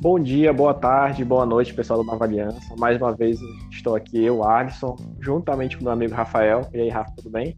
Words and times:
Bom 0.00 0.18
dia, 0.18 0.52
boa 0.52 0.74
tarde, 0.74 1.24
boa 1.24 1.46
noite, 1.46 1.72
pessoal 1.72 2.02
da 2.02 2.10
Nova 2.10 2.24
Aliança. 2.24 2.74
Mais 2.76 2.96
uma 2.96 3.14
vez 3.14 3.38
estou 3.70 3.94
aqui, 3.94 4.24
eu, 4.24 4.42
Alisson, 4.42 4.96
juntamente 5.20 5.78
com 5.78 5.84
meu 5.84 5.92
amigo 5.92 6.12
Rafael. 6.12 6.62
E 6.74 6.80
aí, 6.80 6.88
Rafa, 6.88 7.12
tudo 7.16 7.30
bem? 7.30 7.56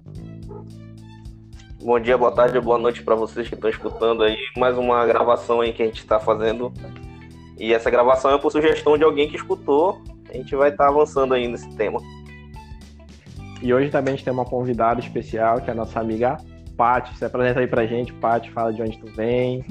Bom 1.82 1.98
dia, 1.98 2.18
boa 2.18 2.32
tarde, 2.32 2.60
boa 2.60 2.76
noite 2.76 3.02
para 3.02 3.14
vocês 3.14 3.48
que 3.48 3.54
estão 3.54 3.70
escutando 3.70 4.22
aí. 4.22 4.36
Mais 4.58 4.76
uma 4.76 5.06
gravação 5.06 5.62
aí 5.62 5.72
que 5.72 5.82
a 5.82 5.86
gente 5.86 6.00
está 6.00 6.20
fazendo. 6.20 6.70
E 7.58 7.72
essa 7.72 7.90
gravação 7.90 8.30
é 8.34 8.38
por 8.38 8.52
sugestão 8.52 8.98
de 8.98 9.04
alguém 9.04 9.30
que 9.30 9.36
escutou. 9.36 9.98
A 10.28 10.36
gente 10.36 10.54
vai 10.54 10.68
estar 10.68 10.84
tá 10.84 10.90
avançando 10.90 11.32
aí 11.32 11.48
nesse 11.48 11.74
tema. 11.74 12.00
E 13.62 13.72
hoje 13.72 13.90
também 13.90 14.14
a 14.14 14.16
gente 14.16 14.24
tem 14.24 14.32
uma 14.32 14.44
convidada 14.44 14.98
especial, 14.98 15.60
que 15.60 15.70
é 15.70 15.72
a 15.72 15.76
nossa 15.76 16.00
amiga 16.00 16.36
Paty. 16.76 17.16
Se 17.16 17.24
apresenta 17.24 17.60
aí 17.60 17.68
pra 17.68 17.86
gente, 17.86 18.12
Paty, 18.14 18.50
fala 18.50 18.72
de 18.72 18.82
onde 18.82 18.98
tu 18.98 19.06
vem, 19.12 19.64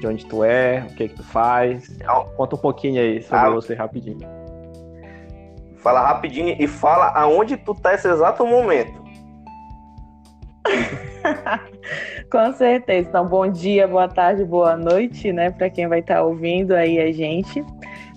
de 0.00 0.06
onde 0.06 0.24
tu 0.24 0.42
é, 0.42 0.86
o 0.90 0.94
que 0.94 1.08
que 1.08 1.16
tu 1.16 1.22
faz. 1.22 1.94
Conta 2.36 2.56
um 2.56 2.58
pouquinho 2.58 3.00
aí 3.00 3.22
sobre 3.22 3.46
ah. 3.46 3.50
você 3.50 3.74
rapidinho. 3.74 4.26
Fala 5.76 6.00
rapidinho 6.00 6.56
e 6.58 6.66
fala 6.66 7.08
aonde 7.14 7.58
tu 7.58 7.74
tá 7.74 7.92
esse 7.92 8.08
exato 8.08 8.46
momento. 8.46 9.04
Com 12.32 12.52
certeza. 12.54 13.10
Então, 13.10 13.26
bom 13.26 13.46
dia, 13.46 13.86
boa 13.86 14.08
tarde, 14.08 14.42
boa 14.44 14.74
noite, 14.76 15.30
né, 15.32 15.50
para 15.50 15.68
quem 15.68 15.86
vai 15.86 16.00
estar 16.00 16.16
tá 16.16 16.22
ouvindo 16.22 16.72
aí 16.72 16.98
a 16.98 17.12
gente. 17.12 17.62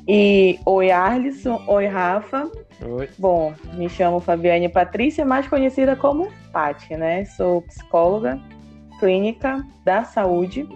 E 0.07 0.57
oi, 0.66 0.89
Arlisson, 0.89 1.61
oi, 1.67 1.85
Rafa. 1.85 2.49
Oi. 2.86 3.09
Bom, 3.17 3.54
me 3.73 3.90
chamo 3.90 4.20
Fabiane 4.20 4.70
Patrícia, 4.70 5.26
mais 5.26 5.48
conhecida 5.48 5.95
como 5.95 6.31
Pati, 6.52 6.95
né? 6.95 7.26
Sou 7.26 7.62
psicóloga 7.63 8.40
clínica 9.00 9.64
da 9.84 10.03
saúde 10.03 10.67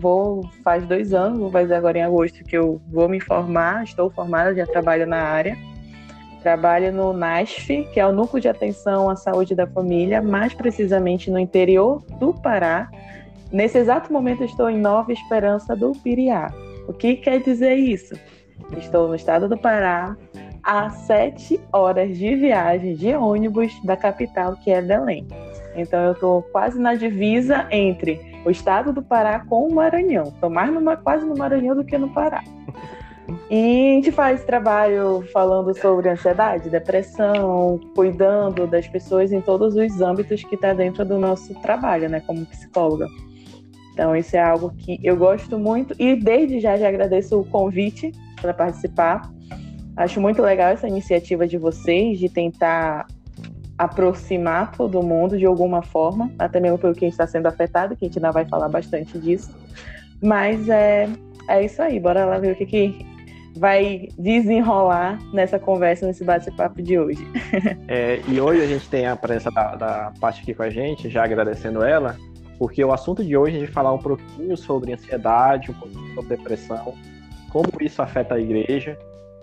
vou 0.00 0.42
faz 0.64 0.86
dois 0.86 1.12
anos, 1.12 1.38
vou 1.38 1.50
fazer 1.50 1.74
agora 1.74 1.98
em 1.98 2.02
agosto 2.02 2.42
que 2.42 2.56
eu 2.56 2.80
vou 2.90 3.08
me 3.08 3.20
formar, 3.20 3.84
estou 3.84 4.10
formada, 4.10 4.54
já 4.54 4.66
trabalho 4.66 5.06
na 5.06 5.22
área. 5.22 5.56
Trabalho 6.42 6.90
no 6.90 7.12
NASF, 7.12 7.86
que 7.92 8.00
é 8.00 8.06
o 8.06 8.12
Núcleo 8.12 8.40
de 8.40 8.48
Atenção 8.48 9.10
à 9.10 9.16
Saúde 9.16 9.54
da 9.54 9.66
Família, 9.66 10.22
mais 10.22 10.54
precisamente 10.54 11.30
no 11.30 11.38
interior 11.38 12.02
do 12.18 12.32
Pará. 12.32 12.90
Nesse 13.52 13.76
exato 13.76 14.10
momento 14.10 14.42
estou 14.42 14.70
em 14.70 14.78
Nova 14.78 15.12
Esperança 15.12 15.76
do 15.76 15.92
Piriá. 15.92 16.50
O 16.88 16.94
que 16.94 17.16
quer 17.16 17.42
dizer 17.42 17.74
isso? 17.74 18.14
Estou 18.78 19.08
no 19.08 19.14
estado 19.14 19.50
do 19.50 19.58
Pará, 19.58 20.16
a 20.62 20.90
sete 20.90 21.60
horas 21.72 22.16
de 22.16 22.34
viagem 22.36 22.94
de 22.94 23.14
ônibus 23.14 23.72
da 23.84 23.96
capital, 23.96 24.56
que 24.56 24.70
é 24.70 24.80
Belém. 24.80 25.26
Então 25.74 26.00
eu 26.06 26.12
estou 26.12 26.42
quase 26.42 26.78
na 26.78 26.94
divisa 26.94 27.66
entre 27.70 28.20
o 28.44 28.50
estado 28.50 28.92
do 28.92 29.02
Pará 29.02 29.40
com 29.40 29.68
o 29.68 29.74
Maranhão. 29.74 30.24
Estou 30.24 30.50
mais 30.50 30.72
numa, 30.72 30.96
quase 30.96 31.26
no 31.26 31.36
Maranhão 31.36 31.76
do 31.76 31.84
que 31.84 31.96
no 31.96 32.08
Pará. 32.10 32.42
E 33.48 33.90
a 33.90 33.94
gente 33.94 34.12
faz 34.12 34.44
trabalho 34.44 35.24
falando 35.32 35.76
sobre 35.78 36.08
ansiedade, 36.08 36.68
depressão, 36.68 37.78
cuidando 37.94 38.66
das 38.66 38.88
pessoas 38.88 39.32
em 39.32 39.40
todos 39.40 39.76
os 39.76 40.00
âmbitos 40.00 40.42
que 40.42 40.54
está 40.54 40.72
dentro 40.72 41.04
do 41.04 41.18
nosso 41.18 41.54
trabalho, 41.60 42.08
né, 42.08 42.20
como 42.26 42.44
psicóloga. 42.46 43.06
Então, 43.92 44.16
isso 44.16 44.36
é 44.36 44.40
algo 44.40 44.70
que 44.78 44.98
eu 45.02 45.16
gosto 45.16 45.58
muito 45.58 45.94
e 45.98 46.16
desde 46.16 46.60
já 46.60 46.76
já 46.76 46.88
agradeço 46.88 47.38
o 47.38 47.44
convite 47.44 48.12
para 48.40 48.54
participar. 48.54 49.30
Acho 50.00 50.18
muito 50.18 50.40
legal 50.40 50.70
essa 50.70 50.88
iniciativa 50.88 51.46
de 51.46 51.58
vocês 51.58 52.18
de 52.18 52.30
tentar 52.30 53.06
aproximar 53.76 54.72
todo 54.72 55.02
mundo 55.02 55.36
de 55.36 55.44
alguma 55.44 55.82
forma, 55.82 56.32
até 56.38 56.58
mesmo 56.58 56.78
pelo 56.78 56.94
que 56.94 57.04
está 57.04 57.26
sendo 57.26 57.46
afetado, 57.46 57.94
que 57.94 58.06
a 58.06 58.08
gente 58.08 58.16
ainda 58.16 58.30
vai 58.30 58.46
falar 58.46 58.70
bastante 58.70 59.18
disso. 59.18 59.54
Mas 60.22 60.70
é, 60.70 61.06
é 61.46 61.62
isso 61.62 61.82
aí, 61.82 62.00
bora 62.00 62.24
lá 62.24 62.38
ver 62.38 62.52
o 62.52 62.56
que, 62.56 62.64
que 62.64 63.06
vai 63.58 64.08
desenrolar 64.18 65.18
nessa 65.34 65.58
conversa, 65.58 66.06
nesse 66.06 66.24
bate-papo 66.24 66.80
de 66.80 66.98
hoje. 66.98 67.26
É, 67.86 68.22
e 68.26 68.40
hoje 68.40 68.62
a 68.62 68.66
gente 68.66 68.88
tem 68.88 69.06
a 69.06 69.16
presença 69.16 69.50
da, 69.50 69.74
da 69.74 70.12
aqui 70.22 70.54
com 70.54 70.62
a 70.62 70.70
gente, 70.70 71.10
já 71.10 71.24
agradecendo 71.24 71.82
ela, 71.82 72.16
porque 72.58 72.82
o 72.82 72.90
assunto 72.90 73.22
de 73.22 73.36
hoje 73.36 73.58
é 73.58 73.60
de 73.60 73.66
falar 73.66 73.92
um 73.92 73.98
pouquinho 73.98 74.56
sobre 74.56 74.94
ansiedade, 74.94 75.70
um 75.70 75.74
pouquinho 75.74 76.14
sobre 76.14 76.36
depressão, 76.36 76.94
como 77.50 77.68
isso 77.82 78.00
afeta 78.00 78.36
a 78.36 78.40
igreja. 78.40 78.96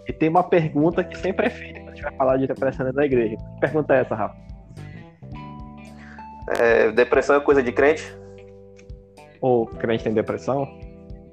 E 0.08 0.14
tem 0.14 0.30
uma 0.30 0.44
pergunta 0.44 1.04
que 1.04 1.18
sempre 1.18 1.48
é 1.48 1.50
feita 1.50 1.88
gente 1.98 2.04
vai 2.04 2.14
falar 2.14 2.38
de 2.38 2.48
depressão 2.48 2.92
da 2.92 3.06
igreja. 3.06 3.36
Que 3.36 3.60
pergunta 3.60 3.96
é 3.96 4.02
essa, 4.02 4.16
Rafa? 4.16 4.36
É, 6.60 6.92
depressão 6.92 7.36
é 7.36 7.40
coisa 7.40 7.62
de 7.62 7.72
crente? 7.72 8.04
Ou 9.42 9.66
crente 9.66 10.04
tem 10.04 10.14
depressão? 10.14 10.68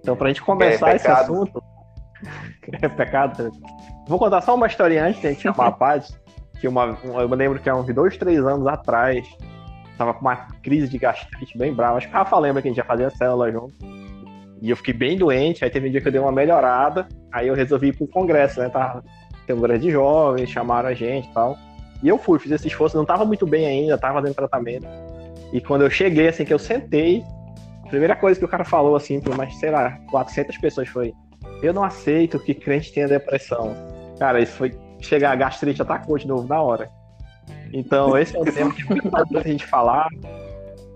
Então, 0.00 0.16
pra 0.16 0.28
gente 0.28 0.42
começar 0.42 0.92
é 0.92 0.96
esse 0.96 1.08
assunto. 1.08 1.62
é 2.82 2.88
pecado. 2.88 3.50
Vou 4.08 4.18
contar 4.18 4.40
só 4.40 4.54
uma 4.54 4.66
historinha 4.66 5.06
antes 5.06 5.20
de 5.20 5.26
a 5.26 5.30
gente 5.30 5.42
chamar 5.42 5.66
a 5.66 5.72
paz. 5.72 6.18
Que 6.60 6.68
uma, 6.68 6.98
eu 7.04 7.28
me 7.28 7.36
lembro 7.36 7.58
que 7.58 7.68
há 7.68 7.76
uns 7.76 7.92
dois, 7.94 8.16
três 8.16 8.38
anos 8.44 8.66
atrás, 8.66 9.26
tava 9.98 10.14
com 10.14 10.20
uma 10.22 10.36
crise 10.62 10.88
de 10.88 10.98
gastrite 10.98 11.56
bem 11.56 11.72
brava. 11.74 11.98
Acho 11.98 12.08
que 12.08 12.14
o 12.14 12.16
Rafa 12.16 12.38
lembra 12.38 12.62
que 12.62 12.68
a 12.68 12.70
gente 12.70 12.78
já 12.78 12.84
fazia 12.84 13.10
célula 13.10 13.50
junto. 13.52 13.74
E 14.64 14.70
eu 14.70 14.76
fiquei 14.78 14.94
bem 14.94 15.18
doente, 15.18 15.62
aí 15.62 15.68
teve 15.68 15.88
um 15.88 15.90
dia 15.90 16.00
que 16.00 16.08
eu 16.08 16.12
dei 16.12 16.18
uma 16.18 16.32
melhorada, 16.32 17.06
aí 17.30 17.48
eu 17.48 17.54
resolvi 17.54 17.88
ir 17.88 17.92
pro 17.92 18.06
congresso, 18.06 18.60
né? 18.60 18.70
Tava 18.70 19.04
um 19.50 19.60
grande 19.60 19.90
jovens, 19.90 20.48
chamaram 20.48 20.88
a 20.88 20.94
gente 20.94 21.28
e 21.28 21.32
tal. 21.34 21.54
E 22.02 22.08
eu 22.08 22.16
fui, 22.16 22.38
fiz 22.38 22.50
esse 22.50 22.68
esforço, 22.68 22.96
não 22.96 23.04
tava 23.04 23.26
muito 23.26 23.46
bem 23.46 23.66
ainda, 23.66 23.98
tava 23.98 24.22
fazendo 24.22 24.34
tratamento. 24.34 24.86
E 25.52 25.60
quando 25.60 25.82
eu 25.82 25.90
cheguei, 25.90 26.28
assim, 26.28 26.46
que 26.46 26.54
eu 26.54 26.58
sentei, 26.58 27.22
a 27.84 27.88
primeira 27.88 28.16
coisa 28.16 28.38
que 28.38 28.44
o 28.46 28.48
cara 28.48 28.64
falou, 28.64 28.96
assim, 28.96 29.20
por 29.20 29.36
mais, 29.36 29.54
sei 29.56 29.70
lá, 29.70 29.98
400 30.10 30.56
pessoas 30.56 30.88
foi: 30.88 31.12
Eu 31.62 31.74
não 31.74 31.84
aceito 31.84 32.38
que 32.38 32.54
crente 32.54 32.90
tenha 32.90 33.06
depressão. 33.06 33.76
Cara, 34.18 34.40
isso 34.40 34.52
foi 34.52 34.72
chegar 34.98 35.32
a 35.32 35.36
gastrite 35.36 35.82
atacou 35.82 36.16
de 36.16 36.26
novo 36.26 36.48
na 36.48 36.62
hora. 36.62 36.88
Então, 37.70 38.16
esse 38.16 38.34
é 38.34 38.40
o 38.40 38.44
tema 38.46 38.72
que 38.72 38.80
é 38.80 38.86
muito 38.86 39.08
importante 39.08 39.46
a 39.46 39.50
gente 39.50 39.66
falar, 39.66 40.08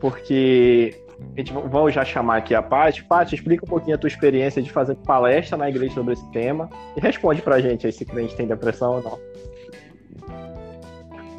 porque 0.00 0.94
a 1.20 1.40
gente 1.40 1.52
vou 1.52 1.90
já 1.90 2.04
chamar 2.04 2.38
aqui 2.38 2.54
a 2.54 2.62
Paty. 2.62 3.04
Paty, 3.04 3.34
explica 3.34 3.64
um 3.64 3.68
pouquinho 3.68 3.96
a 3.96 3.98
tua 3.98 4.08
experiência 4.08 4.62
de 4.62 4.70
fazer 4.70 4.94
palestra 4.96 5.56
na 5.56 5.68
igreja 5.68 5.94
sobre 5.94 6.14
esse 6.14 6.30
tema 6.30 6.68
e 6.96 7.00
responde 7.00 7.42
pra 7.42 7.60
gente 7.60 7.86
aí 7.86 7.92
se 7.92 8.06
a 8.10 8.20
gente 8.20 8.36
tem 8.36 8.46
depressão 8.46 8.96
ou 8.96 9.02
não. 9.02 9.18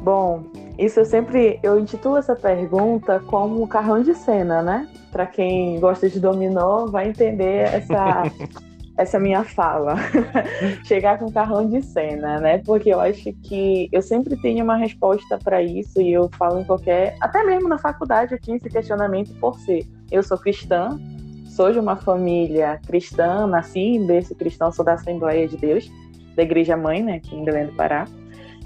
Bom, 0.02 0.44
isso 0.78 1.00
eu 1.00 1.04
sempre 1.04 1.60
eu 1.62 1.78
intitulo 1.78 2.16
essa 2.16 2.34
pergunta 2.34 3.20
como 3.20 3.66
carrão 3.68 4.02
de 4.02 4.14
cena, 4.14 4.62
né? 4.62 4.88
Para 5.12 5.26
quem 5.26 5.78
gosta 5.78 6.08
de 6.08 6.18
dominó 6.18 6.86
vai 6.86 7.08
entender 7.08 7.68
essa 7.68 8.22
essa 9.00 9.18
minha 9.18 9.42
fala. 9.42 9.94
Chegar 10.84 11.18
com 11.18 11.32
carrão 11.32 11.66
de 11.66 11.82
cena, 11.82 12.38
né? 12.38 12.58
Porque 12.58 12.90
eu 12.90 13.00
acho 13.00 13.32
que 13.44 13.88
eu 13.90 14.02
sempre 14.02 14.36
tenho 14.36 14.62
uma 14.62 14.76
resposta 14.76 15.38
para 15.38 15.62
isso 15.62 16.00
e 16.02 16.12
eu 16.12 16.28
falo 16.36 16.60
em 16.60 16.64
qualquer. 16.64 17.16
Até 17.20 17.42
mesmo 17.42 17.68
na 17.68 17.78
faculdade 17.78 18.32
eu 18.32 18.40
tinha 18.40 18.58
esse 18.58 18.68
questionamento 18.68 19.32
por 19.40 19.58
ser. 19.60 19.86
Eu 20.10 20.22
sou 20.22 20.36
cristã, 20.36 20.98
sou 21.46 21.72
de 21.72 21.78
uma 21.78 21.96
família 21.96 22.78
cristã, 22.86 23.46
nasci 23.46 23.80
em 23.80 24.06
berço 24.06 24.34
cristão, 24.34 24.70
sou 24.70 24.84
da 24.84 24.92
Assembleia 24.92 25.48
de 25.48 25.56
Deus, 25.56 25.90
da 26.36 26.42
Igreja 26.42 26.76
Mãe, 26.76 27.02
né? 27.02 27.14
Aqui 27.14 27.34
em 27.34 27.44
Belém 27.44 27.66
do 27.66 27.72
Pará. 27.72 28.06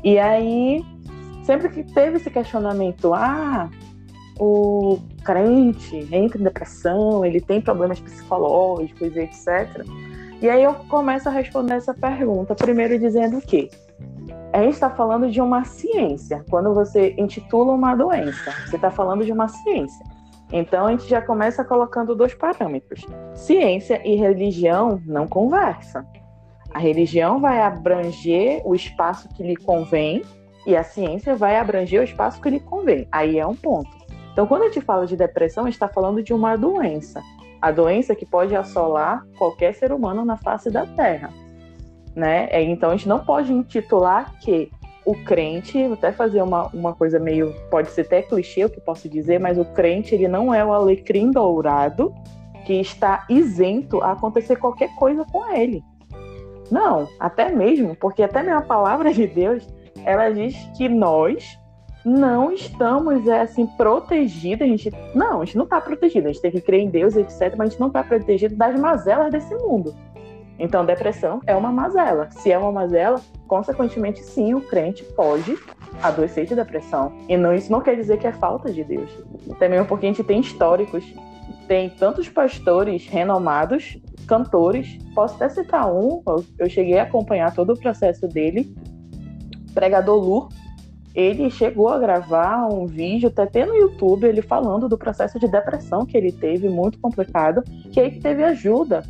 E 0.02 0.18
aí, 0.18 0.84
sempre 1.44 1.68
que 1.68 1.84
teve 1.84 2.16
esse 2.16 2.28
questionamento, 2.28 3.14
ah, 3.14 3.70
o 4.38 4.98
crente 5.24 5.96
entra 6.10 6.40
em 6.40 6.44
depressão, 6.44 7.24
ele 7.24 7.40
tem 7.40 7.60
problemas 7.60 8.00
psicológicos, 8.00 9.16
etc. 9.16 9.84
E 10.40 10.48
aí 10.48 10.62
eu 10.62 10.74
começo 10.88 11.28
a 11.28 11.32
responder 11.32 11.74
essa 11.74 11.94
pergunta, 11.94 12.54
primeiro 12.54 12.98
dizendo 12.98 13.40
que 13.40 13.70
a 14.52 14.62
gente 14.62 14.74
está 14.74 14.90
falando 14.90 15.30
de 15.30 15.40
uma 15.40 15.64
ciência. 15.64 16.44
Quando 16.50 16.74
você 16.74 17.14
intitula 17.18 17.72
uma 17.72 17.94
doença, 17.94 18.52
você 18.66 18.76
está 18.76 18.90
falando 18.90 19.24
de 19.24 19.32
uma 19.32 19.48
ciência. 19.48 20.04
Então 20.52 20.86
a 20.86 20.90
gente 20.90 21.08
já 21.08 21.20
começa 21.20 21.64
colocando 21.64 22.14
dois 22.14 22.34
parâmetros. 22.34 23.06
Ciência 23.34 24.00
e 24.06 24.14
religião 24.14 25.00
não 25.06 25.26
conversam. 25.26 26.04
A 26.72 26.78
religião 26.78 27.40
vai 27.40 27.60
abranger 27.60 28.60
o 28.64 28.74
espaço 28.74 29.28
que 29.30 29.42
lhe 29.42 29.56
convém 29.56 30.22
e 30.66 30.76
a 30.76 30.82
ciência 30.82 31.34
vai 31.34 31.56
abranger 31.56 32.00
o 32.00 32.04
espaço 32.04 32.40
que 32.40 32.50
lhe 32.50 32.60
convém. 32.60 33.08
Aí 33.10 33.38
é 33.38 33.46
um 33.46 33.54
ponto. 33.54 33.90
Então, 34.32 34.46
quando 34.46 34.62
a 34.62 34.66
gente 34.66 34.80
fala 34.80 35.06
de 35.06 35.16
depressão, 35.16 35.64
a 35.64 35.66
gente 35.66 35.74
está 35.74 35.88
falando 35.88 36.22
de 36.22 36.32
uma 36.32 36.56
doença 36.56 37.22
a 37.60 37.70
doença 37.70 38.14
que 38.14 38.26
pode 38.26 38.54
assolar 38.54 39.26
qualquer 39.38 39.74
ser 39.74 39.92
humano 39.92 40.24
na 40.24 40.36
face 40.36 40.70
da 40.70 40.86
Terra. 40.86 41.30
Né? 42.14 42.48
É, 42.50 42.62
então 42.62 42.90
a 42.90 42.96
gente 42.96 43.08
não 43.08 43.20
pode 43.20 43.52
intitular 43.52 44.38
que 44.40 44.70
o 45.04 45.14
crente, 45.24 45.82
vou 45.84 45.94
até 45.94 46.12
fazer 46.12 46.40
uma, 46.42 46.68
uma 46.68 46.94
coisa 46.94 47.18
meio, 47.18 47.54
pode 47.70 47.90
ser 47.90 48.02
até 48.02 48.22
clichê 48.22 48.64
o 48.64 48.70
que 48.70 48.80
posso 48.80 49.08
dizer, 49.08 49.38
mas 49.38 49.58
o 49.58 49.64
crente 49.64 50.14
ele 50.14 50.28
não 50.28 50.54
é 50.54 50.64
o 50.64 50.72
alecrim 50.72 51.30
dourado 51.30 52.14
que 52.64 52.74
está 52.80 53.26
isento 53.28 54.02
a 54.02 54.12
acontecer 54.12 54.56
qualquer 54.56 54.94
coisa 54.94 55.24
com 55.30 55.52
ele. 55.52 55.82
Não, 56.70 57.06
até 57.20 57.50
mesmo, 57.50 57.94
porque 57.96 58.22
até 58.22 58.42
mesmo 58.42 58.58
a 58.58 58.62
palavra 58.62 59.12
de 59.12 59.26
Deus, 59.26 59.68
ela 60.04 60.30
diz 60.30 60.56
que 60.76 60.88
nós 60.88 61.58
não 62.04 62.52
estamos 62.52 63.26
é, 63.26 63.40
assim 63.40 63.66
protegidos, 63.66 64.66
a 64.66 64.68
gente 64.68 64.92
não, 65.14 65.40
a 65.40 65.44
gente 65.44 65.56
não 65.56 65.64
está 65.64 65.80
protegido, 65.80 66.28
a 66.28 66.32
gente 66.32 66.42
tem 66.42 66.50
que 66.50 66.60
crer 66.60 66.80
em 66.80 66.90
Deus, 66.90 67.16
etc, 67.16 67.54
mas 67.56 67.68
a 67.68 67.70
gente 67.70 67.80
não 67.80 67.88
está 67.88 68.02
protegido 68.02 68.54
das 68.54 68.78
mazelas 68.78 69.32
desse 69.32 69.54
mundo. 69.54 69.94
Então, 70.58 70.84
depressão 70.84 71.40
é 71.46 71.54
uma 71.56 71.72
mazela. 71.72 72.28
Se 72.30 72.52
é 72.52 72.58
uma 72.58 72.70
mazela, 72.70 73.20
consequentemente, 73.48 74.22
sim, 74.22 74.54
o 74.54 74.60
crente 74.60 75.02
pode 75.02 75.58
adoecer 76.02 76.46
de 76.46 76.54
depressão. 76.54 77.12
E 77.28 77.36
não, 77.36 77.52
isso 77.54 77.72
não 77.72 77.80
quer 77.80 77.96
dizer 77.96 78.18
que 78.18 78.26
é 78.26 78.32
falta 78.32 78.70
de 78.70 78.84
Deus. 78.84 79.10
Também 79.58 79.84
porque 79.84 80.06
a 80.06 80.08
gente 80.10 80.22
tem 80.22 80.40
históricos, 80.40 81.04
tem 81.66 81.90
tantos 81.90 82.28
pastores 82.28 83.06
renomados, 83.08 83.98
cantores. 84.28 84.98
Posso 85.14 85.34
até 85.34 85.48
citar 85.48 85.92
um, 85.92 86.22
eu 86.58 86.68
cheguei 86.68 86.98
a 86.98 87.02
acompanhar 87.02 87.52
todo 87.52 87.72
o 87.72 87.78
processo 87.78 88.28
dele. 88.28 88.72
Pregador 89.74 90.22
Lu, 90.22 90.48
ele 91.14 91.48
chegou 91.48 91.88
a 91.88 91.98
gravar 91.98 92.66
um 92.66 92.86
vídeo 92.86 93.32
até 93.36 93.64
no 93.64 93.74
YouTube, 93.74 94.26
ele 94.26 94.42
falando 94.42 94.88
do 94.88 94.98
processo 94.98 95.38
de 95.38 95.46
depressão 95.46 96.04
que 96.04 96.16
ele 96.16 96.32
teve, 96.32 96.68
muito 96.68 96.98
complicado, 96.98 97.62
que 97.92 98.00
aí 98.00 98.18
teve 98.18 98.42
ajuda 98.42 99.04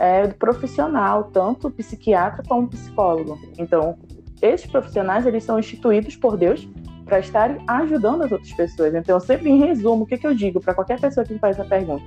é, 0.00 0.26
profissional, 0.28 1.24
tanto 1.24 1.70
psiquiatra 1.70 2.42
como 2.48 2.68
psicólogo. 2.68 3.38
Então, 3.58 3.96
esses 4.40 4.68
profissionais, 4.68 5.26
eles 5.26 5.44
são 5.44 5.58
instituídos 5.58 6.16
por 6.16 6.36
Deus 6.36 6.66
para 7.04 7.20
estarem 7.20 7.58
ajudando 7.66 8.22
as 8.22 8.32
outras 8.32 8.52
pessoas. 8.52 8.94
Então, 8.94 9.20
sempre 9.20 9.50
em 9.50 9.58
resumo, 9.58 10.04
o 10.04 10.06
que, 10.06 10.16
que 10.16 10.26
eu 10.26 10.34
digo 10.34 10.60
para 10.60 10.74
qualquer 10.74 10.98
pessoa 10.98 11.24
que 11.24 11.34
me 11.34 11.38
faz 11.38 11.58
essa 11.58 11.68
pergunta? 11.68 12.04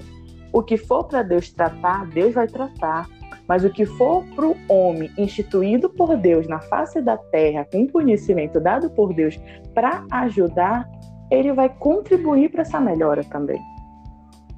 O 0.52 0.64
que 0.64 0.78
for 0.78 1.04
para 1.04 1.22
Deus 1.22 1.52
tratar, 1.52 2.08
Deus 2.08 2.34
vai 2.34 2.48
tratar. 2.48 3.08
Mas 3.48 3.64
o 3.64 3.70
que 3.70 3.86
for 3.86 4.24
para 4.36 4.48
o 4.48 4.56
homem 4.68 5.12
instituído 5.18 5.90
por 5.90 6.18
Deus 6.18 6.48
na 6.48 6.60
face 6.60 7.02
da 7.02 7.18
terra, 7.18 7.66
com 7.72 7.88
conhecimento 7.88 8.60
dado 8.60 8.90
por 8.90 9.14
Deus 9.14 9.40
para 9.74 10.04
ajudar, 10.12 10.90
ele 11.30 11.54
vai 11.54 11.70
contribuir 11.70 12.50
para 12.50 12.62
essa 12.62 12.80
melhora 12.80 13.24
também. 13.24 13.62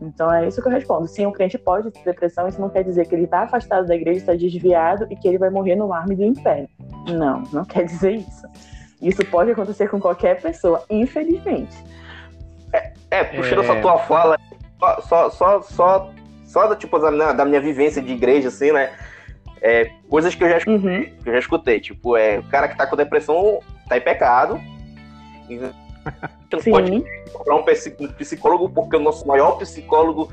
Então 0.02 0.32
é 0.32 0.48
isso 0.48 0.62
que 0.62 0.68
eu 0.68 0.72
respondo. 0.72 1.08
Sim, 1.08 1.26
um 1.26 1.32
crente 1.32 1.58
pode 1.58 1.92
ter 1.92 2.04
depressão, 2.04 2.48
isso 2.48 2.62
não 2.62 2.70
quer 2.70 2.84
dizer 2.84 3.08
que 3.08 3.16
ele 3.16 3.24
está 3.24 3.42
afastado 3.42 3.88
da 3.88 3.96
igreja, 3.96 4.20
está 4.20 4.34
desviado 4.36 5.08
e 5.10 5.16
que 5.16 5.28
ele 5.28 5.38
vai 5.38 5.50
morrer 5.50 5.76
no 5.76 5.92
arme 5.92 6.16
do 6.16 6.24
inferno. 6.24 6.70
Não, 7.10 7.44
não 7.52 7.66
quer 7.66 7.86
dizer 7.86 8.16
isso. 8.16 8.48
Isso 9.02 9.26
pode 9.26 9.52
acontecer 9.52 9.90
com 9.90 10.00
qualquer 10.00 10.42
pessoa, 10.42 10.84
infelizmente. 10.90 11.76
É, 12.74 12.94
é 13.12 13.24
puxando 13.24 13.62
é... 13.62 13.66
essa 13.66 13.82
tua 13.82 13.98
fala, 14.00 14.38
só, 15.02 15.30
só, 15.30 15.62
só, 15.62 16.12
só, 16.48 16.66
da, 16.66 16.76
tipo, 16.76 16.98
da, 16.98 17.34
da 17.34 17.46
minha 17.46 17.60
vivência 17.60 18.02
de 18.02 18.14
igreja, 18.14 18.48
assim, 18.48 18.72
né? 18.72 18.92
É, 19.62 19.92
coisas 20.10 20.34
que 20.34 20.44
eu 20.44 20.50
já 20.50 20.58
escutei, 20.58 20.98
uhum. 20.98 21.04
que 21.04 21.30
eu 21.30 21.34
já 21.34 21.40
escutei. 21.40 21.80
Tipo, 21.80 22.16
é, 22.16 22.40
o 22.40 22.44
cara 22.44 22.68
que 22.70 22.78
tá 22.78 22.88
com 22.88 22.96
depressão 22.96 23.60
tá 23.88 23.98
em 23.98 24.02
pecado. 24.02 24.60
Não 26.52 26.62
Sim. 26.62 26.72
pode 26.72 27.04
procurar 27.34 27.56
um 27.58 27.64
psicólogo 28.14 28.70
porque 28.70 28.96
o 28.96 29.00
nosso 29.00 29.28
maior 29.28 29.58
psicólogo 29.58 30.32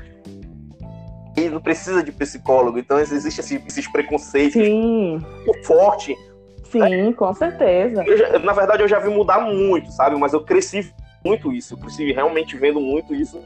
ele 1.35 1.49
não 1.49 1.59
precisa 1.59 2.01
de 2.01 2.13
psicólogo. 2.13 2.79
Então 2.79 2.97
existe 2.97 3.41
esse, 3.41 3.61
esses 3.67 3.85
preconceitos 3.91 4.53
Sim. 4.53 5.21
muito 5.45 5.63
forte. 5.65 6.15
Sim, 6.63 6.79
né? 6.79 7.13
com 7.13 7.33
certeza. 7.33 8.03
Já, 8.15 8.39
na 8.39 8.53
verdade, 8.53 8.83
eu 8.83 8.87
já 8.87 8.99
vi 8.99 9.09
mudar 9.09 9.41
muito, 9.41 9.91
sabe? 9.91 10.17
Mas 10.17 10.31
eu 10.31 10.45
cresci 10.45 10.93
muito 11.25 11.51
isso. 11.51 11.73
Eu 11.73 11.77
cresci 11.77 12.13
realmente 12.13 12.55
vendo 12.55 12.79
muito 12.79 13.13
isso. 13.13 13.41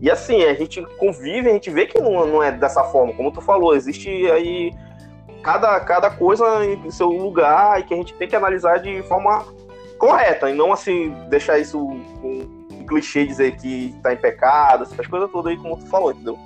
E 0.00 0.10
assim, 0.10 0.44
a 0.44 0.54
gente 0.54 0.80
convive, 0.98 1.48
a 1.48 1.52
gente 1.52 1.70
vê 1.70 1.86
que 1.86 2.00
não, 2.00 2.26
não 2.26 2.42
é 2.42 2.52
dessa 2.52 2.84
forma. 2.84 3.12
Como 3.14 3.32
tu 3.32 3.40
falou, 3.40 3.74
existe 3.74 4.08
aí 4.30 4.72
cada, 5.42 5.80
cada 5.80 6.10
coisa 6.10 6.64
em 6.64 6.90
seu 6.90 7.08
lugar 7.08 7.80
e 7.80 7.84
que 7.84 7.94
a 7.94 7.96
gente 7.96 8.14
tem 8.14 8.28
que 8.28 8.36
analisar 8.36 8.78
de 8.78 9.02
forma 9.02 9.44
correta, 9.98 10.48
e 10.48 10.54
não 10.54 10.72
assim, 10.72 11.12
deixar 11.28 11.58
isso 11.58 11.78
com 12.20 12.46
um 12.72 12.86
clichê 12.86 13.26
dizer 13.26 13.56
que 13.56 13.94
tá 14.02 14.12
em 14.12 14.16
pecado, 14.16 14.84
essas 14.84 15.06
coisas 15.06 15.30
todas 15.30 15.50
aí, 15.50 15.58
como 15.58 15.76
tu 15.76 15.86
falou, 15.86 16.12
entendeu? 16.12 16.38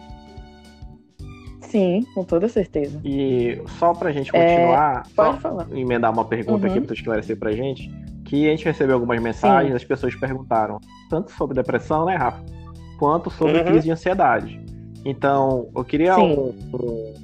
Sim, 1.60 2.06
com 2.14 2.24
toda 2.24 2.48
certeza. 2.48 3.00
E 3.04 3.62
só 3.78 3.94
pra 3.94 4.10
gente 4.12 4.32
continuar, 4.32 5.06
é, 5.06 5.14
pode 5.14 5.40
falar. 5.40 5.66
emendar 5.72 6.10
uma 6.10 6.24
pergunta 6.24 6.66
uhum. 6.66 6.70
aqui 6.70 6.80
pra 6.80 6.88
tu 6.88 6.94
esclarecer 6.94 7.38
pra 7.38 7.52
gente, 7.52 7.90
que 8.24 8.46
a 8.46 8.50
gente 8.50 8.64
recebeu 8.64 8.94
algumas 8.94 9.20
mensagens, 9.22 9.70
Sim. 9.70 9.76
as 9.76 9.84
pessoas 9.84 10.14
perguntaram 10.14 10.78
tanto 11.08 11.30
sobre 11.32 11.54
depressão, 11.54 12.04
né, 12.04 12.16
Rafa, 12.16 12.42
quanto 13.02 13.30
sobre 13.30 13.58
uhum. 13.58 13.64
crise 13.64 13.86
de 13.86 13.90
ansiedade. 13.90 14.64
Então, 15.04 15.68
eu 15.74 15.84
queria 15.84 16.16
um, 16.16 16.50
um, 16.72 17.14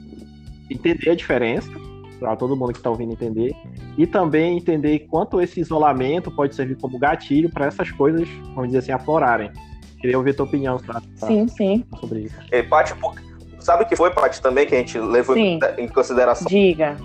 entender 0.68 1.10
a 1.10 1.14
diferença 1.14 1.70
para 2.18 2.34
todo 2.34 2.56
mundo 2.56 2.72
que 2.72 2.80
está 2.80 2.90
ouvindo 2.90 3.12
entender. 3.12 3.54
E 3.96 4.04
também 4.04 4.56
entender 4.56 5.06
quanto 5.08 5.40
esse 5.40 5.60
isolamento 5.60 6.32
pode 6.32 6.56
servir 6.56 6.76
como 6.78 6.98
gatilho 6.98 7.48
para 7.48 7.66
essas 7.66 7.92
coisas, 7.92 8.28
vamos 8.56 8.66
dizer 8.66 8.78
assim, 8.78 8.90
aflorarem. 8.90 9.52
Queria 10.00 10.18
ouvir 10.18 10.34
tua 10.34 10.46
opinião 10.46 10.78
tá? 10.78 11.00
sim, 11.14 11.46
sim. 11.46 11.84
sobre 12.00 12.22
isso. 12.22 12.34
E, 12.50 12.60
Paty, 12.64 12.94
sabe 13.60 13.84
o 13.84 13.86
que 13.86 13.94
foi, 13.94 14.10
Paty, 14.10 14.42
também 14.42 14.66
que 14.66 14.74
a 14.74 14.78
gente 14.78 14.98
levou 14.98 15.36
sim. 15.36 15.60
em 15.78 15.86
consideração? 15.86 16.48
Diga. 16.48 16.96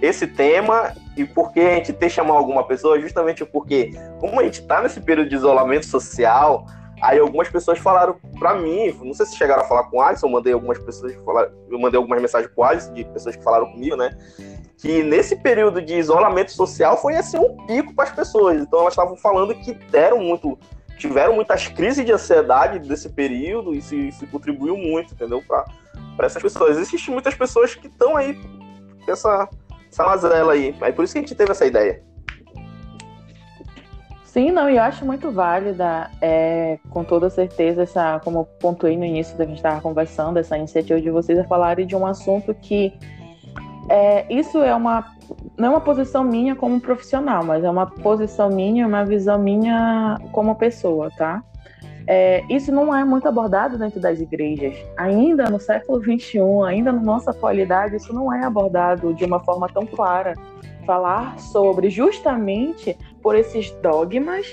Esse 0.00 0.26
tema 0.26 0.94
e 1.18 1.26
por 1.26 1.52
que 1.52 1.60
a 1.60 1.74
gente 1.74 1.92
tem 1.92 2.08
que 2.08 2.14
chamar 2.14 2.32
alguma 2.32 2.64
pessoa, 2.64 2.98
justamente 2.98 3.44
porque, 3.44 3.90
como 4.18 4.40
a 4.40 4.44
gente 4.44 4.62
está 4.62 4.80
nesse 4.80 5.02
período 5.02 5.28
de 5.28 5.36
isolamento 5.36 5.84
social, 5.84 6.64
Aí 7.02 7.18
algumas 7.18 7.48
pessoas 7.48 7.80
falaram 7.80 8.14
para 8.38 8.54
mim, 8.54 8.96
não 9.02 9.12
sei 9.12 9.26
se 9.26 9.36
chegaram 9.36 9.62
a 9.62 9.66
falar 9.66 9.82
com 9.90 9.96
o 9.96 10.00
Alisson, 10.00 10.28
mandei 10.28 10.52
algumas 10.52 10.78
pessoas 10.78 11.12
falar, 11.24 11.50
eu 11.68 11.76
mandei 11.76 11.98
algumas 11.98 12.22
mensagens 12.22 12.48
pro 12.54 12.62
Alisson 12.62 12.94
de 12.94 13.04
pessoas 13.06 13.34
que 13.34 13.42
falaram 13.42 13.72
comigo, 13.72 13.96
né? 13.96 14.16
Que 14.78 15.02
nesse 15.02 15.34
período 15.34 15.82
de 15.82 15.94
isolamento 15.94 16.52
social 16.52 16.96
foi 16.96 17.16
assim 17.16 17.38
um 17.38 17.56
pico 17.66 17.92
para 17.92 18.04
as 18.04 18.12
pessoas. 18.12 18.62
Então 18.62 18.78
elas 18.78 18.92
estavam 18.92 19.16
falando 19.16 19.52
que 19.52 19.74
deram 19.90 20.18
muito, 20.18 20.56
tiveram 20.96 21.34
muitas 21.34 21.66
crises 21.66 22.06
de 22.06 22.12
ansiedade 22.12 22.78
desse 22.78 23.08
período 23.08 23.74
e 23.74 23.78
isso 23.78 24.24
contribuiu 24.28 24.76
muito, 24.76 25.12
entendeu? 25.12 25.42
Para 25.42 25.66
essas 26.20 26.40
pessoas. 26.40 26.78
Existem 26.78 27.12
muitas 27.12 27.34
pessoas 27.34 27.74
que 27.74 27.88
estão 27.88 28.16
aí 28.16 28.34
com 29.04 29.10
essa, 29.10 29.48
essa 29.90 30.04
mazela 30.04 30.52
aí. 30.52 30.72
Aí 30.80 30.92
por 30.92 31.04
isso 31.04 31.14
que 31.14 31.18
a 31.18 31.22
gente 31.22 31.34
teve 31.34 31.50
essa 31.50 31.66
ideia. 31.66 32.11
Sim, 34.32 34.50
não, 34.50 34.70
e 34.70 34.76
eu 34.76 34.82
acho 34.82 35.04
muito 35.04 35.30
válida, 35.30 36.10
é, 36.18 36.78
com 36.88 37.04
toda 37.04 37.28
certeza, 37.28 37.82
essa, 37.82 38.18
como 38.24 38.38
eu 38.38 38.44
pontuei 38.58 38.96
no 38.96 39.04
início 39.04 39.36
da 39.36 39.44
que 39.44 39.50
gente 39.50 39.58
estava 39.58 39.78
conversando, 39.82 40.38
essa 40.38 40.56
iniciativa 40.56 40.98
de 40.98 41.10
vocês 41.10 41.38
a 41.38 41.44
falarem 41.44 41.86
de 41.86 41.94
um 41.94 42.06
assunto 42.06 42.54
que 42.54 42.94
é, 43.90 44.24
isso 44.32 44.62
é 44.62 44.74
uma 44.74 45.04
não 45.58 45.66
é 45.66 45.70
uma 45.72 45.80
posição 45.82 46.24
minha 46.24 46.56
como 46.56 46.80
profissional, 46.80 47.44
mas 47.44 47.62
é 47.62 47.68
uma 47.68 47.86
posição 47.86 48.48
minha, 48.48 48.86
uma 48.86 49.04
visão 49.04 49.38
minha 49.38 50.18
como 50.32 50.54
pessoa, 50.54 51.10
tá? 51.10 51.44
É, 52.06 52.42
isso 52.48 52.72
não 52.72 52.94
é 52.96 53.04
muito 53.04 53.28
abordado 53.28 53.76
dentro 53.76 54.00
das 54.00 54.18
igrejas. 54.18 54.74
Ainda 54.96 55.44
no 55.50 55.60
século 55.60 56.02
XXI, 56.02 56.38
ainda 56.66 56.90
na 56.90 57.02
nossa 57.02 57.32
atualidade, 57.32 57.96
isso 57.96 58.14
não 58.14 58.32
é 58.32 58.42
abordado 58.44 59.12
de 59.12 59.26
uma 59.26 59.40
forma 59.40 59.68
tão 59.68 59.84
clara. 59.84 60.32
Falar 60.86 61.38
sobre 61.38 61.90
justamente 61.90 62.96
por 63.22 63.36
esses 63.36 63.70
dogmas 63.82 64.46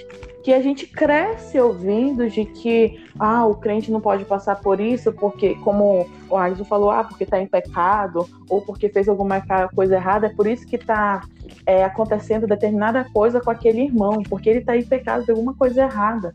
que 0.43 0.53
a 0.53 0.61
gente 0.61 0.87
cresce 0.87 1.59
ouvindo 1.59 2.29
de 2.29 2.45
que 2.45 3.03
ah, 3.19 3.45
o 3.45 3.55
crente 3.55 3.91
não 3.91 3.99
pode 3.99 4.23
passar 4.23 4.55
por 4.55 4.79
isso 4.79 5.11
porque, 5.11 5.55
como 5.55 6.09
o 6.29 6.37
Alisson 6.37 6.63
falou, 6.63 6.89
ah, 6.89 7.03
porque 7.03 7.25
está 7.25 7.39
em 7.39 7.47
pecado 7.47 8.27
ou 8.49 8.61
porque 8.61 8.87
fez 8.89 9.09
alguma 9.09 9.41
coisa 9.75 9.95
errada, 9.95 10.27
é 10.27 10.29
por 10.29 10.47
isso 10.47 10.65
que 10.65 10.77
está 10.77 11.21
é, 11.65 11.83
acontecendo 11.83 12.47
determinada 12.47 13.05
coisa 13.13 13.41
com 13.41 13.51
aquele 13.51 13.81
irmão, 13.81 14.23
porque 14.23 14.49
ele 14.49 14.59
está 14.59 14.77
em 14.77 14.83
pecado 14.83 15.25
de 15.25 15.31
alguma 15.31 15.53
coisa 15.53 15.81
errada. 15.81 16.33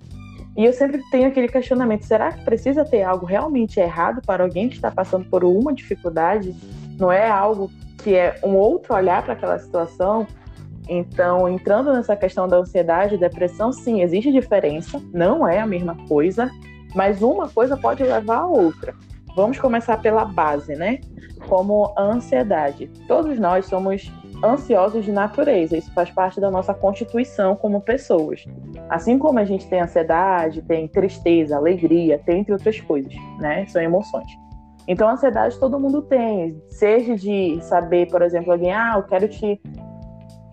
E 0.57 0.64
eu 0.64 0.73
sempre 0.73 1.03
tenho 1.11 1.29
aquele 1.29 1.49
questionamento: 1.49 2.05
será 2.05 2.31
que 2.31 2.45
precisa 2.45 2.85
ter 2.85 3.03
algo 3.03 3.26
realmente 3.26 3.81
errado 3.81 4.21
para 4.25 4.45
alguém 4.45 4.69
que 4.69 4.76
está 4.76 4.91
passando 4.91 5.25
por 5.25 5.45
uma 5.45 5.73
dificuldade? 5.73 6.55
Não 6.99 7.11
é 7.11 7.29
algo 7.29 7.71
que 7.99 8.14
é 8.14 8.38
um 8.45 8.55
outro 8.55 8.95
olhar 8.95 9.23
para 9.23 9.33
aquela 9.33 9.59
situação? 9.59 10.26
Então, 10.88 11.49
entrando 11.49 11.93
nessa 11.93 12.14
questão 12.14 12.47
da 12.47 12.59
ansiedade 12.59 13.14
e 13.14 13.19
depressão, 13.19 13.73
sim, 13.73 14.03
existe 14.03 14.31
diferença, 14.31 15.00
não 15.12 15.47
é 15.47 15.61
a 15.61 15.67
mesma 15.67 15.97
coisa, 16.07 16.50
mas 16.95 17.23
uma 17.23 17.49
coisa 17.49 17.76
pode 17.76 18.03
levar 18.03 18.41
a 18.41 18.47
outra. 18.47 18.95
Vamos 19.35 19.59
começar 19.59 20.00
pela 20.00 20.25
base, 20.25 20.76
né? 20.76 21.00
Como 21.49 21.93
a 21.97 22.03
ansiedade. 22.03 22.88
Todos 23.09 23.38
nós 23.38 23.67
somos 23.67 24.12
ansiosos 24.45 25.05
de 25.05 25.11
natureza, 25.11 25.76
isso 25.76 25.93
faz 25.93 26.11
parte 26.11 26.41
da 26.41 26.50
nossa 26.50 26.75
constituição 26.75 27.57
como 27.57 27.81
pessoas. 27.81 28.45
Assim 28.88 29.19
como 29.19 29.38
a 29.38 29.45
gente 29.45 29.67
tem 29.67 29.81
ansiedade, 29.81 30.62
tem 30.62 30.87
tristeza, 30.87 31.57
alegria, 31.57 32.21
tem 32.25 32.41
entre 32.41 32.53
outras 32.53 32.81
coisas, 32.81 33.14
né? 33.38 33.67
São 33.67 33.83
emoções. 33.83 34.31
Então, 34.87 35.09
ansiedade 35.09 35.59
todo 35.59 35.81
mundo 35.81 36.03
tem, 36.03 36.62
seja 36.69 37.17
de 37.17 37.59
saber, 37.62 38.07
por 38.11 38.21
exemplo, 38.21 38.53
alguém, 38.53 38.73
ah, 38.73 38.95
eu 38.97 39.03
quero 39.05 39.26
te 39.29 39.61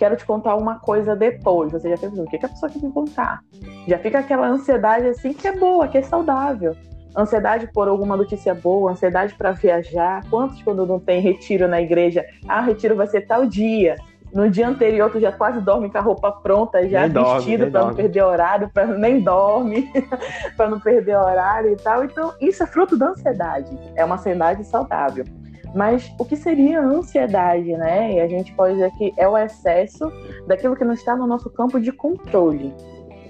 quero 0.02 0.16
te 0.16 0.26
contar 0.26 0.56
uma 0.56 0.80
coisa 0.80 1.16
depois. 1.16 1.72
Você 1.72 1.88
já 1.92 1.96
pensa, 1.96 2.24
o 2.24 2.26
que, 2.26 2.40
que 2.40 2.46
a 2.48 2.50
pessoa 2.50 2.72
quer 2.72 2.82
me 2.82 2.92
contar? 2.92 3.42
Já 3.88 4.00
fica 4.00 4.18
aquela 4.18 4.48
ansiedade 4.48 5.06
assim 5.06 5.32
que 5.32 5.48
é 5.48 5.56
boa, 5.56 5.88
que 5.88 5.96
é 5.96 6.02
saudável. 6.02 6.76
Ansiedade 7.16 7.70
por 7.72 7.88
alguma 7.88 8.18
notícia 8.18 8.56
boa, 8.56 8.94
ansiedade 8.94 9.36
para 9.36 9.52
viajar. 9.52 10.24
Quantos 10.28 10.60
quando 10.64 10.88
não 10.88 11.00
tem 11.00 11.22
retiro 11.22 11.68
na 11.68 11.80
igreja? 11.80 12.26
Ah, 12.48 12.62
o 12.62 12.66
retiro 12.66 12.96
vai 12.96 13.06
ser 13.06 13.28
tal 13.28 13.46
dia. 13.46 13.96
no 14.34 14.50
dia 14.50 14.68
anterior 14.68 15.12
tu 15.12 15.20
já 15.20 15.32
quase 15.32 15.62
dorme 15.62 15.88
com 15.92 16.00
a 16.00 16.02
roupa 16.02 16.32
pronta, 16.32 16.88
já 16.90 17.08
nem 17.08 17.24
vestido 17.24 17.70
para 17.70 17.86
não 17.86 17.94
perder 17.94 18.24
horário, 18.24 18.72
para 18.74 18.88
nem 18.98 19.22
dorme, 19.22 19.88
para 20.58 20.68
não 20.68 20.80
perder 20.80 21.16
horário 21.16 21.74
e 21.74 21.76
tal. 21.76 22.04
Então, 22.04 22.34
isso 22.42 22.64
é 22.64 22.66
fruto 22.66 22.98
da 22.98 23.10
ansiedade. 23.10 23.70
É 23.96 24.04
uma 24.04 24.16
ansiedade 24.16 24.64
saudável. 24.66 25.26
Mas 25.74 26.14
o 26.20 26.26
que 26.26 26.36
seria 26.36 26.82
ansiedade, 26.82 27.72
né? 27.78 28.14
E 28.14 28.20
a 28.20 28.28
gente 28.28 28.54
pode 28.54 28.74
dizer 28.74 28.92
que 28.92 29.14
é 29.18 29.28
o 29.28 29.38
excesso 29.38 30.12
daquilo 30.48 30.76
que 30.76 30.84
não 30.84 30.94
está 30.94 31.16
no 31.16 31.26
nosso 31.26 31.50
campo 31.50 31.80
de 31.80 31.92
controle, 31.92 32.74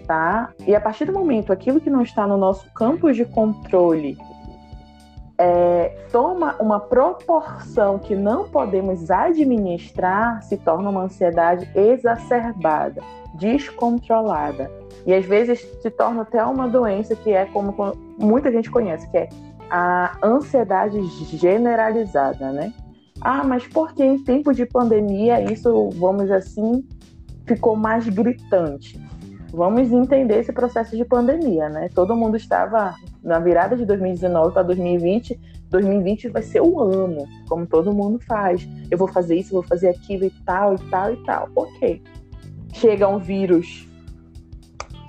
tá? 0.07 0.51
E 0.65 0.75
a 0.75 0.81
partir 0.81 1.05
do 1.05 1.13
momento 1.13 1.53
aquilo 1.53 1.79
que 1.79 1.89
não 1.89 2.01
está 2.01 2.25
no 2.25 2.37
nosso 2.37 2.71
campo 2.73 3.11
de 3.11 3.25
controle 3.25 4.17
é, 5.41 5.89
toma 6.11 6.55
uma 6.59 6.79
proporção 6.79 7.97
que 7.97 8.15
não 8.15 8.47
podemos 8.47 9.09
administrar, 9.09 10.43
se 10.43 10.55
torna 10.55 10.91
uma 10.91 11.01
ansiedade 11.01 11.67
exacerbada, 11.73 13.01
descontrolada. 13.33 14.71
E 15.03 15.11
às 15.11 15.25
vezes 15.25 15.59
se 15.81 15.89
torna 15.89 16.21
até 16.21 16.43
uma 16.43 16.67
doença 16.67 17.15
que 17.15 17.31
é 17.31 17.45
como 17.45 17.73
muita 18.19 18.51
gente 18.51 18.69
conhece, 18.69 19.09
que 19.09 19.17
é 19.17 19.29
a 19.71 20.17
ansiedade 20.21 21.01
generalizada, 21.37 22.51
né? 22.51 22.73
Ah, 23.21 23.41
mas 23.41 23.65
porque 23.67 24.03
em 24.03 24.21
tempo 24.21 24.53
de 24.53 24.65
pandemia 24.65 25.41
isso, 25.49 25.89
vamos 25.91 26.29
assim, 26.29 26.85
ficou 27.45 27.77
mais 27.77 28.05
gritante? 28.09 28.99
Vamos 29.53 29.89
entender 29.91 30.39
esse 30.39 30.51
processo 30.51 30.97
de 30.97 31.05
pandemia, 31.05 31.69
né? 31.69 31.87
Todo 31.95 32.15
mundo 32.17 32.35
estava 32.35 32.95
na 33.23 33.39
virada 33.39 33.77
de 33.77 33.85
2019 33.85 34.53
para 34.53 34.63
2020. 34.63 35.39
2020 35.69 36.27
vai 36.27 36.41
ser 36.41 36.61
o 36.61 36.81
ano, 36.81 37.25
como 37.47 37.65
todo 37.65 37.93
mundo 37.93 38.19
faz. 38.19 38.67
Eu 38.89 38.97
vou 38.97 39.07
fazer 39.07 39.37
isso, 39.37 39.53
vou 39.53 39.63
fazer 39.63 39.87
aquilo 39.87 40.25
e 40.25 40.31
tal, 40.45 40.75
e 40.75 40.79
tal, 40.89 41.13
e 41.13 41.17
tal. 41.23 41.49
Ok. 41.55 42.01
Chega 42.73 43.07
um 43.07 43.19
vírus 43.19 43.89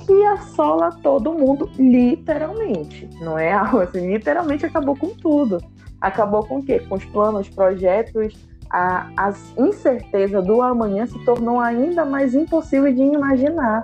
que 0.04 0.24
assola 0.26 0.90
todo 1.02 1.32
mundo, 1.32 1.70
literalmente. 1.78 3.08
Não 3.20 3.38
é 3.38 3.52
algo 3.52 3.80
assim, 3.80 4.12
literalmente 4.12 4.66
acabou 4.66 4.96
com 4.96 5.08
tudo. 5.08 5.58
Acabou 6.00 6.44
com 6.44 6.58
o 6.58 6.64
quê? 6.64 6.80
Com 6.80 6.96
os 6.96 7.04
planos, 7.04 7.48
projetos, 7.48 8.34
a, 8.70 9.08
a 9.16 9.32
incerteza 9.58 10.40
do 10.40 10.62
amanhã 10.62 11.06
se 11.06 11.22
tornou 11.24 11.60
ainda 11.60 12.04
mais 12.04 12.34
impossível 12.34 12.92
de 12.92 13.02
imaginar. 13.02 13.82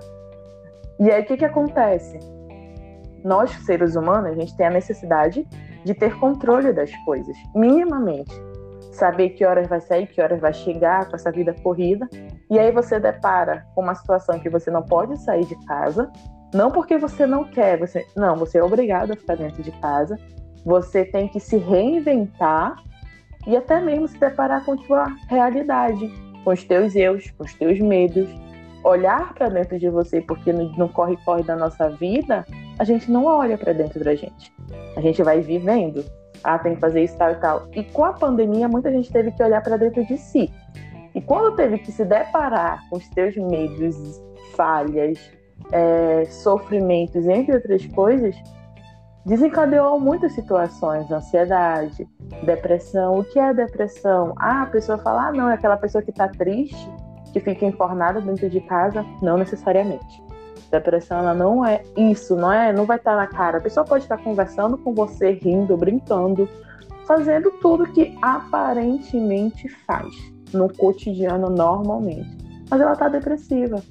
E 0.99 1.11
aí 1.11 1.23
o 1.23 1.27
que, 1.27 1.37
que 1.37 1.45
acontece? 1.45 2.19
Nós, 3.23 3.51
seres 3.65 3.95
humanos, 3.95 4.33
a 4.33 4.35
gente 4.35 4.57
tem 4.57 4.67
a 4.67 4.71
necessidade 4.71 5.47
de 5.85 5.95
ter 5.95 6.19
controle 6.19 6.73
das 6.73 6.95
coisas, 7.05 7.37
minimamente. 7.55 8.33
Saber 8.93 9.31
que 9.31 9.45
horas 9.45 9.69
vai 9.69 9.81
sair, 9.81 10.07
que 10.07 10.21
horas 10.21 10.41
vai 10.41 10.53
chegar 10.53 11.09
com 11.09 11.15
essa 11.15 11.31
vida 11.31 11.55
corrida. 11.63 12.09
E 12.50 12.59
aí 12.59 12.73
você 12.73 12.99
depara 12.99 13.67
com 13.75 13.83
uma 13.83 13.95
situação 13.95 14.38
que 14.38 14.49
você 14.49 14.71
não 14.71 14.83
pode 14.83 15.19
sair 15.19 15.45
de 15.45 15.55
casa, 15.67 16.11
não 16.55 16.71
porque 16.71 16.97
você 16.97 17.26
não 17.26 17.45
quer, 17.45 17.78
você 17.78 18.07
não, 18.17 18.37
você 18.37 18.59
é 18.59 18.62
obrigado 18.62 19.12
a 19.12 19.17
ficar 19.17 19.37
dentro 19.37 19.62
de 19.62 19.73
casa. 19.73 20.19
Você 20.64 21.05
tem 21.05 21.28
que 21.28 21.38
se 21.38 21.57
reinventar 21.59 22.76
e 23.47 23.57
até 23.57 23.81
mesmo 23.81 24.09
se 24.09 24.19
deparar 24.19 24.64
com 24.64 24.73
a 24.73 24.76
tua 24.76 25.07
realidade, 25.28 26.11
com 26.45 26.50
os 26.50 26.64
teus 26.64 26.95
erros, 26.97 27.31
com 27.33 27.45
os 27.45 27.55
teus 27.55 27.78
medos, 27.81 28.28
olhar 28.83 29.35
para 29.35 29.49
dentro 29.49 29.78
de 29.78 29.88
você, 29.88 30.21
porque 30.21 30.52
no 30.52 30.88
corre-corre 30.88 31.43
da 31.43 31.57
nossa 31.57 31.90
vida, 31.90 32.47
a 32.78 32.85
gente 32.85 33.11
não 33.11 33.25
olha 33.25 33.59
para 33.59 33.73
dentro 33.73 34.02
da 34.02 34.14
gente. 34.14 34.52
A 34.97 35.00
gente 35.00 35.23
vai 35.23 35.40
vivendo. 35.40 36.05
Ah, 36.45 36.59
tem 36.59 36.75
que 36.75 36.81
fazer 36.81 37.02
isso, 37.02 37.17
tal 37.19 37.33
e 37.33 37.35
tal. 37.37 37.69
E 37.75 37.83
com 37.85 38.05
a 38.05 38.12
pandemia, 38.12 38.69
muita 38.69 38.90
gente 38.90 39.11
teve 39.11 39.33
que 39.33 39.43
olhar 39.43 39.61
para 39.62 39.76
dentro 39.76 40.05
de 40.07 40.17
si. 40.17 40.52
E 41.19 41.21
quando 41.21 41.57
teve 41.57 41.79
que 41.79 41.91
se 41.91 42.05
deparar 42.05 42.89
com 42.89 42.97
os 42.97 43.09
teus 43.09 43.37
medos, 43.37 44.23
falhas, 44.55 45.19
é, 45.73 46.25
sofrimentos, 46.27 47.27
entre 47.27 47.57
outras 47.57 47.85
coisas, 47.87 48.37
desencadeou 49.27 49.99
muitas 49.99 50.31
situações, 50.31 51.11
ansiedade, 51.11 52.07
depressão. 52.45 53.19
O 53.19 53.25
que 53.25 53.37
é 53.37 53.53
depressão? 53.53 54.33
Ah, 54.37 54.63
a 54.63 54.67
pessoa 54.67 54.97
fala, 54.99 55.27
ah, 55.27 55.33
não, 55.33 55.51
é 55.51 55.55
aquela 55.55 55.77
pessoa 55.77 56.03
que 56.03 56.11
está 56.11 56.29
triste 56.29 56.89
que 57.33 57.41
fica 57.41 57.67
enfornada 57.67 58.21
dentro 58.21 58.49
de 58.49 58.61
casa, 58.61 59.05
não 59.21 59.37
necessariamente. 59.37 60.23
Depressão 60.71 61.19
ela 61.19 61.35
não 61.35 61.67
é 61.67 61.83
isso, 61.97 62.37
não 62.37 62.53
é, 62.53 62.73
não 62.73 62.87
vai 62.87 62.97
estar 62.97 63.17
na 63.17 63.27
cara. 63.27 63.59
A 63.59 63.61
pessoa 63.61 63.85
pode 63.85 64.05
estar 64.05 64.19
conversando 64.19 64.79
com 64.79 64.95
você, 64.95 65.33
rindo, 65.33 65.77
brincando, 65.77 66.49
fazendo 67.09 67.51
tudo 67.61 67.93
que 67.93 68.17
aparentemente 68.23 69.69
faz 69.85 70.38
no 70.52 70.73
cotidiano 70.73 71.49
normalmente, 71.49 72.37
mas 72.71 72.81
ela 72.81 72.93
está 72.93 73.09
depressiva. 73.09 73.83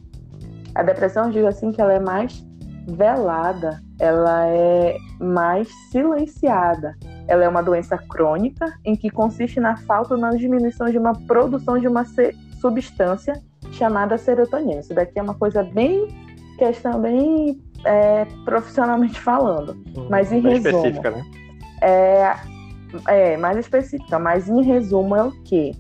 A 0.76 0.84
depressão, 0.84 1.26
eu 1.26 1.32
digo 1.32 1.48
assim, 1.48 1.72
que 1.72 1.82
ela 1.82 1.94
é 1.94 2.00
mais 2.00 2.46
velada, 2.88 3.82
ela 4.00 4.48
é 4.48 4.96
mais 5.20 5.68
silenciada. 5.92 6.96
Ela 7.28 7.44
é 7.44 7.50
uma 7.50 7.62
doença 7.62 7.98
crônica 7.98 8.74
em 8.86 8.96
que 8.96 9.10
consiste 9.10 9.60
na 9.60 9.76
falta 9.76 10.14
ou 10.14 10.20
na 10.20 10.30
diminuição 10.30 10.88
de 10.88 10.98
uma 10.98 11.14
produção 11.14 11.78
de 11.78 11.88
uma 11.88 12.06
substância 12.62 13.34
chamada 13.72 14.18
serotonina. 14.18 14.80
Isso 14.80 14.94
daqui 14.94 15.20
é 15.20 15.22
uma 15.22 15.34
coisa 15.34 15.64
bem 15.64 16.08
questão 16.58 17.00
bem 17.00 17.62
é, 17.86 18.26
profissionalmente 18.44 19.20
falando, 19.20 19.78
hum, 19.96 20.08
mas 20.10 20.32
em 20.32 20.42
resumo, 20.42 20.68
específica, 20.68 21.12
né? 21.12 21.26
É, 21.82 22.36
é 23.08 23.38
mais 23.38 23.58
específica, 23.58 24.18
mas 24.18 24.50
em 24.50 24.64
resumo 24.64 25.16
é 25.16 25.24
o 25.24 25.32
que 25.44 25.72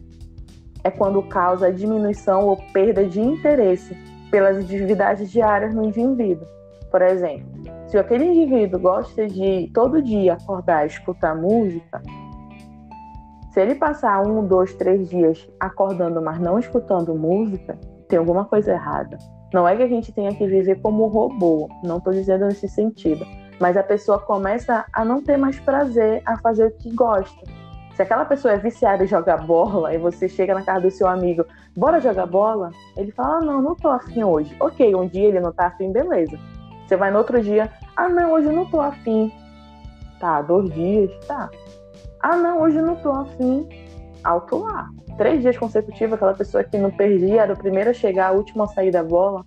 é 0.88 0.91
quando 0.91 1.22
causa 1.24 1.72
diminuição 1.72 2.46
ou 2.48 2.58
perda 2.72 3.03
de 3.03 3.20
interesse 3.20 3.96
pelas 4.32 4.58
atividades 4.58 5.29
diárias 5.29 5.74
no 5.74 5.84
indivíduo. 5.84 6.48
Por 6.89 7.01
exemplo, 7.01 7.46
se 7.88 7.98
aquele 7.98 8.25
indivíduo 8.25 8.79
gosta 8.79 9.27
de 9.27 9.70
todo 9.74 10.01
dia 10.01 10.34
acordar 10.34 10.86
e 10.86 10.88
escutar 10.88 11.36
música, 11.36 12.01
se 13.51 13.60
ele 13.62 13.75
passar 13.75 14.22
um, 14.22 14.46
dois, 14.46 14.74
três 14.75 15.10
dias 15.10 15.48
acordando, 15.60 16.22
mas 16.22 16.39
não 16.39 16.58
escutando 16.58 17.15
música, 17.15 17.77
tem 18.08 18.17
alguma 18.20 18.46
coisa 18.46 18.72
errada. 18.72 19.17
Não 19.53 19.67
é 19.67 19.75
que 19.75 19.84
a 19.84 19.88
gente 19.88 20.12
tenha 20.13 20.34
que 20.34 20.48
viver 20.48 20.82
como 20.82 21.08
robô, 21.08 21.67
não 21.84 21.98
estou 21.98 22.13
dizendo 22.13 22.46
nesse 22.46 22.70
sentido, 22.70 23.25
mas 23.60 23.75
a 23.75 23.84
pessoa 23.84 24.20
começa 24.20 24.86
a 24.94 25.03
não 25.03 25.22
ter 25.22 25.38
mais 25.38 25.60
prazer 25.60 26.22
a 26.25 26.38
fazer 26.38 26.67
o 26.67 26.72
que 26.72 26.94
gosta. 26.94 27.41
Se 27.98 28.04
aquela 28.04 28.25
pessoa 28.25 28.54
é 28.54 28.58
viciada 28.58 29.04
em 29.04 29.08
jogar 29.08 29.38
bola 29.38 29.92
e 29.92 29.98
você 29.98 30.30
chega 30.30 30.54
na 30.54 30.62
casa 30.62 30.82
do 30.82 30.92
seu 30.92 31.08
amigo, 31.08 31.44
bora 31.75 32.00
jogar 32.00 32.27
bola? 32.27 32.70
Ele 32.96 33.12
fala, 33.12 33.38
ah, 33.38 33.42
não, 33.42 33.60
não 33.60 33.74
tô 33.74 33.88
afim 33.88 34.24
hoje. 34.24 34.56
Ok, 34.60 34.94
um 34.94 35.08
dia 35.08 35.30
ele 35.30 35.39
não 35.39 35.51
tá 35.51 35.66
afim, 35.66 35.92
beleza. 35.92 36.38
Você 36.86 36.96
vai 36.96 37.10
no 37.10 37.18
outro 37.18 37.42
dia, 37.42 37.72
ah, 37.96 38.08
não, 38.08 38.34
hoje 38.34 38.51
não 38.51 38.68
tô 38.68 38.80
afim. 38.80 39.32
Tá, 40.20 40.44
dois 40.44 40.72
dias, 40.75 41.12
tá. 41.25 41.50
Ah, 42.22 42.36
não, 42.36 42.62
hoje 42.62 42.80
não 42.80 42.98
tô 42.98 43.12
afim. 43.12 43.68
Alto 44.24 44.60
lá. 44.60 44.89
Três 45.18 45.42
dias 45.42 45.58
consecutivos, 45.58 46.13
aquela 46.13 46.36
pessoa 46.36 46.63
que 46.63 46.77
não 46.77 46.92
perdia, 46.92 47.42
era 47.42 47.54
o 47.54 47.58
primeiro 47.58 47.89
a 47.89 47.94
chegar, 47.94 48.27
a 48.27 48.32
última 48.32 48.66
a 48.66 48.68
sair 48.68 48.92
da 48.92 49.04
bola, 49.04 49.44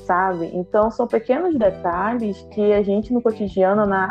sabe? 0.00 0.50
Então, 0.52 0.90
são 0.90 1.06
pequenos 1.06 1.56
detalhes 1.56 2.42
que 2.50 2.72
a 2.72 2.82
gente 2.82 3.12
no 3.12 3.22
cotidiano, 3.22 3.86
na 3.86 4.10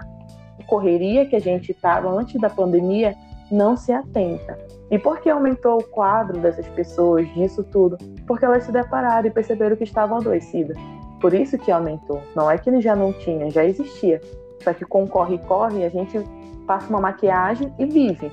correria 0.67 1.25
que 1.25 1.35
a 1.35 1.41
gente 1.41 1.73
estava 1.73 2.09
antes 2.09 2.39
da 2.39 2.49
pandemia, 2.49 3.13
não 3.53 3.77
se 3.77 3.91
atenta. 3.91 4.57
E 4.89 4.97
por 4.97 5.19
que 5.19 5.29
aumentou 5.29 5.77
o 5.77 5.83
quadro 5.83 6.39
dessas 6.39 6.67
pessoas, 6.69 7.27
disso 7.33 7.63
tudo? 7.63 7.97
Porque 8.27 8.43
elas 8.43 8.63
se 8.63 8.71
depararam 8.71 9.27
e 9.27 9.31
perceberam 9.31 9.75
que 9.75 9.83
estavam 9.83 10.17
adoecidas. 10.17 10.75
Por 11.21 11.33
isso 11.33 11.57
que 11.57 11.71
aumentou. 11.71 12.21
Não 12.35 12.49
é 12.49 12.57
que 12.57 12.81
já 12.81 12.95
não 12.95 13.13
tinha, 13.13 13.49
já 13.49 13.63
existia. 13.63 14.19
Só 14.63 14.73
que 14.73 14.83
com 14.83 15.07
corre-corre 15.07 15.85
a 15.85 15.89
gente 15.89 16.19
passa 16.65 16.89
uma 16.89 16.99
maquiagem 16.99 17.71
e 17.77 17.85
vive. 17.85 18.31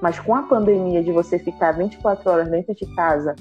Mas 0.00 0.18
com 0.18 0.34
a 0.34 0.42
pandemia 0.42 1.02
de 1.02 1.10
você 1.10 1.38
ficar 1.38 1.72
24 1.72 2.30
horas 2.30 2.48
dentro 2.48 2.74
de 2.74 2.86
casa 2.94 3.34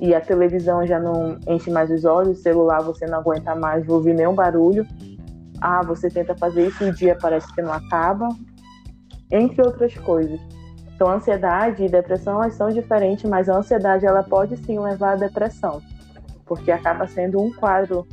e 0.00 0.14
a 0.14 0.20
televisão 0.20 0.86
já 0.86 0.98
não 0.98 1.38
enche 1.46 1.70
mais 1.70 1.90
os 1.90 2.04
olhos, 2.04 2.38
o 2.38 2.42
celular 2.42 2.82
você 2.82 3.06
não 3.06 3.18
aguenta 3.18 3.54
mais 3.54 3.88
ouvir 3.88 4.14
nenhum 4.14 4.34
barulho, 4.34 4.86
ah, 5.60 5.82
você 5.82 6.10
tenta 6.10 6.34
fazer 6.34 6.66
isso 6.66 6.84
o 6.84 6.92
dia 6.92 7.16
parece 7.20 7.52
que 7.54 7.62
não 7.62 7.72
acaba, 7.72 8.28
entre 9.30 9.64
outras 9.64 9.94
coisas. 9.98 10.40
Então, 11.02 11.12
ansiedade 11.12 11.84
e 11.84 11.88
depressão 11.88 12.40
elas 12.40 12.54
são 12.54 12.68
diferentes, 12.68 13.28
mas 13.28 13.48
a 13.48 13.56
ansiedade 13.56 14.06
ela 14.06 14.22
pode 14.22 14.56
sim 14.58 14.78
levar 14.78 15.14
à 15.14 15.16
depressão, 15.16 15.82
porque 16.46 16.70
acaba 16.70 17.08
sendo 17.08 17.42
um 17.42 17.52
quadro 17.52 18.06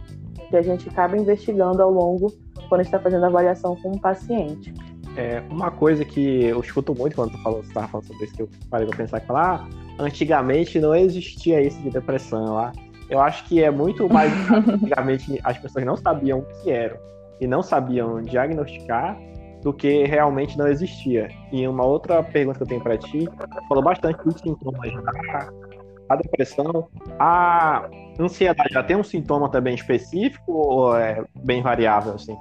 que 0.50 0.58
a 0.58 0.62
gente 0.64 0.90
acaba 0.90 1.16
investigando 1.16 1.84
ao 1.84 1.92
longo 1.92 2.34
quando 2.68 2.82
está 2.82 3.00
fazendo 3.00 3.28
avaliação 3.28 3.76
com 3.76 3.92
o 3.92 4.02
paciente. 4.02 4.74
É, 5.16 5.44
uma 5.52 5.70
coisa 5.70 6.04
que 6.04 6.46
eu 6.46 6.60
escuto 6.62 6.96
muito 6.96 7.16
quando 7.16 7.32
você 7.32 7.68
estava 7.68 7.88
falando 7.88 8.08
sobre 8.08 8.26
isso, 8.26 8.34
que 8.34 8.42
eu 8.42 8.50
parei 8.72 8.88
pra 8.88 8.98
pensar, 8.98 9.20
que 9.20 9.28
falar, 9.28 9.68
ah, 9.68 10.04
antigamente 10.04 10.80
não 10.80 10.96
existia 10.96 11.62
isso 11.62 11.80
de 11.84 11.92
depressão 11.92 12.56
lá. 12.56 12.72
Eu 13.08 13.20
acho 13.20 13.46
que 13.46 13.64
é 13.64 13.70
muito 13.70 14.12
mais. 14.12 14.34
antigamente 14.68 15.40
as 15.44 15.60
pessoas 15.60 15.86
não 15.86 15.96
sabiam 15.96 16.40
o 16.40 16.46
que 16.64 16.72
era 16.72 17.00
e 17.40 17.46
não 17.46 17.62
sabiam 17.62 18.20
diagnosticar 18.24 19.16
do 19.62 19.74
que 19.74 20.06
realmente 20.06 20.58
não 20.58 20.68
existia. 20.68 21.30
E 21.52 21.68
uma 21.68 21.84
outra 21.84 22.24
pergunta 22.24 22.58
que 22.58 22.64
eu 22.64 22.68
tenho 22.68 22.82
para 22.82 22.98
ti, 22.98 23.28
falou 23.68 23.84
bastante 23.84 24.24
dos 24.24 24.40
sintomas 24.40 24.92
da, 25.04 25.50
a 26.10 26.16
depressão, 26.16 26.88
a 27.20 27.88
ansiedade 28.20 28.74
já 28.74 28.84
tem 28.84 28.96
um 28.96 29.04
sintoma 29.04 29.50
também 29.50 29.76
específico 29.76 30.52
ou 30.52 30.98
é 30.98 31.24
bem 31.44 31.62
variável 31.62 32.16
assim? 32.16 32.36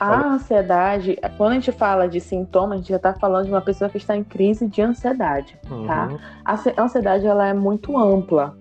A 0.00 0.26
ansiedade, 0.26 1.16
quando 1.36 1.52
a 1.52 1.54
gente 1.54 1.70
fala 1.70 2.08
de 2.08 2.20
sintomas, 2.20 2.72
a 2.72 2.76
gente 2.78 2.88
já 2.88 2.96
está 2.96 3.14
falando 3.14 3.44
de 3.44 3.52
uma 3.52 3.60
pessoa 3.60 3.88
que 3.88 3.96
está 3.96 4.16
em 4.16 4.24
crise 4.24 4.66
de 4.66 4.82
ansiedade, 4.82 5.56
tá? 5.62 5.74
uhum. 5.74 5.86
tá? 5.86 6.08
A 6.44 6.82
ansiedade 6.82 7.24
ela 7.24 7.46
é 7.46 7.54
muito 7.54 7.96
ampla. 7.96 8.56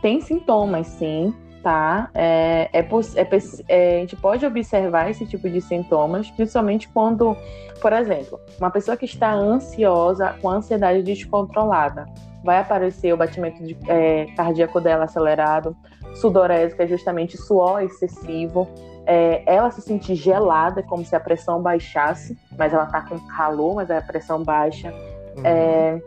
Tem 0.00 0.20
sintomas, 0.20 0.88
sim, 0.88 1.32
tá? 1.62 2.10
É, 2.14 2.68
é, 2.72 2.80
é, 2.80 3.28
é, 3.68 3.96
a 3.96 4.00
gente 4.00 4.16
pode 4.16 4.44
observar 4.44 5.10
esse 5.10 5.24
tipo 5.26 5.48
de 5.48 5.60
sintomas, 5.60 6.30
principalmente 6.30 6.88
quando, 6.88 7.36
por 7.80 7.92
exemplo, 7.92 8.40
uma 8.58 8.70
pessoa 8.70 8.96
que 8.96 9.04
está 9.04 9.32
ansiosa, 9.32 10.34
com 10.42 10.50
ansiedade 10.50 11.02
descontrolada, 11.02 12.06
vai 12.44 12.58
aparecer 12.58 13.12
o 13.12 13.16
batimento 13.16 13.62
de, 13.62 13.76
é, 13.88 14.26
cardíaco 14.36 14.80
dela 14.80 15.04
acelerado, 15.04 15.76
sudorese, 16.14 16.74
que 16.74 16.82
é 16.82 16.86
justamente 16.86 17.36
suor 17.36 17.82
excessivo, 17.82 18.68
é, 19.06 19.42
ela 19.46 19.70
se 19.70 19.80
sentir 19.80 20.14
gelada, 20.14 20.82
como 20.82 21.04
se 21.04 21.14
a 21.14 21.20
pressão 21.20 21.60
baixasse, 21.60 22.36
mas 22.56 22.72
ela 22.72 22.86
tá 22.86 23.00
com 23.02 23.18
calor, 23.28 23.76
mas 23.76 23.90
a 23.90 24.00
pressão 24.00 24.42
baixa. 24.42 24.92
Uhum. 25.36 25.42
É, 25.44 26.00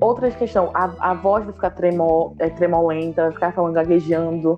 Outra 0.00 0.30
questão, 0.30 0.70
a, 0.74 1.10
a 1.10 1.14
voz 1.14 1.44
vai 1.44 1.54
ficar 1.54 1.70
tremol, 1.70 2.34
é, 2.38 2.50
tremolenta, 2.50 3.22
vai 3.22 3.32
ficar 3.32 3.52
falando 3.52 3.74
gaguejando. 3.74 4.56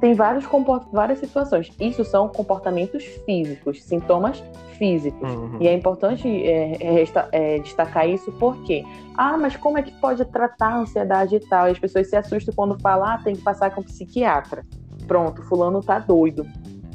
Tem 0.00 0.14
vários 0.14 0.44
várias 0.92 1.18
situações. 1.18 1.70
Isso 1.78 2.04
são 2.04 2.28
comportamentos 2.28 3.04
físicos, 3.26 3.82
sintomas 3.82 4.42
físicos. 4.78 5.28
Uhum. 5.28 5.58
E 5.60 5.68
é 5.68 5.74
importante 5.74 6.28
é, 6.28 6.78
é, 6.80 7.04
é, 7.32 7.58
destacar 7.58 8.08
isso 8.08 8.32
porque, 8.32 8.84
ah, 9.16 9.36
mas 9.36 9.56
como 9.56 9.76
é 9.76 9.82
que 9.82 9.92
pode 10.00 10.24
tratar 10.26 10.68
a 10.68 10.78
ansiedade 10.78 11.36
e 11.36 11.40
tal? 11.40 11.68
E 11.68 11.72
as 11.72 11.78
pessoas 11.78 12.08
se 12.08 12.16
assustam 12.16 12.54
quando 12.54 12.80
falam, 12.80 13.06
ah, 13.06 13.18
tem 13.22 13.34
que 13.34 13.42
passar 13.42 13.74
com 13.74 13.80
um 13.80 13.84
psiquiatra. 13.84 14.64
Pronto, 15.06 15.42
fulano 15.42 15.82
tá 15.82 15.98
doido. 15.98 16.46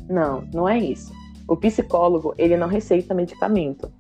Não, 0.09 0.43
não 0.53 0.67
é 0.67 0.79
isso. 0.79 1.13
O 1.47 1.57
psicólogo, 1.57 2.33
ele 2.38 2.55
não 2.55 2.67
receita 2.67 3.13
medicamento. 3.13 3.91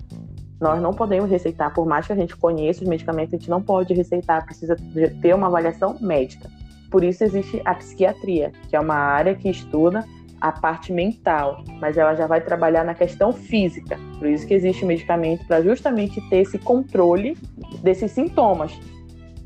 Nós 0.63 0.81
não 0.81 0.93
podemos 0.93 1.29
receitar, 1.29 1.73
por 1.73 1.85
mais 1.85 2.07
que 2.07 2.13
a 2.13 2.15
gente 2.15 2.37
conheça 2.37 2.83
os 2.83 2.87
medicamentos, 2.87 3.33
a 3.33 3.37
gente 3.37 3.49
não 3.49 3.61
pode 3.61 3.93
receitar, 3.93 4.45
precisa 4.45 4.77
ter 5.21 5.35
uma 5.35 5.47
avaliação 5.47 5.97
médica. 5.99 6.49
Por 6.89 7.03
isso 7.03 7.21
existe 7.21 7.61
a 7.65 7.75
psiquiatria, 7.75 8.53
que 8.69 8.75
é 8.77 8.79
uma 8.79 8.95
área 8.95 9.35
que 9.35 9.49
estuda 9.49 10.05
a 10.39 10.53
parte 10.53 10.93
mental, 10.93 11.65
mas 11.81 11.97
ela 11.97 12.15
já 12.15 12.27
vai 12.27 12.39
trabalhar 12.39 12.85
na 12.85 12.93
questão 12.93 13.33
física. 13.33 13.99
Por 14.17 14.25
isso 14.25 14.47
que 14.47 14.53
existe 14.53 14.85
medicamento 14.85 15.45
para 15.45 15.61
justamente 15.61 16.21
ter 16.29 16.37
esse 16.37 16.57
controle 16.57 17.37
desses 17.81 18.11
sintomas. 18.11 18.71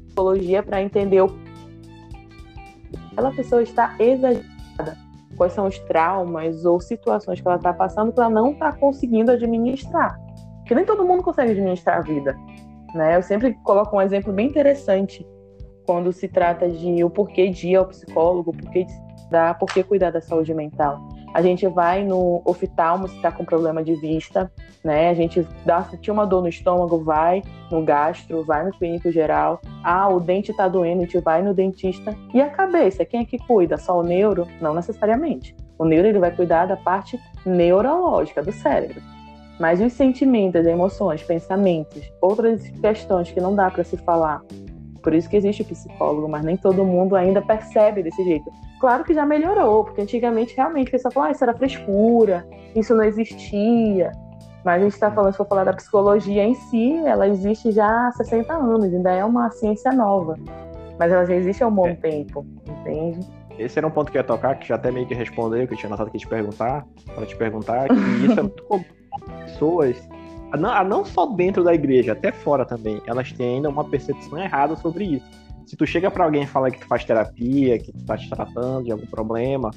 Psicologia 0.05 0.61
para 0.61 0.83
entender 0.83 1.21
o 1.21 1.35
aquela 3.11 3.31
pessoa 3.31 3.63
está 3.63 3.95
exagerada, 3.97 4.95
quais 5.35 5.53
são 5.53 5.65
os 5.65 5.79
traumas 5.79 6.63
ou 6.63 6.79
situações 6.79 7.41
que 7.41 7.47
ela 7.47 7.57
está 7.57 7.73
passando 7.73 8.13
para 8.13 8.29
não 8.29 8.51
estar 8.51 8.73
tá 8.73 8.77
conseguindo 8.77 9.31
administrar. 9.31 10.26
Porque 10.67 10.75
nem 10.75 10.83
todo 10.83 11.05
mundo 11.05 11.23
consegue 11.23 11.51
administrar 11.51 11.99
a 11.99 12.01
vida. 12.01 12.37
Né? 12.93 13.15
Eu 13.15 13.21
sempre 13.21 13.53
coloco 13.63 13.95
um 13.95 14.01
exemplo 14.01 14.33
bem 14.33 14.47
interessante 14.47 15.25
quando 15.85 16.11
se 16.11 16.27
trata 16.27 16.67
de 16.67 17.05
o 17.05 17.09
porquê 17.09 17.47
de 17.47 17.69
ir 17.69 17.75
ao 17.77 17.85
psicólogo, 17.85 18.51
o 18.51 18.53
porquê 18.53 18.83
de 18.83 18.93
dar, 19.31 19.57
porquê 19.57 19.81
cuidar 19.81 20.11
da 20.11 20.19
saúde 20.19 20.53
mental. 20.53 20.99
A 21.33 21.41
gente 21.41 21.65
vai 21.67 22.03
no 22.03 22.41
oftalmo 22.43 23.07
se 23.07 23.15
está 23.15 23.31
com 23.31 23.45
problema 23.45 23.81
de 23.81 23.95
vista, 23.95 24.51
né? 24.83 25.09
A 25.09 25.13
gente 25.13 25.47
dá, 25.65 25.83
se 25.83 25.97
tinha 25.97 26.13
uma 26.13 26.25
dor 26.25 26.41
no 26.41 26.49
estômago, 26.49 27.01
vai 27.01 27.41
no 27.71 27.81
gastro, 27.85 28.43
vai 28.43 28.65
no 28.65 28.73
clínico 28.73 29.09
geral. 29.09 29.61
Ah, 29.85 30.09
o 30.09 30.19
dente 30.19 30.51
está 30.51 30.67
doendo, 30.67 31.03
a 31.03 31.05
gente 31.05 31.19
vai 31.19 31.41
no 31.41 31.53
dentista. 31.53 32.13
E 32.33 32.41
a 32.41 32.49
cabeça, 32.49 33.05
quem 33.05 33.21
é 33.21 33.25
que 33.25 33.37
cuida? 33.37 33.77
Só 33.77 33.97
o 33.97 34.03
neuro? 34.03 34.45
Não 34.59 34.73
necessariamente. 34.73 35.55
O 35.79 35.85
neuro 35.85 36.09
ele 36.09 36.19
vai 36.19 36.31
cuidar 36.31 36.65
da 36.65 36.75
parte 36.75 37.17
neurológica 37.45 38.43
do 38.43 38.51
cérebro. 38.51 39.01
Mas 39.59 39.81
os 39.81 39.93
sentimentos, 39.93 40.65
emoções, 40.65 41.23
pensamentos, 41.23 42.11
outras 42.21 42.67
questões 42.81 43.31
que 43.31 43.41
não 43.41 43.55
dá 43.55 43.71
para 43.71 43.83
se 43.83 43.97
falar. 43.97 44.41
Por 45.01 45.13
isso 45.13 45.29
que 45.29 45.37
existe 45.37 45.61
o 45.61 45.65
psicólogo, 45.65 46.27
mas 46.27 46.43
nem 46.43 46.57
todo 46.57 46.83
mundo 46.83 47.15
ainda 47.15 47.41
percebe 47.41 48.03
desse 48.03 48.23
jeito. 48.23 48.51
Claro 48.79 49.03
que 49.03 49.13
já 49.13 49.25
melhorou, 49.25 49.85
porque 49.85 50.01
antigamente 50.01 50.55
realmente 50.55 50.89
a 50.89 50.91
pessoa 50.91 51.11
falava, 51.11 51.31
ah, 51.31 51.33
isso 51.33 51.43
era 51.43 51.53
frescura, 51.53 52.47
isso 52.75 52.93
não 52.93 53.03
existia. 53.03 54.11
Mas 54.63 54.81
a 54.81 54.83
gente 54.83 54.93
está 54.93 55.09
falando, 55.09 55.31
se 55.31 55.37
for 55.37 55.47
falar 55.47 55.63
da 55.63 55.73
psicologia 55.73 56.43
em 56.43 56.53
si, 56.53 56.97
ela 57.05 57.27
existe 57.27 57.71
já 57.71 58.07
há 58.07 58.11
60 58.11 58.53
anos, 58.53 58.93
ainda 58.93 59.11
é 59.11 59.23
uma 59.25 59.49
ciência 59.49 59.91
nova. 59.91 60.37
Mas 60.99 61.11
ela 61.11 61.25
já 61.25 61.35
existe 61.35 61.63
há 61.63 61.67
um 61.67 61.73
bom 61.73 61.87
é. 61.87 61.95
tempo, 61.95 62.45
entende? 62.67 63.25
Esse 63.57 63.79
era 63.79 63.87
um 63.87 63.91
ponto 63.91 64.11
que 64.11 64.17
eu 64.17 64.21
ia 64.21 64.27
tocar, 64.27 64.59
que 64.59 64.67
já 64.67 64.75
até 64.75 64.91
meio 64.91 65.07
que 65.07 65.15
respondeu, 65.15 65.65
que 65.67 65.73
eu 65.73 65.77
tinha 65.77 65.89
notado 65.89 66.07
aqui 66.09 66.19
te 66.19 66.27
perguntar, 66.27 66.85
para 67.15 67.25
te 67.25 67.35
perguntar, 67.35 67.87
que 67.87 68.25
isso 68.25 68.39
é 68.39 68.43
muito 68.43 68.63
comum 68.65 68.83
pessoas, 69.21 69.97
não, 70.57 70.83
não 70.83 71.05
só 71.05 71.25
dentro 71.25 71.63
da 71.63 71.73
igreja, 71.73 72.13
até 72.13 72.31
fora 72.31 72.65
também, 72.65 73.01
elas 73.05 73.31
têm 73.31 73.55
ainda 73.55 73.69
uma 73.69 73.83
percepção 73.83 74.37
errada 74.37 74.75
sobre 74.75 75.05
isso. 75.05 75.25
Se 75.65 75.75
tu 75.75 75.85
chega 75.85 76.09
para 76.09 76.23
alguém 76.23 76.43
e 76.43 76.47
fala 76.47 76.71
que 76.71 76.79
tu 76.79 76.87
faz 76.87 77.03
terapia, 77.03 77.77
que 77.77 77.91
tu 77.91 78.05
tá 78.05 78.17
te 78.17 78.29
tratando 78.29 78.85
de 78.85 78.91
algum 78.91 79.05
problema, 79.05 79.71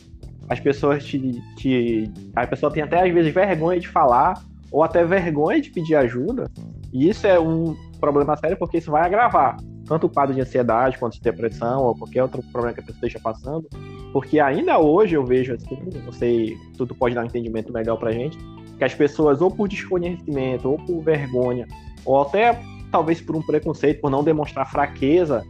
as 0.48 0.61
pessoas 0.61 1.05
te, 1.05 1.42
te. 1.57 2.11
A 2.35 2.46
pessoa 2.46 2.72
tem 2.72 2.83
até 2.83 3.05
às 3.05 3.12
vezes 3.12 3.35
vergonha 3.35 3.81
de 3.81 3.88
falar, 3.88 4.40
ou 4.70 4.85
até 4.85 5.05
vergonha 5.05 5.61
de 5.61 5.70
pedir 5.70 5.96
ajuda. 5.96 6.48
E 6.92 7.09
isso 7.09 7.26
é 7.26 7.38
um 7.38 7.76
problema 8.00 8.37
sério 8.37 8.57
porque 8.57 8.79
isso 8.79 8.90
vai 8.90 9.05
agravar 9.05 9.57
tanto 9.90 10.07
o 10.07 10.09
quadro 10.09 10.33
de 10.33 10.40
ansiedade 10.40 10.96
quanto 10.98 11.14
de 11.14 11.20
depressão 11.20 11.83
ou 11.83 11.96
qualquer 11.96 12.22
outro 12.22 12.40
problema 12.53 12.72
que 12.72 12.81
a 12.81 12.83
pessoa 12.85 13.07
esteja 13.07 13.18
passando. 13.20 13.68
Porque 14.12 14.38
ainda 14.38 14.79
hoje 14.79 15.16
eu 15.16 15.24
vejo 15.24 15.55
assim, 15.55 15.76
não 16.05 16.12
sei, 16.12 16.57
tudo 16.76 16.94
pode 16.94 17.16
dar 17.16 17.22
um 17.22 17.26
entendimento 17.26 17.72
melhor 17.72 17.96
pra 17.96 18.12
gente, 18.12 18.38
que 18.80 18.84
as 18.84 18.94
pessoas, 18.94 19.42
ou 19.42 19.50
por 19.50 19.68
desconhecimento, 19.68 20.70
ou 20.70 20.78
por 20.78 21.02
vergonha, 21.02 21.68
ou 22.02 22.22
até 22.22 22.58
talvez 22.90 23.20
por 23.20 23.36
um 23.36 23.42
preconceito, 23.42 24.00
por 24.00 24.10
não 24.10 24.24
demonstrar 24.24 24.70
fraqueza, 24.70 25.44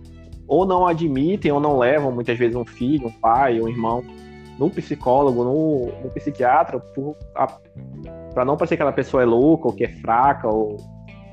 ou 0.48 0.66
não 0.66 0.84
admitem 0.84 1.52
ou 1.52 1.60
não 1.60 1.78
levam 1.78 2.10
muitas 2.10 2.36
vezes 2.36 2.56
um 2.56 2.64
filho, 2.64 3.06
um 3.06 3.12
pai, 3.12 3.60
um 3.60 3.68
irmão 3.68 4.02
no 4.58 4.68
psicólogo, 4.68 5.44
no, 5.44 5.86
no 6.02 6.10
psiquiatra, 6.10 6.82
para 8.34 8.44
não 8.44 8.56
parecer 8.56 8.76
que 8.76 8.82
aquela 8.82 8.92
pessoa 8.92 9.22
é 9.22 9.26
louca, 9.26 9.68
ou 9.68 9.72
que 9.72 9.84
é 9.84 9.88
fraca, 10.00 10.48
ou, 10.48 10.76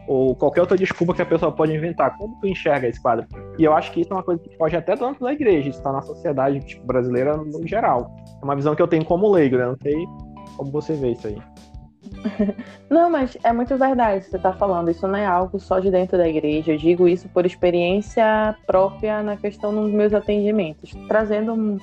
ou 0.07 0.35
qualquer 0.35 0.61
outra 0.61 0.77
desculpa 0.77 1.15
que 1.15 1.23
a 1.23 1.25
pessoa 1.25 1.51
pode 1.51 1.73
inventar. 1.73 2.15
Como 2.15 2.39
tu 2.39 2.47
enxerga 2.47 2.87
esse 2.87 3.01
quadro? 3.01 3.25
E 3.57 3.63
eu 3.63 3.73
acho 3.73 3.91
que 3.91 4.01
isso 4.01 4.13
é 4.13 4.15
uma 4.15 4.23
coisa 4.23 4.39
que 4.39 4.55
pode 4.55 4.75
até 4.75 4.95
dentro 4.95 5.25
da 5.25 5.33
igreja, 5.33 5.67
isso 5.67 5.79
está 5.79 5.91
na 5.91 6.01
sociedade 6.03 6.59
tipo, 6.59 6.85
brasileira 6.85 7.35
no 7.35 7.67
geral. 7.67 8.15
É 8.39 8.45
uma 8.45 8.55
visão 8.55 8.75
que 8.75 8.81
eu 8.83 8.87
tenho 8.87 9.03
como 9.03 9.31
leigo, 9.31 9.57
né? 9.57 9.65
Não 9.65 9.77
sei 9.81 9.95
como 10.57 10.71
você 10.71 10.93
vê 10.93 11.11
isso 11.11 11.25
aí. 11.27 11.37
Não, 12.89 13.09
mas 13.09 13.37
é 13.43 13.51
muito 13.51 13.77
verdade 13.77 14.25
você 14.25 14.37
está 14.37 14.53
falando. 14.53 14.89
Isso 14.89 15.07
não 15.07 15.17
é 15.17 15.25
algo 15.25 15.59
só 15.59 15.79
de 15.79 15.91
dentro 15.91 16.17
da 16.17 16.27
igreja. 16.27 16.71
Eu 16.71 16.77
digo 16.77 17.07
isso 17.07 17.27
por 17.29 17.45
experiência 17.45 18.55
própria 18.65 19.21
na 19.21 19.37
questão 19.37 19.73
dos 19.73 19.91
meus 19.91 20.13
atendimentos, 20.13 20.91
trazendo 21.07 21.53
um, 21.53 21.77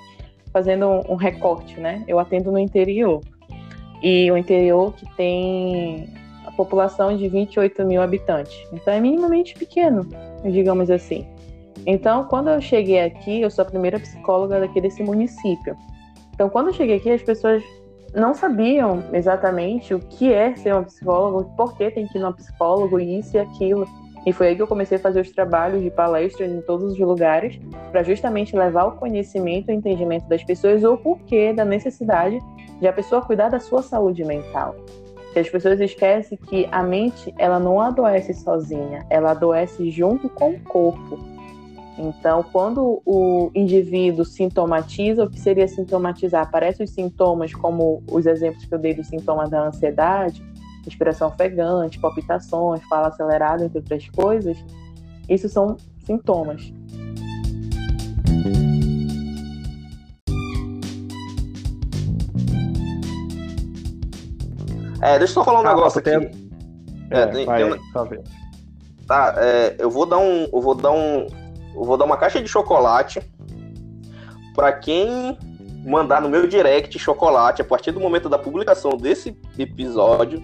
fazendo 0.52 0.86
um 1.08 1.14
recorte, 1.14 1.78
né? 1.80 2.04
Eu 2.08 2.18
atendo 2.18 2.50
no 2.50 2.58
interior 2.58 3.20
e 4.02 4.30
o 4.30 4.36
interior 4.36 4.92
que 4.94 5.06
tem 5.16 6.08
a 6.46 6.50
população 6.52 7.16
de 7.16 7.28
28 7.28 7.84
mil 7.84 8.02
habitantes. 8.02 8.54
Então 8.72 8.92
é 8.92 9.00
minimamente 9.00 9.54
pequeno, 9.54 10.06
digamos 10.44 10.90
assim. 10.90 11.26
Então, 11.86 12.24
quando 12.24 12.48
eu 12.48 12.60
cheguei 12.60 13.00
aqui, 13.00 13.42
eu 13.42 13.50
sou 13.50 13.62
a 13.62 13.66
primeira 13.66 13.98
psicóloga 13.98 14.60
daqui 14.60 14.80
desse 14.80 15.02
município. 15.02 15.76
Então, 16.32 16.48
quando 16.48 16.68
eu 16.68 16.72
cheguei 16.72 16.96
aqui, 16.96 17.10
as 17.10 17.22
pessoas 17.22 17.62
não 18.14 18.32
sabiam 18.32 19.02
exatamente 19.12 19.92
o 19.92 19.98
que 19.98 20.32
é 20.32 20.54
ser 20.54 20.74
um 20.74 20.84
psicólogo, 20.84 21.50
por 21.56 21.76
que 21.76 21.90
tem 21.90 22.06
que 22.06 22.18
ir 22.18 22.20
no 22.20 22.32
psicólogo, 22.32 23.00
isso 23.00 23.36
e 23.36 23.40
aquilo. 23.40 23.86
E 24.26 24.32
foi 24.32 24.48
aí 24.48 24.56
que 24.56 24.62
eu 24.62 24.66
comecei 24.66 24.96
a 24.96 25.00
fazer 25.00 25.20
os 25.20 25.30
trabalhos 25.30 25.82
de 25.82 25.90
palestras 25.90 26.50
em 26.50 26.60
todos 26.62 26.92
os 26.92 26.98
lugares, 26.98 27.60
para 27.90 28.02
justamente 28.02 28.56
levar 28.56 28.84
o 28.84 28.92
conhecimento 28.92 29.70
e 29.70 29.74
entendimento 29.74 30.26
das 30.28 30.42
pessoas 30.42 30.82
o 30.82 30.96
porquê 30.96 31.52
da 31.52 31.64
necessidade 31.64 32.38
de 32.80 32.86
a 32.86 32.92
pessoa 32.92 33.20
cuidar 33.20 33.50
da 33.50 33.60
sua 33.60 33.82
saúde 33.82 34.24
mental. 34.24 34.74
Que 35.32 35.40
as 35.40 35.50
pessoas 35.50 35.80
esquecem 35.80 36.38
que 36.38 36.66
a 36.70 36.82
mente, 36.82 37.34
ela 37.38 37.58
não 37.58 37.80
adoece 37.80 38.32
sozinha, 38.32 39.04
ela 39.10 39.32
adoece 39.32 39.90
junto 39.90 40.28
com 40.28 40.50
o 40.50 40.60
corpo. 40.60 41.18
Então, 41.96 42.42
quando 42.42 43.00
o 43.04 43.50
indivíduo 43.54 44.24
sintomatiza, 44.24 45.24
o 45.24 45.30
que 45.30 45.38
seria 45.38 45.68
sintomatizar? 45.68 46.42
Aparecem 46.42 46.84
os 46.84 46.90
sintomas, 46.90 47.54
como 47.54 48.02
os 48.10 48.26
exemplos 48.26 48.64
que 48.64 48.74
eu 48.74 48.78
dei 48.78 48.94
dos 48.94 49.06
sintomas 49.06 49.48
da 49.48 49.68
ansiedade, 49.68 50.42
respiração 50.84 51.28
ofegante, 51.28 52.00
palpitações, 52.00 52.82
fala 52.88 53.08
acelerada, 53.08 53.64
entre 53.64 53.78
outras 53.78 54.08
coisas. 54.10 54.56
Isso 55.28 55.48
são 55.48 55.76
sintomas. 56.04 56.72
É, 65.00 65.18
deixa 65.18 65.32
eu 65.32 65.34
só 65.34 65.44
falar 65.44 65.60
um 65.60 65.66
ah, 65.66 65.74
negócio 65.74 66.00
aqui. 66.00 66.10
É, 66.10 67.20
é, 67.20 67.26
tem, 67.26 67.44
vai, 67.44 67.62
tem, 67.62 68.24
Tá, 69.06 69.34
é, 69.36 69.76
eu 69.78 69.90
vou 69.90 70.06
dar 70.06 70.16
um. 70.16 70.48
Eu 70.50 70.62
vou 70.62 70.74
dar 70.74 70.92
um. 70.92 71.26
Eu 71.74 71.82
vou 71.82 71.96
dar 71.96 72.04
uma 72.04 72.16
caixa 72.16 72.40
de 72.40 72.48
chocolate 72.48 73.20
para 74.54 74.72
quem 74.72 75.36
mandar 75.84 76.22
no 76.22 76.28
meu 76.28 76.46
direct 76.46 76.98
chocolate 76.98 77.60
a 77.60 77.64
partir 77.64 77.90
do 77.90 78.00
momento 78.00 78.28
da 78.28 78.38
publicação 78.38 78.96
desse 78.96 79.36
episódio. 79.58 80.42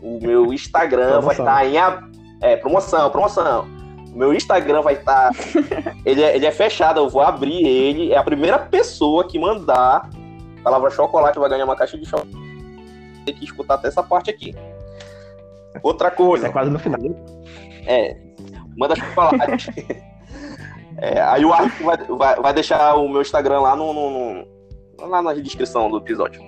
O 0.00 0.20
meu 0.20 0.52
Instagram 0.52 1.20
vai 1.20 1.36
estar 1.36 1.66
em. 1.66 1.76
É, 2.42 2.56
promoção, 2.56 3.10
promoção. 3.10 3.66
O 4.12 4.18
meu 4.18 4.32
Instagram 4.32 4.82
vai 4.82 4.94
estar. 4.94 5.30
ele, 6.04 6.22
é, 6.22 6.36
ele 6.36 6.46
é 6.46 6.52
fechado, 6.52 7.00
eu 7.00 7.08
vou 7.08 7.22
abrir 7.22 7.66
ele. 7.66 8.12
É 8.12 8.18
a 8.18 8.22
primeira 8.22 8.58
pessoa 8.58 9.26
que 9.26 9.38
mandar 9.38 10.08
a 10.58 10.62
palavra 10.62 10.90
chocolate 10.90 11.38
vai 11.38 11.48
ganhar 11.48 11.64
uma 11.64 11.76
caixa 11.76 11.98
de 11.98 12.04
chocolate. 12.04 12.36
Tem 13.24 13.34
que 13.34 13.44
escutar 13.44 13.74
até 13.74 13.88
essa 13.88 14.02
parte 14.02 14.30
aqui. 14.30 14.54
Outra 15.82 16.10
coisa. 16.10 16.46
É 16.46 16.52
quase 16.52 16.70
no 16.70 16.78
final. 16.78 17.00
É. 17.86 18.16
Manda 18.76 18.94
chocolate. 18.94 19.72
é, 20.98 21.20
aí 21.20 21.44
o 21.44 21.52
Arthur 21.52 21.84
vai, 21.84 21.96
vai, 21.96 22.36
vai, 22.36 22.54
deixar 22.54 22.94
o 22.96 23.08
meu 23.08 23.20
Instagram 23.20 23.60
lá 23.60 23.76
no, 23.76 23.92
no, 23.92 24.10
no, 24.10 25.06
lá 25.06 25.20
na 25.20 25.34
descrição 25.34 25.90
do 25.90 25.98
episódio. 25.98 26.42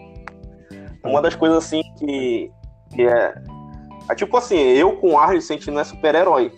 Uma 1.05 1.21
das 1.21 1.35
coisas 1.35 1.59
assim 1.59 1.83
que, 1.99 2.51
que 2.95 3.03
é, 3.03 3.35
é. 4.09 4.15
Tipo 4.15 4.37
assim, 4.37 4.57
eu 4.57 4.97
com 4.97 5.13
o 5.13 5.19
Arthur 5.19 5.43
sentindo 5.43 5.75
não 5.75 5.81
é 5.81 5.85
super-herói. 5.85 6.53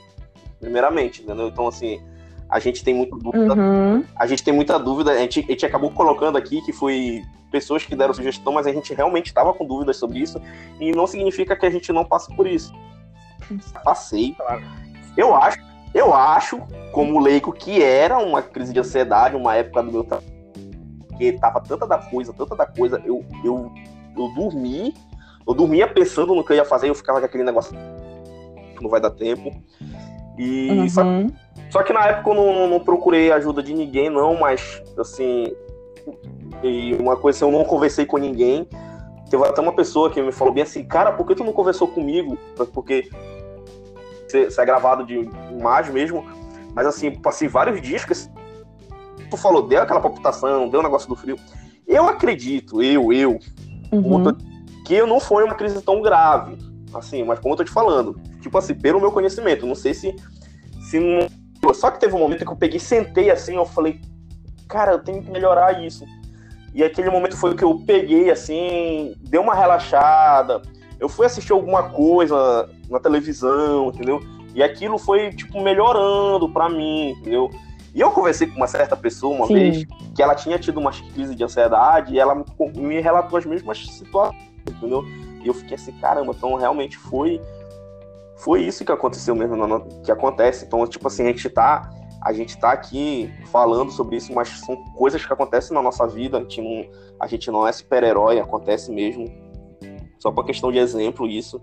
Primeiramente, 0.61 1.23
entendeu? 1.23 1.49
Então, 1.49 1.67
assim, 1.67 2.01
a 2.49 2.59
gente 2.59 2.85
tem 2.85 2.95
muita 2.95 3.17
dúvida. 3.17 3.55
Uhum. 3.55 4.05
A 4.15 4.27
gente 4.27 4.45
tem 4.45 4.53
muita 4.53 4.79
dúvida. 4.79 5.13
A 5.13 5.19
gente, 5.19 5.41
a 5.41 5.53
gente 5.53 5.67
acabou 5.67 5.91
colocando 5.91 6.37
aqui 6.37 6.61
que 6.63 6.73
foi 6.73 7.23
pessoas 7.51 7.85
que 7.85 7.97
deram 7.97 8.15
sugestão, 8.15 8.53
mas 8.53 8.67
a 8.67 8.73
gente 8.73 8.95
realmente 8.95 9.27
estava 9.27 9.53
com 9.53 9.65
dúvidas 9.65 9.97
sobre 9.97 10.21
isso. 10.21 10.41
E 10.79 10.93
não 10.93 11.07
significa 11.07 11.57
que 11.57 11.67
a 11.67 11.71
gente 11.71 11.93
não 11.93 12.05
passe 12.05 12.35
por 12.37 12.47
isso. 12.47 12.73
Passei. 13.85 14.35
Claro. 14.35 14.63
Eu 15.17 15.35
acho, 15.35 15.59
eu 15.95 16.15
acho, 16.15 16.61
como 16.93 17.19
leigo, 17.19 17.53
que 17.53 17.83
era 17.83 18.19
uma 18.19 18.43
crise 18.43 18.73
de 18.73 18.81
ansiedade, 18.81 19.37
uma 19.37 19.57
época 19.57 19.83
do 19.83 19.93
meu 19.93 20.05
trabalho, 20.05 20.31
que 21.19 21.33
tava 21.33 21.61
tanta 21.61 21.87
da 21.87 21.99
coisa, 21.99 22.33
tanta 22.33 22.55
da 22.55 22.67
coisa, 22.67 23.03
eu, 23.05 23.25
eu, 23.45 23.73
eu 24.17 24.29
dormi, 24.35 24.95
eu 25.47 25.55
dormia 25.55 25.89
pensando 25.89 26.35
no 26.35 26.45
que 26.45 26.53
eu 26.53 26.57
ia 26.57 26.65
fazer, 26.65 26.89
eu 26.89 26.95
ficava 26.95 27.19
com 27.19 27.27
aquele 27.27 27.45
negócio 27.45 27.77
não 28.81 28.91
vai 28.91 29.01
dar 29.01 29.11
tempo. 29.11 29.51
E 30.39 30.71
uhum. 30.71 30.89
só, 30.89 31.03
só, 31.71 31.83
que 31.83 31.93
na 31.93 32.07
época 32.07 32.31
eu 32.31 32.35
não, 32.35 32.69
não, 32.69 32.81
procurei 32.81 33.31
ajuda 33.31 33.63
de 33.63 33.75
ninguém, 33.75 34.09
não, 34.09 34.37
mas 34.37 34.83
assim. 34.99 35.55
E 36.63 36.95
uma 36.95 37.17
coisa 37.17 37.37
assim, 37.37 37.53
eu 37.53 37.59
não 37.59 37.65
conversei 37.65 38.07
com 38.07 38.17
ninguém. 38.17 38.67
Teve 39.31 39.45
até 39.45 39.61
uma 39.61 39.73
pessoa 39.73 40.11
que 40.11 40.21
me 40.21 40.33
falou 40.33 40.53
bem 40.53 40.65
assim, 40.65 40.83
cara, 40.83 41.13
por 41.13 41.27
que 41.27 41.35
tu 41.35 41.45
não 41.45 41.53
conversou 41.53 41.87
comigo? 41.87 42.37
Porque 42.73 43.09
ser, 44.31 44.49
é 44.57 44.65
gravado 44.65 45.05
de 45.05 45.29
imagem 45.51 45.93
mesmo. 45.93 46.25
Mas 46.75 46.87
assim, 46.87 47.11
passei 47.11 47.49
vários 47.49 47.81
dias 47.83 48.05
que 48.05 48.15
tu 49.29 49.37
falou, 49.37 49.67
deu 49.67 49.83
aquela 49.83 50.01
palpitação, 50.01 50.69
deu 50.69 50.81
o 50.81 50.83
um 50.83 50.87
negócio 50.87 51.09
do 51.09 51.17
frio. 51.17 51.37
Eu 51.87 52.09
acredito, 52.09 52.83
eu, 52.83 53.13
eu, 53.13 53.39
uhum. 53.93 54.23
tô, 54.23 54.37
que 54.87 54.95
eu 54.95 55.07
não 55.07 55.19
foi 55.21 55.45
uma 55.45 55.55
crise 55.55 55.81
tão 55.83 56.01
grave. 56.01 56.57
Assim, 56.93 57.23
mas 57.23 57.39
como 57.39 57.55
eu 57.55 57.59
tô 57.59 57.65
te 57.65 57.71
falando, 57.71 58.21
tipo 58.41 58.57
assim, 58.59 58.75
pelo 58.75 59.01
meu 59.01 59.13
conhecimento, 59.13 59.67
não 59.67 59.75
sei 59.75 59.95
se. 59.95 60.15
se 60.81 60.99
não... 60.99 61.29
Só 61.75 61.91
que 61.91 62.01
teve 62.01 62.15
um 62.15 62.19
momento 62.19 62.45
que 62.45 62.51
eu 62.51 62.57
peguei, 62.57 62.81
sentei 62.81 63.31
assim, 63.31 63.55
eu 63.55 63.67
falei, 63.67 64.01
cara, 64.69 64.93
eu 64.93 64.99
tenho 64.99 65.23
que 65.23 65.31
melhorar 65.31 65.85
isso. 65.85 66.05
E 66.75 66.83
aquele 66.83 67.11
momento 67.11 67.37
foi 67.37 67.55
que 67.55 67.63
eu 67.63 67.79
peguei 67.87 68.31
assim, 68.31 69.15
deu 69.21 69.43
uma 69.43 69.55
relaxada, 69.55 70.63
eu 70.99 71.09
fui 71.09 71.27
assistir 71.27 71.53
alguma 71.53 71.91
coisa 71.91 72.69
na 72.91 72.99
televisão, 72.99 73.89
entendeu? 73.89 74.21
E 74.55 74.63
aquilo 74.63 74.99
foi, 74.99 75.31
tipo, 75.31 75.61
melhorando 75.63 76.49
para 76.49 76.69
mim, 76.69 77.11
entendeu? 77.11 77.51
E 77.95 78.01
eu 78.01 78.11
conversei 78.11 78.47
com 78.47 78.57
uma 78.57 78.67
certa 78.67 78.97
pessoa 78.97 79.35
uma 79.35 79.47
Sim. 79.47 79.55
vez 79.55 79.85
que 80.15 80.23
ela 80.23 80.35
tinha 80.35 80.59
tido 80.59 80.79
uma 80.79 80.91
crise 80.91 81.35
de 81.35 81.43
ansiedade 81.43 82.15
e 82.15 82.19
ela 82.19 82.45
me 82.77 83.01
relatou 83.01 83.39
as 83.39 83.47
mesmas 83.47 83.85
situações, 83.87 84.37
entendeu? 84.69 85.05
E 85.43 85.49
eu 85.49 85.55
fiquei 85.55 85.77
assim, 85.77 85.93
caramba, 85.93 86.33
então 86.37 86.55
realmente 86.57 86.97
foi 86.97 87.41
foi 88.37 88.63
isso 88.63 88.85
que 88.85 88.93
aconteceu 88.93 89.35
mesmo, 89.35 89.57
que 90.03 90.11
acontece. 90.11 90.65
Então, 90.65 90.87
tipo 90.87 91.07
assim, 91.07 91.25
a 91.25 91.27
gente 91.27 91.49
tá 91.51 91.91
a 92.23 92.33
gente 92.33 92.59
tá 92.59 92.73
aqui 92.73 93.33
falando 93.47 93.91
sobre 93.91 94.17
isso, 94.17 94.33
mas 94.35 94.49
são 94.49 94.77
coisas 94.95 95.25
que 95.25 95.33
acontecem 95.33 95.75
na 95.75 95.83
nossa 95.83 96.07
vida, 96.07 96.37
a 96.37 96.41
gente 96.41 96.61
não, 96.61 96.85
a 97.19 97.27
gente 97.27 97.51
não 97.51 97.67
é 97.67 97.73
super-herói, 97.73 98.39
acontece 98.39 98.93
mesmo. 98.93 99.25
Só 100.19 100.31
por 100.31 100.45
questão 100.45 100.71
de 100.71 100.79
exemplo, 100.79 101.27
isso. 101.27 101.61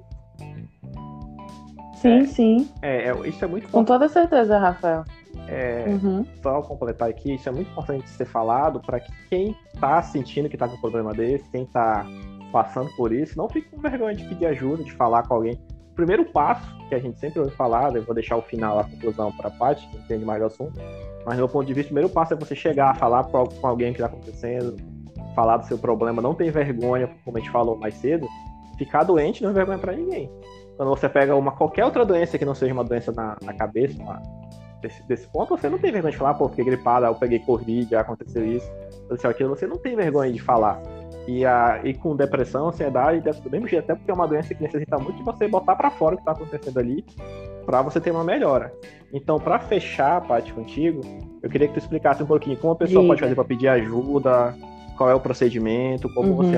Sim, 2.01 2.19
é, 2.19 2.25
sim. 2.25 2.69
É, 2.81 3.09
é, 3.09 3.27
isso 3.27 3.43
é 3.43 3.47
muito 3.47 3.67
Com 3.69 3.83
toda 3.83 4.07
certeza, 4.07 4.57
Rafael. 4.57 5.03
É, 5.47 5.85
uhum. 5.87 6.25
Só 6.41 6.61
completar 6.61 7.09
aqui, 7.09 7.35
isso 7.35 7.47
é 7.47 7.51
muito 7.51 7.69
importante 7.69 8.09
ser 8.09 8.25
falado 8.25 8.79
para 8.79 8.99
que 8.99 9.11
quem 9.29 9.55
está 9.73 10.01
sentindo 10.01 10.49
que 10.49 10.55
está 10.55 10.67
com 10.67 10.75
um 10.75 10.81
problema 10.81 11.13
desse, 11.13 11.49
quem 11.49 11.63
está 11.63 12.05
passando 12.51 12.89
por 12.95 13.11
isso, 13.11 13.37
não 13.37 13.47
fique 13.49 13.69
com 13.69 13.79
vergonha 13.81 14.15
de 14.15 14.23
pedir 14.25 14.45
ajuda, 14.47 14.83
de 14.83 14.91
falar 14.93 15.23
com 15.27 15.35
alguém. 15.35 15.59
O 15.91 15.95
primeiro 15.95 16.25
passo, 16.25 16.77
que 16.89 16.95
a 16.95 16.99
gente 16.99 17.19
sempre 17.19 17.39
ouve 17.39 17.51
falar, 17.55 17.95
eu 17.95 18.03
vou 18.03 18.13
deixar 18.13 18.37
o 18.37 18.41
final, 18.41 18.79
a 18.79 18.83
conclusão 18.83 19.31
para 19.31 19.47
a 19.47 19.51
Paty, 19.51 19.87
que 19.87 19.97
entende 19.97 20.25
mais 20.25 20.39
do 20.39 20.45
assunto, 20.45 20.79
mas 21.25 21.35
do 21.35 21.39
meu 21.39 21.49
ponto 21.49 21.65
de 21.65 21.73
vista, 21.73 21.87
o 21.87 21.93
primeiro 21.93 22.09
passo 22.09 22.33
é 22.33 22.37
você 22.37 22.55
chegar 22.55 22.91
a 22.91 22.93
falar 22.93 23.23
com 23.25 23.67
alguém 23.67 23.93
que 23.93 24.01
está 24.01 24.05
acontecendo, 24.05 24.75
falar 25.35 25.57
do 25.57 25.65
seu 25.65 25.77
problema, 25.77 26.21
não 26.21 26.33
ter 26.33 26.51
vergonha, 26.51 27.09
como 27.25 27.37
a 27.37 27.39
gente 27.39 27.51
falou 27.51 27.77
mais 27.77 27.95
cedo, 27.95 28.27
ficar 28.77 29.03
doente 29.03 29.41
não 29.41 29.49
é 29.49 29.53
vergonha 29.53 29.79
para 29.79 29.93
ninguém. 29.93 30.29
Quando 30.77 30.89
você 30.89 31.09
pega 31.09 31.35
uma 31.35 31.51
qualquer 31.51 31.83
outra 31.83 32.05
doença 32.05 32.37
que 32.37 32.45
não 32.45 32.53
seja 32.53 32.71
uma 32.71 32.83
doença 32.83 33.11
na, 33.11 33.35
na 33.43 33.53
cabeça, 33.53 33.99
uma, 34.01 34.21
desse, 34.81 35.03
desse 35.07 35.27
ponto, 35.27 35.57
você 35.57 35.69
não 35.69 35.79
tem 35.79 35.91
vergonha 35.91 36.11
de 36.11 36.17
falar, 36.17 36.35
pô, 36.35 36.47
fiquei 36.49 36.65
gripado, 36.65 37.05
eu 37.05 37.15
peguei 37.15 37.39
Covid, 37.39 37.95
aconteceu 37.95 38.45
isso, 38.45 38.71
aconteceu 39.05 39.29
aquilo, 39.29 39.49
você 39.55 39.65
não 39.65 39.77
tem 39.77 39.95
vergonha 39.95 40.31
de 40.31 40.39
falar. 40.39 40.79
E, 41.27 41.45
a, 41.45 41.81
e 41.83 41.93
com 41.93 42.15
depressão, 42.15 42.69
ansiedade, 42.69 43.19
do 43.19 43.49
mesmo 43.49 43.67
jeito, 43.67 43.83
até 43.83 43.95
porque 43.95 44.09
é 44.09 44.13
uma 44.13 44.27
doença 44.27 44.53
que 44.53 44.61
necessita 44.61 44.97
muito 44.97 45.17
de 45.17 45.23
você 45.23 45.47
botar 45.47 45.75
para 45.75 45.89
fora 45.89 46.15
o 46.15 46.17
que 46.17 46.23
tá 46.23 46.31
acontecendo 46.31 46.77
ali, 46.77 47.03
para 47.65 47.81
você 47.81 47.99
ter 47.99 48.11
uma 48.11 48.23
melhora. 48.23 48.71
Então, 49.11 49.37
para 49.37 49.59
fechar 49.59 50.17
a 50.17 50.21
parte 50.21 50.53
contigo, 50.53 51.01
eu 51.41 51.49
queria 51.49 51.67
que 51.67 51.73
tu 51.73 51.79
explicasse 51.79 52.23
um 52.23 52.27
pouquinho 52.27 52.55
como 52.57 52.73
a 52.73 52.75
pessoa 52.77 53.05
pode 53.05 53.19
fazer 53.19 53.35
para 53.35 53.43
pedir 53.43 53.67
ajuda, 53.67 54.55
qual 54.95 55.09
é 55.09 55.15
o 55.15 55.19
procedimento, 55.19 56.11
como 56.13 56.29
uhum. 56.29 56.35
você 56.35 56.57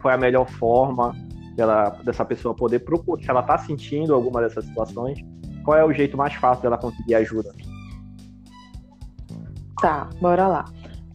qual 0.00 0.12
é 0.12 0.16
a 0.16 0.20
melhor 0.20 0.46
forma 0.46 1.14
dela, 1.54 1.90
dessa 2.04 2.24
pessoa 2.24 2.54
poder 2.54 2.80
procurar, 2.80 3.22
se 3.22 3.30
ela 3.30 3.40
está 3.40 3.58
sentindo 3.58 4.14
alguma 4.14 4.40
dessas 4.40 4.64
situações, 4.64 5.18
qual 5.64 5.76
é 5.76 5.84
o 5.84 5.92
jeito 5.92 6.16
mais 6.16 6.34
fácil 6.34 6.62
dela 6.62 6.78
conseguir 6.78 7.14
ajuda? 7.14 7.52
Tá, 9.80 10.08
bora 10.20 10.46
lá. 10.46 10.64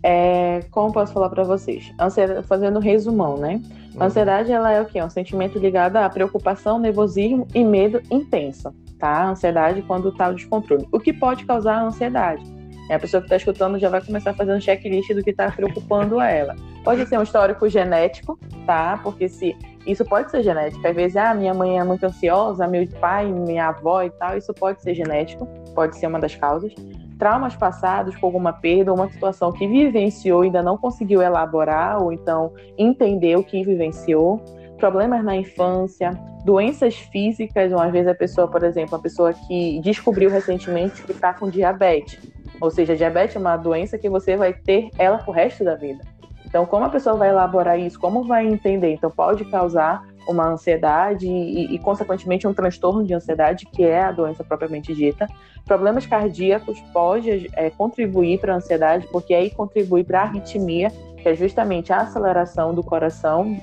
É, 0.03 0.61
como 0.71 0.93
posso 0.93 1.13
falar 1.13 1.29
para 1.29 1.43
vocês? 1.43 1.91
Ansiedade, 1.99 2.45
fazendo 2.47 2.79
resumão, 2.79 3.37
né? 3.37 3.61
A 3.95 3.99
uhum. 3.99 4.05
ansiedade 4.05 4.51
ela 4.51 4.71
é 4.71 4.81
o 4.81 4.85
quê? 4.85 5.01
Um 5.01 5.09
sentimento 5.09 5.57
ligado 5.57 5.97
à 5.97 6.09
preocupação, 6.09 6.77
nervosismo 6.77 7.47
e 7.53 7.63
medo 7.63 8.01
intenso, 8.11 8.73
tá? 8.99 9.29
Ansiedade 9.29 9.81
quando 9.81 10.09
está 10.09 10.29
o 10.29 10.35
descontrole. 10.35 10.87
O 10.91 10.99
que 10.99 11.11
pode 11.11 11.45
causar 11.45 11.77
a 11.77 11.83
ansiedade? 11.83 12.56
É 12.89 12.95
a 12.95 12.99
pessoa 12.99 13.21
que 13.21 13.25
está 13.25 13.35
escutando 13.35 13.77
já 13.77 13.89
vai 13.89 14.01
começar 14.01 14.31
a 14.31 14.33
fazer 14.33 14.53
um 14.53 14.61
checklist 14.61 15.13
do 15.13 15.21
que 15.21 15.31
está 15.31 15.51
preocupando 15.51 16.21
ela. 16.21 16.55
Pode 16.83 17.05
ser 17.05 17.19
um 17.19 17.23
histórico 17.23 17.67
genético, 17.67 18.39
tá? 18.65 18.99
Porque 19.03 19.27
se 19.27 19.55
isso 19.85 20.05
pode 20.05 20.31
ser 20.31 20.41
genético. 20.41 20.85
Às 20.87 20.95
vezes, 20.95 21.17
ah, 21.17 21.33
minha 21.33 21.53
mãe 21.53 21.77
é 21.77 21.83
muito 21.83 22.05
ansiosa, 22.05 22.65
meu 22.65 22.87
pai, 22.99 23.25
minha 23.25 23.67
avó 23.67 24.03
e 24.03 24.09
tal, 24.09 24.37
isso 24.37 24.53
pode 24.53 24.81
ser 24.81 24.95
genético, 24.95 25.45
pode 25.75 25.97
ser 25.97 26.07
uma 26.07 26.19
das 26.19 26.35
causas. 26.35 26.73
Traumas 27.19 27.55
passados 27.55 28.15
com 28.15 28.27
alguma 28.27 28.53
perda 28.53 28.91
ou 28.91 28.97
uma 28.97 29.09
situação 29.09 29.51
que 29.51 29.67
vivenciou 29.67 30.43
e 30.43 30.47
ainda 30.47 30.61
não 30.61 30.77
conseguiu 30.77 31.21
elaborar 31.21 32.01
ou 32.01 32.13
então 32.13 32.53
entender 32.77 33.37
o 33.37 33.43
que 33.43 33.63
vivenciou. 33.63 34.39
Problemas 34.77 35.23
na 35.25 35.35
infância, 35.35 36.11
doenças 36.45 36.95
físicas, 36.95 37.71
uma 37.71 37.89
vez 37.89 38.07
a 38.07 38.13
pessoa, 38.13 38.47
por 38.47 38.63
exemplo, 38.63 38.95
a 38.95 38.99
pessoa 38.99 39.33
que 39.33 39.79
descobriu 39.81 40.29
recentemente 40.29 41.01
que 41.01 41.11
está 41.11 41.33
com 41.33 41.49
diabetes 41.49 42.36
ou 42.59 42.71
seja, 42.71 42.95
diabetes 42.95 43.35
é 43.35 43.39
uma 43.39 43.57
doença 43.57 43.97
que 43.97 44.09
você 44.09 44.35
vai 44.35 44.53
ter 44.53 44.89
ela 44.97 45.17
pro 45.17 45.31
resto 45.31 45.63
da 45.63 45.75
vida. 45.75 46.03
Então, 46.45 46.65
como 46.65 46.85
a 46.85 46.89
pessoa 46.89 47.15
vai 47.15 47.29
elaborar 47.29 47.77
isso? 47.77 47.99
Como 47.99 48.23
vai 48.23 48.47
entender? 48.47 48.93
Então, 48.93 49.11
pode 49.11 49.43
causar 49.45 50.05
uma 50.27 50.47
ansiedade 50.47 51.27
e, 51.27 51.75
e, 51.75 51.79
consequentemente, 51.79 52.47
um 52.47 52.53
transtorno 52.53 53.03
de 53.03 53.13
ansiedade, 53.13 53.65
que 53.65 53.83
é 53.83 54.01
a 54.01 54.11
doença 54.11 54.43
propriamente 54.43 54.93
dita. 54.93 55.27
Problemas 55.65 56.05
cardíacos 56.05 56.79
pode 56.93 57.49
é, 57.53 57.69
contribuir 57.69 58.39
para 58.39 58.53
a 58.53 58.57
ansiedade, 58.57 59.07
porque 59.11 59.33
aí 59.33 59.49
contribui 59.49 60.05
para 60.05 60.21
a 60.21 60.23
arritmia, 60.23 60.89
que 61.21 61.27
é 61.27 61.35
justamente 61.35 61.91
a 61.91 61.97
aceleração 61.97 62.73
do 62.73 62.81
coração, 62.81 63.59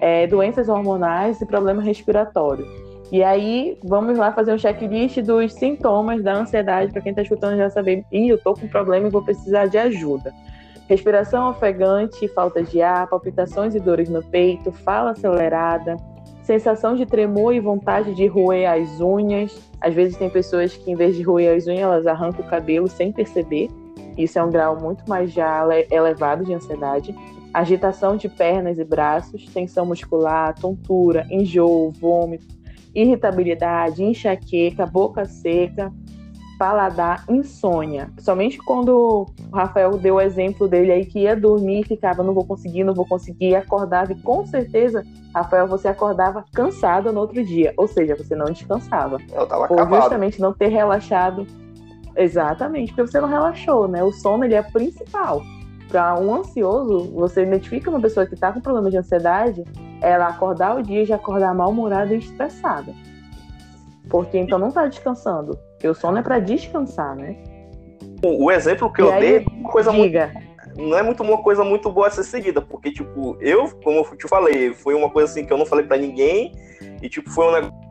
é, 0.00 0.26
doenças 0.26 0.68
hormonais 0.68 1.40
e 1.40 1.46
problema 1.46 1.80
respiratório. 1.80 2.66
E 3.12 3.22
aí, 3.22 3.76
vamos 3.84 4.16
lá 4.16 4.32
fazer 4.32 4.54
um 4.54 4.58
checklist 4.58 5.20
dos 5.20 5.52
sintomas 5.52 6.22
da 6.22 6.32
ansiedade, 6.32 6.90
para 6.90 7.02
quem 7.02 7.10
está 7.10 7.20
escutando 7.20 7.58
já 7.58 7.68
saber, 7.68 8.06
ih, 8.10 8.28
eu 8.30 8.38
tô 8.38 8.54
com 8.54 8.66
problema 8.66 9.06
e 9.06 9.10
vou 9.10 9.22
precisar 9.22 9.66
de 9.66 9.76
ajuda. 9.76 10.32
Respiração 10.88 11.50
ofegante, 11.50 12.26
falta 12.28 12.62
de 12.62 12.80
ar, 12.80 13.06
palpitações 13.06 13.74
e 13.74 13.80
dores 13.80 14.08
no 14.08 14.24
peito, 14.24 14.72
fala 14.72 15.10
acelerada, 15.10 15.98
sensação 16.42 16.96
de 16.96 17.04
tremor 17.04 17.54
e 17.54 17.60
vontade 17.60 18.14
de 18.14 18.26
roer 18.26 18.66
as 18.72 18.98
unhas. 18.98 19.60
Às 19.78 19.92
vezes 19.92 20.16
tem 20.16 20.30
pessoas 20.30 20.74
que, 20.74 20.90
em 20.90 20.94
vez 20.94 21.14
de 21.14 21.22
roer 21.22 21.54
as 21.54 21.66
unhas, 21.66 21.82
elas 21.82 22.06
arrancam 22.06 22.42
o 22.42 22.48
cabelo 22.48 22.88
sem 22.88 23.12
perceber. 23.12 23.68
Isso 24.16 24.38
é 24.38 24.42
um 24.42 24.50
grau 24.50 24.80
muito 24.80 25.06
mais 25.06 25.30
já 25.30 25.62
elevado 25.90 26.46
de 26.46 26.54
ansiedade. 26.54 27.14
Agitação 27.52 28.16
de 28.16 28.30
pernas 28.30 28.78
e 28.78 28.84
braços, 28.84 29.44
tensão 29.52 29.84
muscular, 29.84 30.54
tontura, 30.58 31.26
enjoo, 31.30 31.92
vômito, 31.92 32.61
irritabilidade, 32.94 34.02
enxaqueca, 34.04 34.86
boca 34.86 35.24
seca, 35.24 35.92
paladar, 36.58 37.24
insônia. 37.28 38.08
Somente 38.18 38.56
quando 38.58 39.26
o 39.50 39.56
Rafael 39.56 39.98
deu 39.98 40.14
o 40.14 40.20
exemplo 40.20 40.68
dele 40.68 40.92
aí 40.92 41.04
que 41.04 41.20
ia 41.20 41.34
dormir 41.34 41.80
e 41.80 41.84
ficava, 41.84 42.22
não 42.22 42.32
vou 42.32 42.44
conseguir, 42.44 42.84
não 42.84 42.94
vou 42.94 43.04
conseguir, 43.04 43.56
acordava 43.56 44.12
e 44.12 44.20
com 44.22 44.46
certeza, 44.46 45.04
Rafael, 45.34 45.66
você 45.66 45.88
acordava 45.88 46.44
cansado 46.52 47.12
no 47.12 47.20
outro 47.20 47.42
dia. 47.44 47.74
Ou 47.76 47.88
seja, 47.88 48.14
você 48.14 48.36
não 48.36 48.46
descansava. 48.46 49.18
Eu 49.32 49.46
tava 49.46 49.66
Por 49.66 49.80
acabado. 49.80 50.02
justamente 50.02 50.40
não 50.40 50.52
ter 50.52 50.68
relaxado. 50.68 51.46
Exatamente, 52.16 52.92
porque 52.92 53.10
você 53.10 53.20
não 53.20 53.28
relaxou, 53.28 53.88
né? 53.88 54.04
O 54.04 54.12
sono 54.12 54.44
ele 54.44 54.54
é 54.54 54.62
principal. 54.62 55.42
Para 55.88 56.18
um 56.20 56.34
ansioso, 56.34 57.10
você 57.12 57.42
identifica 57.42 57.90
uma 57.90 58.00
pessoa 58.00 58.24
que 58.26 58.34
está 58.34 58.52
com 58.52 58.60
problema 58.60 58.90
de 58.90 58.98
ansiedade, 58.98 59.64
ela 60.02 60.28
acordar 60.28 60.76
o 60.76 60.82
dia 60.82 61.02
e 61.02 61.06
já 61.06 61.16
acordar 61.16 61.54
mal-humorada 61.54 62.14
e 62.14 62.18
estressada. 62.18 62.92
Porque 64.10 64.36
então 64.36 64.58
não 64.58 64.68
está 64.68 64.86
descansando. 64.86 65.56
Porque 65.72 65.88
o 65.88 65.94
sono 65.94 66.18
é 66.18 66.22
para 66.22 66.38
descansar, 66.38 67.16
né? 67.16 67.36
O 68.24 68.50
exemplo 68.50 68.92
que 68.92 69.00
e 69.00 69.04
eu 69.04 69.12
aí, 69.12 69.20
dei 69.20 69.36
é 69.38 69.44
uma 69.48 69.70
coisa 69.70 69.90
diga. 69.92 70.32
muito, 70.32 70.90
não 70.90 70.98
é 70.98 71.02
muito 71.02 71.22
uma 71.22 71.38
coisa 71.38 71.64
muito 71.64 71.90
boa 71.90 72.08
a 72.08 72.10
ser 72.10 72.24
seguida, 72.24 72.60
porque 72.60 72.92
tipo, 72.92 73.36
eu, 73.40 73.68
como 73.82 73.98
eu 73.98 74.16
te 74.16 74.28
falei, 74.28 74.72
foi 74.74 74.94
uma 74.94 75.10
coisa 75.10 75.30
assim 75.30 75.44
que 75.44 75.52
eu 75.52 75.58
não 75.58 75.66
falei 75.66 75.84
para 75.86 75.96
ninguém 75.96 76.52
e 77.00 77.08
tipo, 77.08 77.30
foi 77.30 77.46
um 77.46 77.52
negócio 77.52 77.82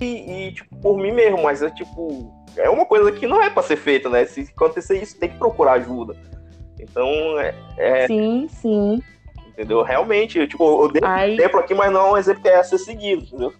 e, 0.00 0.46
e, 0.48 0.52
tipo, 0.52 0.76
por 0.76 0.96
mim 0.96 1.12
mesmo, 1.12 1.42
mas 1.42 1.60
é 1.60 1.70
tipo, 1.70 2.32
é 2.56 2.70
uma 2.70 2.86
coisa 2.86 3.10
que 3.10 3.26
não 3.26 3.42
é 3.42 3.50
para 3.50 3.64
ser 3.64 3.76
feita, 3.76 4.08
né? 4.08 4.24
Se 4.26 4.42
acontecer 4.42 5.02
isso, 5.02 5.18
tem 5.18 5.28
que 5.28 5.38
procurar 5.38 5.72
ajuda. 5.72 6.14
Então, 6.78 7.08
é, 7.40 7.54
é... 7.76 8.06
Sim, 8.06 8.46
sim. 8.48 9.02
Entendeu? 9.58 9.82
Realmente, 9.82 10.46
tipo, 10.46 10.84
eu 10.84 10.92
dei 10.92 11.02
Aí... 11.04 11.32
um 11.32 11.34
exemplo 11.34 11.58
aqui, 11.58 11.74
mas 11.74 11.92
não 11.92 12.00
é 12.00 12.12
um 12.12 12.16
exemplo 12.16 12.40
que 12.40 12.48
é 12.48 12.60
a 12.60 12.62
ser 12.62 12.78
seguido, 12.78 13.24
entendeu? 13.24 13.52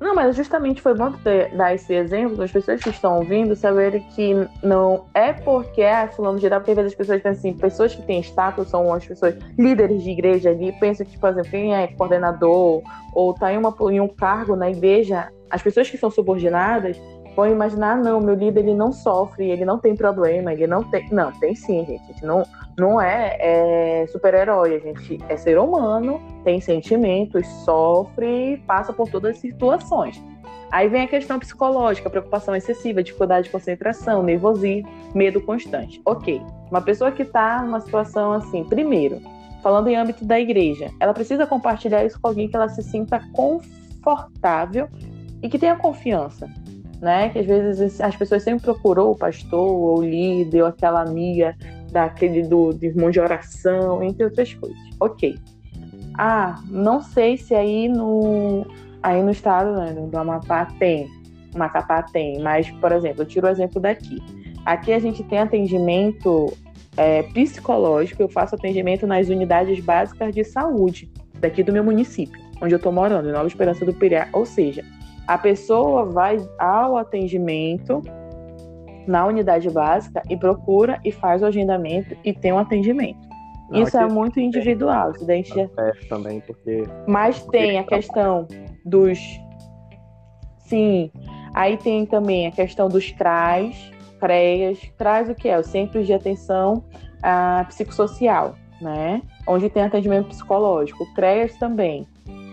Não, 0.00 0.14
mas 0.14 0.34
justamente 0.34 0.80
foi 0.80 0.94
bom 0.94 1.12
ter, 1.12 1.54
dar 1.54 1.74
esse 1.74 1.92
exemplo 1.92 2.36
para 2.36 2.46
as 2.46 2.50
pessoas 2.50 2.82
que 2.82 2.88
estão 2.88 3.18
ouvindo 3.18 3.54
saberem 3.54 4.00
que 4.16 4.34
não 4.62 5.04
é 5.12 5.34
porque 5.34 5.82
é 5.82 6.08
fulano 6.08 6.40
de 6.40 6.48
tal, 6.48 6.60
porque 6.60 6.70
às 6.72 6.76
vezes 6.76 6.92
as 6.92 6.96
pessoas 6.96 7.22
pensam 7.22 7.38
assim, 7.50 7.52
pessoas 7.52 7.94
que 7.94 8.02
têm 8.02 8.20
status 8.20 8.68
são 8.68 8.92
as 8.92 9.06
pessoas 9.06 9.36
líderes 9.56 10.02
de 10.02 10.10
igreja 10.10 10.48
ali, 10.48 10.72
pensam 10.80 11.04
que, 11.04 11.16
por 11.18 11.28
exemplo, 11.28 11.50
quem 11.50 11.74
é 11.76 11.86
coordenador 11.88 12.82
ou 13.14 13.32
está 13.32 13.52
em, 13.52 13.58
uma, 13.58 13.76
em 13.92 14.00
um 14.00 14.08
cargo 14.08 14.56
na 14.56 14.70
igreja, 14.70 15.28
as 15.50 15.62
pessoas 15.62 15.90
que 15.90 15.98
são 15.98 16.10
subordinadas 16.10 16.96
vão 17.34 17.48
imaginar, 17.48 17.96
não, 17.96 18.20
meu 18.20 18.34
líder 18.34 18.60
ele 18.60 18.74
não 18.74 18.92
sofre, 18.92 19.50
ele 19.50 19.64
não 19.64 19.78
tem 19.78 19.96
problema, 19.96 20.52
ele 20.52 20.66
não 20.66 20.82
tem. 20.82 21.08
Não, 21.10 21.32
tem 21.32 21.54
sim, 21.54 21.84
gente. 21.84 22.02
A 22.02 22.06
gente 22.06 22.26
não, 22.26 22.44
não 22.78 23.00
é, 23.00 23.36
é 23.40 24.06
super-herói, 24.08 24.76
a 24.76 24.78
gente 24.78 25.18
é 25.28 25.36
ser 25.36 25.58
humano, 25.58 26.20
tem 26.44 26.60
sentimentos, 26.60 27.46
sofre, 27.64 28.62
passa 28.66 28.92
por 28.92 29.08
todas 29.08 29.32
as 29.32 29.38
situações. 29.38 30.22
Aí 30.70 30.88
vem 30.88 31.02
a 31.02 31.06
questão 31.06 31.38
psicológica, 31.38 32.08
preocupação 32.08 32.56
excessiva, 32.56 33.02
dificuldade 33.02 33.44
de 33.44 33.50
concentração, 33.50 34.22
nervosismo, 34.22 34.88
medo 35.14 35.38
constante. 35.40 36.00
Ok, 36.06 36.40
uma 36.70 36.80
pessoa 36.80 37.12
que 37.12 37.22
está 37.22 37.62
numa 37.62 37.80
situação 37.80 38.32
assim, 38.32 38.64
primeiro, 38.64 39.20
falando 39.62 39.88
em 39.88 39.96
âmbito 39.96 40.24
da 40.24 40.40
igreja, 40.40 40.90
ela 40.98 41.12
precisa 41.12 41.46
compartilhar 41.46 42.04
isso 42.04 42.18
com 42.18 42.28
alguém 42.28 42.48
que 42.48 42.56
ela 42.56 42.70
se 42.70 42.82
sinta 42.82 43.20
confortável 43.34 44.88
e 45.42 45.48
que 45.48 45.58
tenha 45.58 45.76
confiança 45.76 46.48
né? 47.02 47.28
Que 47.30 47.40
às 47.40 47.46
vezes 47.46 48.00
as 48.00 48.14
pessoas 48.14 48.44
sempre 48.44 48.62
procurou 48.62 49.10
o 49.10 49.16
pastor, 49.16 49.68
ou 49.68 49.98
o 49.98 50.02
líder, 50.02 50.62
ou 50.62 50.68
aquela 50.68 51.02
amiga 51.02 51.56
daquele 51.90 52.42
do, 52.44 52.72
de 52.72 52.86
irmão 52.86 53.10
de 53.10 53.20
oração, 53.20 54.02
entre 54.02 54.24
outras 54.24 54.54
coisas. 54.54 54.78
Ok. 55.00 55.36
Ah, 56.16 56.62
não 56.70 57.02
sei 57.02 57.36
se 57.36 57.54
aí 57.54 57.88
no, 57.88 58.64
aí 59.02 59.20
no 59.20 59.32
estado 59.32 59.72
né, 59.72 59.92
do 59.92 60.16
Amapá 60.16 60.66
tem, 60.78 61.10
Macapá 61.56 62.02
tem, 62.02 62.40
mas, 62.40 62.70
por 62.70 62.92
exemplo, 62.92 63.22
eu 63.22 63.26
tiro 63.26 63.46
o 63.46 63.50
exemplo 63.50 63.80
daqui. 63.80 64.22
Aqui 64.64 64.92
a 64.92 64.98
gente 64.98 65.24
tem 65.24 65.40
atendimento 65.40 66.56
é, 66.96 67.24
psicológico, 67.24 68.22
eu 68.22 68.28
faço 68.28 68.54
atendimento 68.54 69.06
nas 69.06 69.28
unidades 69.28 69.80
básicas 69.80 70.32
de 70.32 70.44
saúde 70.44 71.10
daqui 71.40 71.62
do 71.62 71.72
meu 71.72 71.82
município, 71.82 72.40
onde 72.62 72.74
eu 72.74 72.76
estou 72.76 72.92
morando, 72.92 73.28
em 73.28 73.32
Nova 73.32 73.48
Esperança 73.48 73.84
do 73.84 73.92
Pirá. 73.92 74.28
Ou 74.32 74.46
seja, 74.46 74.84
a 75.26 75.38
pessoa 75.38 76.04
vai 76.04 76.38
ao 76.58 76.96
atendimento 76.96 78.02
na 79.06 79.26
unidade 79.26 79.68
básica 79.70 80.22
e 80.28 80.36
procura 80.36 81.00
e 81.04 81.10
faz 81.10 81.42
o 81.42 81.46
agendamento 81.46 82.16
e 82.24 82.32
tem 82.32 82.52
um 82.52 82.58
atendimento. 82.58 83.32
Não, 83.70 83.82
isso 83.82 83.96
é 83.96 84.06
muito 84.06 84.38
individual. 84.38 85.12
Isso 85.12 85.26
daí 85.26 85.42
já... 85.42 85.66
também, 86.08 86.40
porque. 86.40 86.84
Mas 87.06 87.42
tem 87.46 87.78
a 87.78 87.84
questão 87.84 88.46
dos. 88.84 89.18
Sim. 90.58 91.10
Aí 91.54 91.76
tem 91.76 92.06
também 92.06 92.46
a 92.46 92.50
questão 92.50 92.88
dos 92.88 93.10
CRAs, 93.12 93.90
CREAS. 94.20 94.78
CRAS 94.96 95.28
o 95.28 95.34
que 95.34 95.48
é? 95.48 95.58
O 95.58 95.64
Centro 95.64 96.02
de 96.04 96.12
Atenção 96.12 96.84
ah, 97.22 97.64
Psicossocial, 97.68 98.54
né? 98.80 99.22
Onde 99.46 99.68
tem 99.70 99.82
atendimento 99.82 100.28
psicológico. 100.28 101.06
CREAS 101.14 101.56
também. 101.56 102.06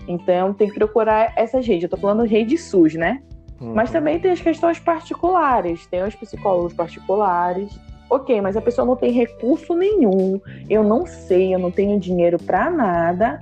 Então 0.09 0.55
tem 0.55 0.67
que 0.67 0.73
procurar 0.73 1.33
essas 1.35 1.65
redes. 1.65 1.83
Eu 1.83 1.87
estou 1.87 1.99
falando 1.99 2.27
de 2.27 2.33
rede 2.33 2.57
SUS, 2.57 2.95
né? 2.95 3.21
Uhum. 3.61 3.73
Mas 3.75 3.91
também 3.91 4.19
tem 4.19 4.31
as 4.31 4.41
questões 4.41 4.79
particulares, 4.79 5.85
tem 5.85 6.03
os 6.03 6.15
psicólogos 6.15 6.73
particulares. 6.73 7.79
Ok, 8.09 8.41
mas 8.41 8.57
a 8.57 8.61
pessoa 8.61 8.87
não 8.87 8.95
tem 8.95 9.11
recurso 9.11 9.75
nenhum, 9.75 10.41
eu 10.67 10.83
não 10.83 11.05
sei, 11.05 11.53
eu 11.53 11.59
não 11.59 11.69
tenho 11.69 11.99
dinheiro 11.99 12.39
para 12.39 12.71
nada. 12.71 13.39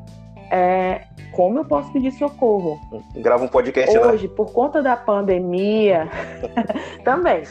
É, 0.51 1.03
como 1.31 1.59
eu 1.59 1.65
posso 1.65 1.89
pedir 1.93 2.11
socorro? 2.11 2.77
Grava 3.15 3.45
um 3.45 3.47
podcast 3.47 3.93
né? 3.93 4.05
Hoje, 4.05 4.27
por 4.27 4.51
conta 4.51 4.81
da 4.81 4.97
pandemia, 4.97 6.09
também. 7.05 7.43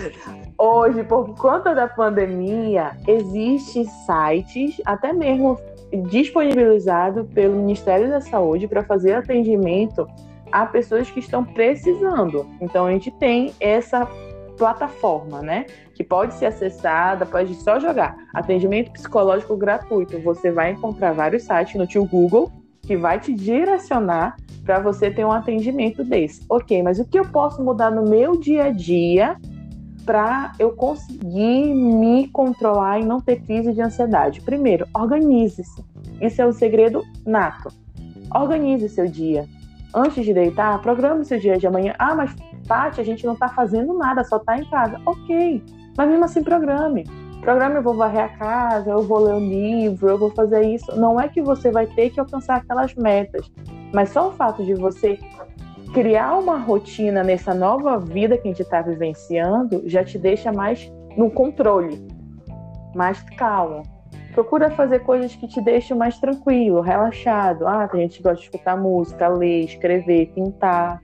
Hoje, 0.59 1.05
por 1.05 1.35
conta 1.37 1.75
da 1.75 1.89
pandemia, 1.89 2.93
existem 3.07 3.85
sites, 3.85 4.79
até 4.85 5.11
mesmo 5.13 5.59
disponibilizado 6.03 7.25
pelo 7.27 7.57
Ministério 7.57 8.09
da 8.09 8.21
Saúde 8.21 8.69
para 8.69 8.83
fazer 8.85 9.15
atendimento 9.15 10.07
a 10.53 10.65
pessoas 10.67 11.11
que 11.11 11.21
estão 11.21 11.45
precisando. 11.45 12.47
Então 12.61 12.87
a 12.87 12.91
gente 12.93 13.11
tem 13.11 13.53
essa 13.61 14.09
plataforma, 14.57 15.43
né? 15.43 15.67
Que 15.95 16.03
pode 16.03 16.35
ser 16.35 16.47
acessada, 16.47 17.27
pode 17.27 17.55
só 17.57 17.79
jogar 17.79 18.17
atendimento 18.35 18.93
psicológico 18.93 19.57
gratuito. 19.57 20.19
Você 20.21 20.51
vai 20.51 20.73
encontrar 20.73 21.13
vários 21.13 21.43
sites 21.45 21.75
no 21.75 21.87
tio 21.87 22.07
Google 22.07 22.51
que 22.83 22.97
vai 22.97 23.19
te 23.19 23.33
direcionar 23.33 24.37
para 24.65 24.79
você 24.79 25.11
ter 25.11 25.25
um 25.25 25.33
atendimento 25.33 26.05
desse. 26.05 26.45
Ok, 26.49 26.83
mas 26.83 26.99
o 26.99 27.05
que 27.05 27.19
eu 27.19 27.25
posso 27.25 27.63
mudar 27.63 27.91
no 27.91 28.09
meu 28.09 28.39
dia 28.39 28.65
a 28.65 28.71
dia 28.71 29.37
para 30.07 30.53
eu 30.59 30.71
conseguir 30.71 31.75
me 31.75 32.29
controlar 32.29 33.01
e 33.01 33.05
não 33.05 33.21
ter 33.21 33.43
crise 33.43 33.73
de 33.73 33.83
ansiedade? 33.83 34.41
Primeiro, 34.41 34.87
organize-se. 34.95 35.85
Isso 36.21 36.41
é 36.41 36.47
o 36.47 36.53
segredo 36.53 37.03
nato. 37.27 37.69
Organize 38.33 38.89
seu 38.89 39.07
dia. 39.07 39.45
Antes 39.93 40.25
de 40.25 40.33
deitar, 40.33 40.81
programe 40.81 41.25
seu 41.25 41.39
dia 41.39 41.59
de 41.59 41.67
amanhã. 41.67 41.95
Ah, 41.99 42.15
mas 42.15 42.35
Tati, 42.67 43.01
a 43.01 43.05
gente 43.05 43.27
não 43.27 43.35
está 43.35 43.49
fazendo 43.49 43.93
nada, 43.95 44.23
só 44.25 44.37
está 44.37 44.57
em 44.57 44.65
casa. 44.65 45.01
Ok, 45.05 45.63
mas 45.97 46.09
mesmo 46.09 46.25
assim 46.25 46.43
programe. 46.43 47.05
Programe, 47.41 47.77
eu 47.77 47.83
vou 47.83 47.95
varrer 47.95 48.25
a 48.25 48.29
casa, 48.29 48.91
eu 48.91 49.03
vou 49.03 49.21
ler 49.21 49.35
um 49.35 49.49
livro, 49.49 50.09
eu 50.09 50.19
vou 50.19 50.31
fazer 50.31 50.63
isso. 50.63 50.99
Não 50.99 51.21
é 51.21 51.29
que 51.29 51.43
você 51.43 51.71
vai 51.71 51.87
ter 51.87 52.11
que 52.11 52.19
alcançar 52.19 52.57
aquelas 52.57 52.95
metas, 52.95 53.51
mas 53.93 54.11
só 54.11 54.29
o 54.29 54.33
fato 54.33 54.65
de 54.65 54.75
você 54.75 55.19
criar 55.93 56.39
uma 56.39 56.59
rotina 56.59 57.23
nessa 57.23 57.55
nova 57.55 57.99
vida 57.99 58.37
que 58.37 58.49
a 58.49 58.51
gente 58.51 58.63
está 58.63 58.83
vivenciando 58.83 59.83
já 59.87 60.05
te 60.05 60.19
deixa 60.19 60.53
mais 60.53 60.91
no 61.17 61.31
controle, 61.31 62.07
mais 62.95 63.21
calmo. 63.37 63.83
Procura 64.33 64.71
fazer 64.71 64.99
coisas 65.01 65.35
que 65.35 65.49
te 65.49 65.63
deixem 65.63 65.97
mais 65.97 66.19
tranquilo, 66.19 66.83
relaxado. 66.83 67.67
Ah, 67.67 67.89
tem 67.89 68.03
gente 68.03 68.19
que 68.19 68.23
gosta 68.23 68.39
de 68.39 68.45
escutar 68.45 68.77
música, 68.77 69.29
ler, 69.29 69.65
escrever, 69.65 70.27
pintar. 70.35 71.01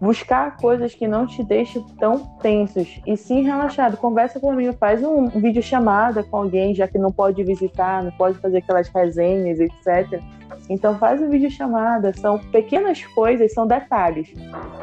Buscar 0.00 0.56
coisas 0.56 0.94
que 0.94 1.08
não 1.08 1.26
te 1.26 1.42
deixem 1.42 1.82
tão 1.98 2.18
tensos 2.40 3.00
e 3.06 3.16
sim 3.16 3.42
relaxado. 3.42 3.96
Conversa 3.96 4.40
faz 4.78 5.02
um, 5.02 5.24
um 5.24 5.40
vídeo 5.40 5.62
chamada 5.62 6.22
com 6.22 6.36
alguém, 6.36 6.74
já 6.74 6.86
que 6.86 6.98
não 6.98 7.10
pode 7.10 7.42
visitar, 7.42 8.02
não 8.02 8.12
pode 8.12 8.38
fazer 8.38 8.58
aquelas 8.58 8.88
resenhas, 8.88 9.58
etc 9.60 10.22
então 10.68 10.96
faz 10.98 11.20
um 11.20 11.28
vídeo 11.28 11.50
chamada, 11.50 12.12
são 12.14 12.38
pequenas 12.38 13.04
coisas, 13.06 13.52
são 13.52 13.66
detalhes 13.66 14.32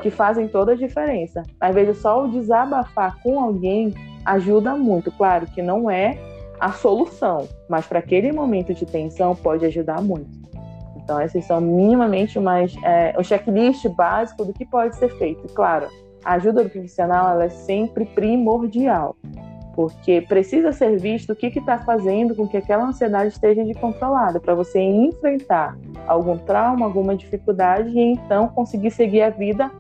que 0.02 0.10
fazem 0.10 0.48
toda 0.48 0.74
a 0.74 0.76
diferença. 0.76 1.44
Às 1.60 1.74
vezes 1.74 1.98
só 1.98 2.24
o 2.24 2.28
desabafar 2.28 3.18
com 3.22 3.40
alguém 3.40 3.94
ajuda 4.26 4.76
muito, 4.76 5.12
claro 5.12 5.48
que 5.48 5.62
não 5.62 5.90
é 5.90 6.18
a 6.60 6.72
solução, 6.72 7.48
mas 7.70 7.86
para 7.86 8.00
aquele 8.00 8.32
momento 8.32 8.74
de 8.74 8.86
tensão 8.86 9.36
pode 9.36 9.66
ajudar 9.66 10.02
muito. 10.02 10.30
Então, 11.10 11.20
esses 11.20 11.44
são 11.46 11.60
minimamente 11.60 12.38
umas, 12.38 12.72
é, 12.84 13.16
o 13.18 13.24
checklist 13.24 13.84
básico 13.90 14.46
do 14.46 14.54
que 14.54 14.64
pode 14.64 14.96
ser 14.96 15.10
feito. 15.18 15.44
E, 15.44 15.50
claro, 15.50 15.88
a 16.24 16.34
ajuda 16.34 16.64
do 16.64 16.70
profissional 16.70 17.32
ela 17.32 17.46
é 17.46 17.50
sempre 17.50 18.06
primordial, 18.06 19.16
porque 19.74 20.22
precisa 20.22 20.72
ser 20.72 21.00
visto 21.00 21.34
o 21.34 21.36
que 21.36 21.48
está 21.48 21.80
fazendo 21.80 22.36
com 22.36 22.48
que 22.48 22.58
aquela 22.58 22.86
ansiedade 22.86 23.30
esteja 23.30 23.64
descontrolada, 23.64 24.40
para 24.40 24.54
você 24.54 24.80
enfrentar 24.80 25.76
algum 26.06 26.38
trauma, 26.38 26.86
alguma 26.86 27.16
dificuldade 27.16 27.90
e 27.90 28.14
então 28.14 28.48
conseguir 28.50 28.92
seguir 28.92 29.24
a 29.24 29.32
vida 29.32 29.72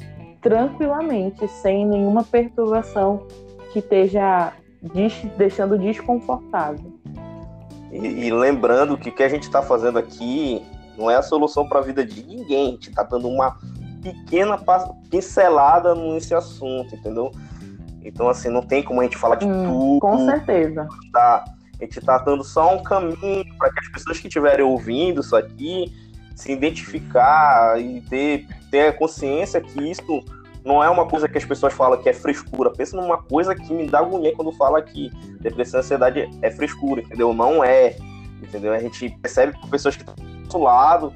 tranquilamente, 0.42 1.48
sem 1.48 1.86
nenhuma 1.86 2.24
perturbação 2.24 3.28
que 3.72 3.78
esteja 3.78 4.52
deixando 5.38 5.78
desconfortável. 5.78 6.92
E, 7.92 8.26
e 8.26 8.32
lembrando 8.32 8.98
que 8.98 9.10
o 9.10 9.12
que 9.12 9.22
a 9.22 9.30
gente 9.30 9.44
está 9.44 9.62
fazendo 9.62 10.00
aqui 10.00 10.66
não 11.00 11.10
é 11.10 11.16
a 11.16 11.22
solução 11.22 11.68
para 11.68 11.80
a 11.80 11.82
vida 11.82 12.06
de 12.06 12.22
ninguém. 12.24 12.68
A 12.68 12.72
gente 12.72 12.90
está 12.90 13.04
dando 13.04 13.30
uma 13.30 13.56
pequena 14.04 14.60
pincelada 15.10 15.96
nesse 15.96 16.36
assunto, 16.36 16.94
entendeu? 16.94 17.32
Então, 18.04 18.28
assim, 18.28 18.50
não 18.50 18.62
tem 18.62 18.84
como 18.84 19.00
a 19.00 19.04
gente 19.04 19.18
falar 19.18 19.36
de 19.36 19.46
hum, 19.46 19.64
tudo. 19.66 20.00
Com 20.02 20.26
certeza. 20.26 20.88
Tá? 21.14 21.46
A 21.80 21.84
gente 21.84 22.00
está 22.00 22.18
dando 22.18 22.44
só 22.44 22.76
um 22.76 22.84
caminho 22.84 23.46
para 23.58 23.72
que 23.72 23.80
as 23.80 23.88
pessoas 23.90 24.20
que 24.20 24.28
estiverem 24.28 24.66
ouvindo 24.66 25.22
isso 25.22 25.36
aqui 25.36 25.94
se 26.36 26.52
identificar 26.52 27.80
e 27.82 28.02
ter, 28.02 28.48
ter 28.70 28.88
a 28.88 28.94
consciência 28.94 29.60
que 29.60 29.90
isso 29.90 30.24
não 30.64 30.84
é 30.84 30.90
uma 30.90 31.06
coisa 31.06 31.28
que 31.28 31.38
as 31.38 31.46
pessoas 31.46 31.74
falam 31.74 32.02
que 32.02 32.10
é 32.10 32.14
frescura. 32.14 32.72
Pensa 32.72 32.96
numa 32.96 33.22
coisa 33.24 33.56
que 33.56 33.74
me 33.74 33.88
dá 33.88 34.00
agonia 34.00 34.34
quando 34.36 34.52
fala 34.54 34.82
que 34.82 35.10
depressão 35.40 35.80
e 35.80 35.84
ansiedade 35.84 36.30
é 36.42 36.52
frescura, 36.52 37.02
entendeu? 37.02 37.34
Não 37.34 37.64
é, 37.64 37.96
entendeu? 38.42 38.74
A 38.74 38.80
gente 38.80 39.10
percebe 39.22 39.58
que 39.58 39.70
pessoas 39.70 39.96
que 39.96 40.04
estão 40.04 40.29
lado 40.58 41.14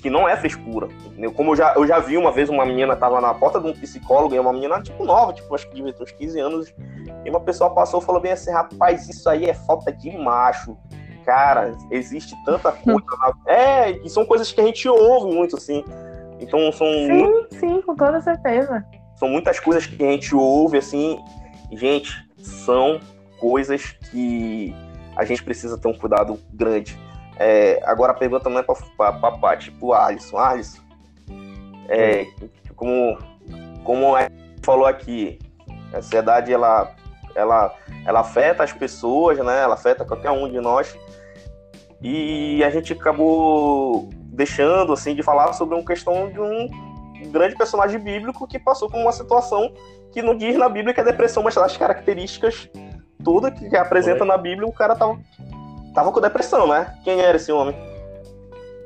que 0.00 0.10
não 0.10 0.28
é 0.28 0.36
frescura. 0.36 0.88
Entendeu? 1.04 1.32
Como 1.32 1.52
eu 1.52 1.56
já, 1.56 1.74
eu 1.74 1.86
já 1.86 1.98
vi 1.98 2.16
uma 2.16 2.30
vez 2.30 2.48
uma 2.48 2.64
menina 2.64 2.94
tava 2.94 3.20
na 3.20 3.34
porta 3.34 3.60
de 3.60 3.66
um 3.66 3.72
psicólogo 3.72 4.34
e 4.34 4.38
uma 4.38 4.52
menina 4.52 4.80
tipo 4.80 5.04
nova, 5.04 5.32
tipo 5.32 5.52
acho 5.54 5.68
que 5.68 5.74
devia 5.74 5.92
ter 5.92 6.02
uns 6.02 6.12
15 6.12 6.38
anos, 6.40 6.74
e 7.24 7.30
uma 7.30 7.40
pessoa 7.40 7.70
passou 7.70 8.00
e 8.00 8.04
falou 8.04 8.20
bem 8.20 8.32
assim, 8.32 8.52
rapaz, 8.52 9.08
isso 9.08 9.28
aí 9.28 9.46
é 9.46 9.54
falta 9.54 9.92
de 9.92 10.16
macho. 10.16 10.76
Cara, 11.24 11.76
existe 11.90 12.36
tanta 12.44 12.70
coisa. 12.84 13.02
é, 13.46 13.90
e 13.90 14.08
são 14.08 14.24
coisas 14.24 14.52
que 14.52 14.60
a 14.60 14.64
gente 14.64 14.88
ouve 14.88 15.34
muito, 15.34 15.56
assim. 15.56 15.84
Então 16.38 16.70
são. 16.70 16.86
Sim, 16.86 17.46
sim, 17.58 17.82
com 17.82 17.96
toda 17.96 18.20
certeza. 18.20 18.84
São 19.16 19.28
muitas 19.28 19.58
coisas 19.58 19.86
que 19.86 20.02
a 20.04 20.12
gente 20.12 20.34
ouve, 20.36 20.78
assim. 20.78 21.18
Gente, 21.72 22.12
são 22.38 23.00
coisas 23.40 23.90
que 24.10 24.72
a 25.16 25.24
gente 25.24 25.42
precisa 25.42 25.78
ter 25.78 25.88
um 25.88 25.94
cuidado 25.94 26.38
grande. 26.52 26.96
É, 27.38 27.80
agora 27.84 28.12
a 28.12 28.14
pergunta 28.14 28.48
não 28.48 28.58
é 28.58 28.62
para 28.62 29.12
Paty, 29.12 29.70
tipo 29.70 29.92
Alisson. 29.92 30.38
Alisson, 30.38 30.82
é, 31.88 32.26
como, 32.74 33.18
como 33.84 34.18
gente 34.18 34.32
falou 34.62 34.86
aqui, 34.86 35.38
a 35.92 35.98
ansiedade 35.98 36.52
ela, 36.52 36.94
ela, 37.34 37.74
ela 38.06 38.20
afeta 38.20 38.64
as 38.64 38.72
pessoas, 38.72 39.38
né? 39.38 39.62
Ela 39.62 39.74
afeta 39.74 40.04
qualquer 40.04 40.30
um 40.30 40.50
de 40.50 40.60
nós. 40.60 40.98
E 42.02 42.62
a 42.64 42.70
gente 42.70 42.92
acabou 42.92 44.08
deixando 44.12 44.92
assim 44.92 45.14
de 45.14 45.22
falar 45.22 45.52
sobre 45.54 45.74
uma 45.74 45.84
questão 45.84 46.30
de 46.30 46.40
um 46.40 46.68
grande 47.30 47.56
personagem 47.56 47.98
bíblico 47.98 48.46
que 48.46 48.58
passou 48.58 48.88
por 48.90 49.00
uma 49.00 49.12
situação 49.12 49.72
que 50.12 50.22
não 50.22 50.36
diz 50.36 50.56
na 50.56 50.68
Bíblia 50.68 50.94
que 50.94 51.00
é 51.00 51.04
depressão, 51.04 51.42
mas 51.42 51.56
as 51.56 51.76
características 51.76 52.68
todas 53.24 53.58
que 53.58 53.76
apresenta 53.76 54.24
na 54.24 54.36
Bíblia, 54.36 54.68
o 54.68 54.72
cara 54.72 54.94
tava, 54.94 55.18
tava 55.96 56.12
com 56.12 56.20
depressão, 56.20 56.68
né? 56.68 56.94
Quem 57.02 57.18
era 57.20 57.38
esse 57.38 57.50
homem? 57.50 57.74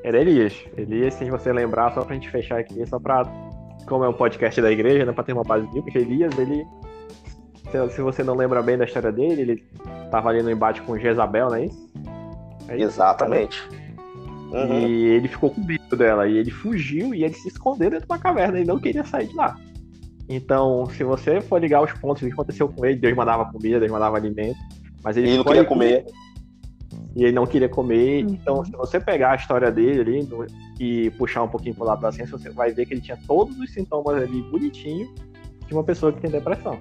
Era 0.04 0.20
Elias. 0.20 0.54
Elias, 0.76 1.14
se 1.14 1.28
você 1.28 1.52
lembrar, 1.52 1.92
só 1.92 2.04
pra 2.04 2.14
gente 2.14 2.30
fechar 2.30 2.60
aqui, 2.60 2.86
só 2.86 2.98
pra. 3.00 3.24
Como 3.86 4.04
é 4.04 4.08
um 4.08 4.12
podcast 4.12 4.62
da 4.62 4.70
igreja, 4.70 5.04
né? 5.04 5.12
Pra 5.12 5.24
ter 5.24 5.32
uma 5.32 5.42
base 5.42 5.66
bíblica, 5.66 5.98
Elias, 5.98 6.38
ele. 6.38 6.64
Se 7.90 8.00
você 8.00 8.22
não 8.22 8.34
lembra 8.34 8.62
bem 8.62 8.78
da 8.78 8.84
história 8.84 9.12
dele, 9.12 9.42
ele 9.42 9.64
tava 10.10 10.30
ali 10.30 10.42
no 10.42 10.50
embate 10.50 10.82
com 10.82 10.98
Jezabel, 10.98 11.48
não 11.48 11.56
é 11.56 11.64
isso? 11.66 11.90
É 12.68 12.76
isso 12.76 12.84
Exatamente. 12.86 13.68
Uhum. 14.52 14.88
E 14.88 15.06
ele 15.06 15.28
ficou 15.28 15.50
com 15.50 15.60
medo 15.60 15.96
dela. 15.96 16.28
E 16.28 16.36
ele 16.36 16.50
fugiu 16.50 17.14
e 17.14 17.24
ele 17.24 17.34
se 17.34 17.48
escondeu 17.48 17.90
dentro 17.90 18.06
de 18.06 18.12
uma 18.12 18.18
caverna 18.18 18.58
e 18.58 18.64
não 18.64 18.78
queria 18.78 19.04
sair 19.04 19.28
de 19.28 19.36
lá. 19.36 19.56
Então, 20.28 20.86
se 20.86 21.02
você 21.04 21.40
for 21.40 21.60
ligar 21.60 21.82
os 21.82 21.92
pontos, 21.92 22.22
o 22.22 22.26
que 22.26 22.32
aconteceu 22.32 22.68
com 22.68 22.84
ele, 22.86 22.96
Deus 22.96 23.16
mandava 23.16 23.44
comida, 23.50 23.80
Deus 23.80 23.90
mandava 23.90 24.16
alimento. 24.16 24.58
Mas 25.02 25.16
ele, 25.16 25.28
ele 25.28 25.36
não 25.38 25.44
queria 25.44 25.64
comer. 25.64 26.06
E 27.16 27.24
ele 27.24 27.32
não 27.32 27.46
queria 27.46 27.68
comer. 27.68 28.24
Uhum. 28.24 28.32
Então, 28.34 28.64
se 28.64 28.72
você 28.72 29.00
pegar 29.00 29.32
a 29.32 29.36
história 29.36 29.70
dele 29.70 30.00
ali 30.00 30.22
no, 30.24 30.46
e 30.78 31.10
puxar 31.12 31.42
um 31.42 31.48
pouquinho 31.48 31.74
pro 31.74 31.84
lado 31.84 32.00
da 32.00 32.12
ciência, 32.12 32.38
você 32.38 32.50
vai 32.50 32.72
ver 32.72 32.86
que 32.86 32.94
ele 32.94 33.00
tinha 33.00 33.18
todos 33.26 33.58
os 33.58 33.72
sintomas 33.72 34.22
ali 34.22 34.42
bonitinho 34.42 35.12
de 35.66 35.74
uma 35.74 35.84
pessoa 35.84 36.12
que 36.12 36.20
tem 36.20 36.30
depressão. 36.30 36.78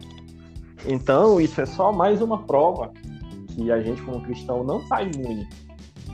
Então, 0.85 1.41
isso 1.41 1.59
é 1.59 1.65
só 1.65 1.91
mais 1.91 2.21
uma 2.21 2.43
prova 2.43 2.91
que 3.55 3.71
a 3.71 3.81
gente, 3.81 4.01
como 4.03 4.21
cristão, 4.21 4.63
não 4.63 4.79
está 4.79 5.01
imune 5.01 5.47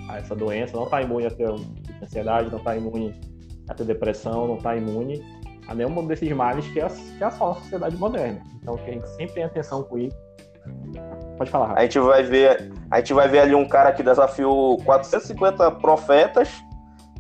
a 0.10 0.17
essa 0.17 0.36
doença, 0.36 0.75
não 0.75 0.86
está 0.86 1.01
imune 1.01 1.25
a 1.28 1.32
ter 1.32 1.47
ansiedade, 2.01 2.49
não 2.49 2.58
está 2.58 2.75
imune 2.75 3.13
a 3.67 3.73
ter 3.73 3.86
depressão, 3.86 4.47
não 4.47 4.56
está 4.56 4.75
imune 4.75 5.23
a 5.67 5.75
nenhum 5.75 6.06
desses 6.06 6.32
males 6.32 6.67
que, 6.67 6.80
é, 6.80 6.88
que 6.88 7.23
assola 7.23 7.51
a 7.51 7.56
sociedade 7.56 7.97
moderna. 7.97 8.41
Então, 8.62 8.75
que 8.78 8.89
a 8.89 8.93
gente 8.93 9.08
sempre 9.10 9.36
tem 9.36 9.43
atenção 9.43 9.84
com 9.84 9.97
isso. 9.97 10.17
Pode 11.38 11.52
falar, 11.52 11.67
Rafa. 11.67 11.80
A 11.80 11.84
gente 11.84 12.00
vai 12.00 12.24
ver, 12.24 12.71
a 12.89 12.98
gente 12.98 13.13
vai 13.13 13.28
ver 13.28 13.39
ali 13.39 13.56
um 13.56 13.67
cara 13.67 13.91
que 13.91 14.02
desafiou 14.02 14.78
450 14.84 15.71
profetas, 15.71 16.50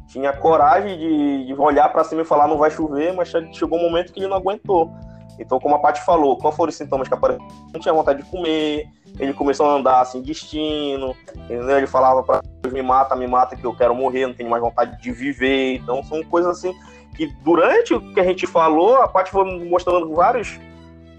tinha 0.07 0.31
coragem 0.31 0.97
de, 0.97 1.47
de 1.47 1.53
olhar 1.53 1.89
para 1.89 2.03
cima 2.03 2.21
e 2.21 2.25
falar 2.25 2.47
não 2.47 2.57
vai 2.57 2.71
chover, 2.71 3.13
mas 3.13 3.29
chegou 3.53 3.77
um 3.77 3.81
momento 3.81 4.13
que 4.13 4.19
ele 4.19 4.27
não 4.27 4.37
aguentou. 4.37 4.89
Então, 5.37 5.59
como 5.59 5.75
a 5.75 5.79
Paty 5.79 6.01
falou, 6.05 6.37
qual 6.37 6.53
foram 6.53 6.69
os 6.69 6.75
sintomas 6.75 7.07
que 7.07 7.13
apareceram? 7.13 7.45
Não 7.73 7.79
tinha 7.79 7.93
vontade 7.93 8.23
de 8.23 8.29
comer, 8.29 8.87
ele 9.19 9.33
começou 9.33 9.65
a 9.69 9.73
andar 9.73 9.99
assim, 9.99 10.21
destino, 10.21 11.13
entendeu? 11.35 11.77
Ele 11.77 11.87
falava 11.87 12.23
para 12.23 12.41
me 12.71 12.81
mata, 12.81 13.15
me 13.15 13.27
mata, 13.27 13.55
que 13.55 13.65
eu 13.65 13.75
quero 13.75 13.93
morrer, 13.93 14.27
não 14.27 14.33
tenho 14.33 14.49
mais 14.49 14.61
vontade 14.61 15.01
de 15.01 15.11
viver. 15.11 15.75
Então, 15.75 16.01
são 16.03 16.23
coisas 16.23 16.57
assim 16.57 16.73
que 17.15 17.27
durante 17.43 17.93
o 17.93 18.13
que 18.13 18.19
a 18.19 18.23
gente 18.23 18.47
falou, 18.47 19.01
a 19.01 19.07
Paty 19.07 19.31
foi 19.31 19.43
mostrando 19.67 20.13
vários, 20.13 20.59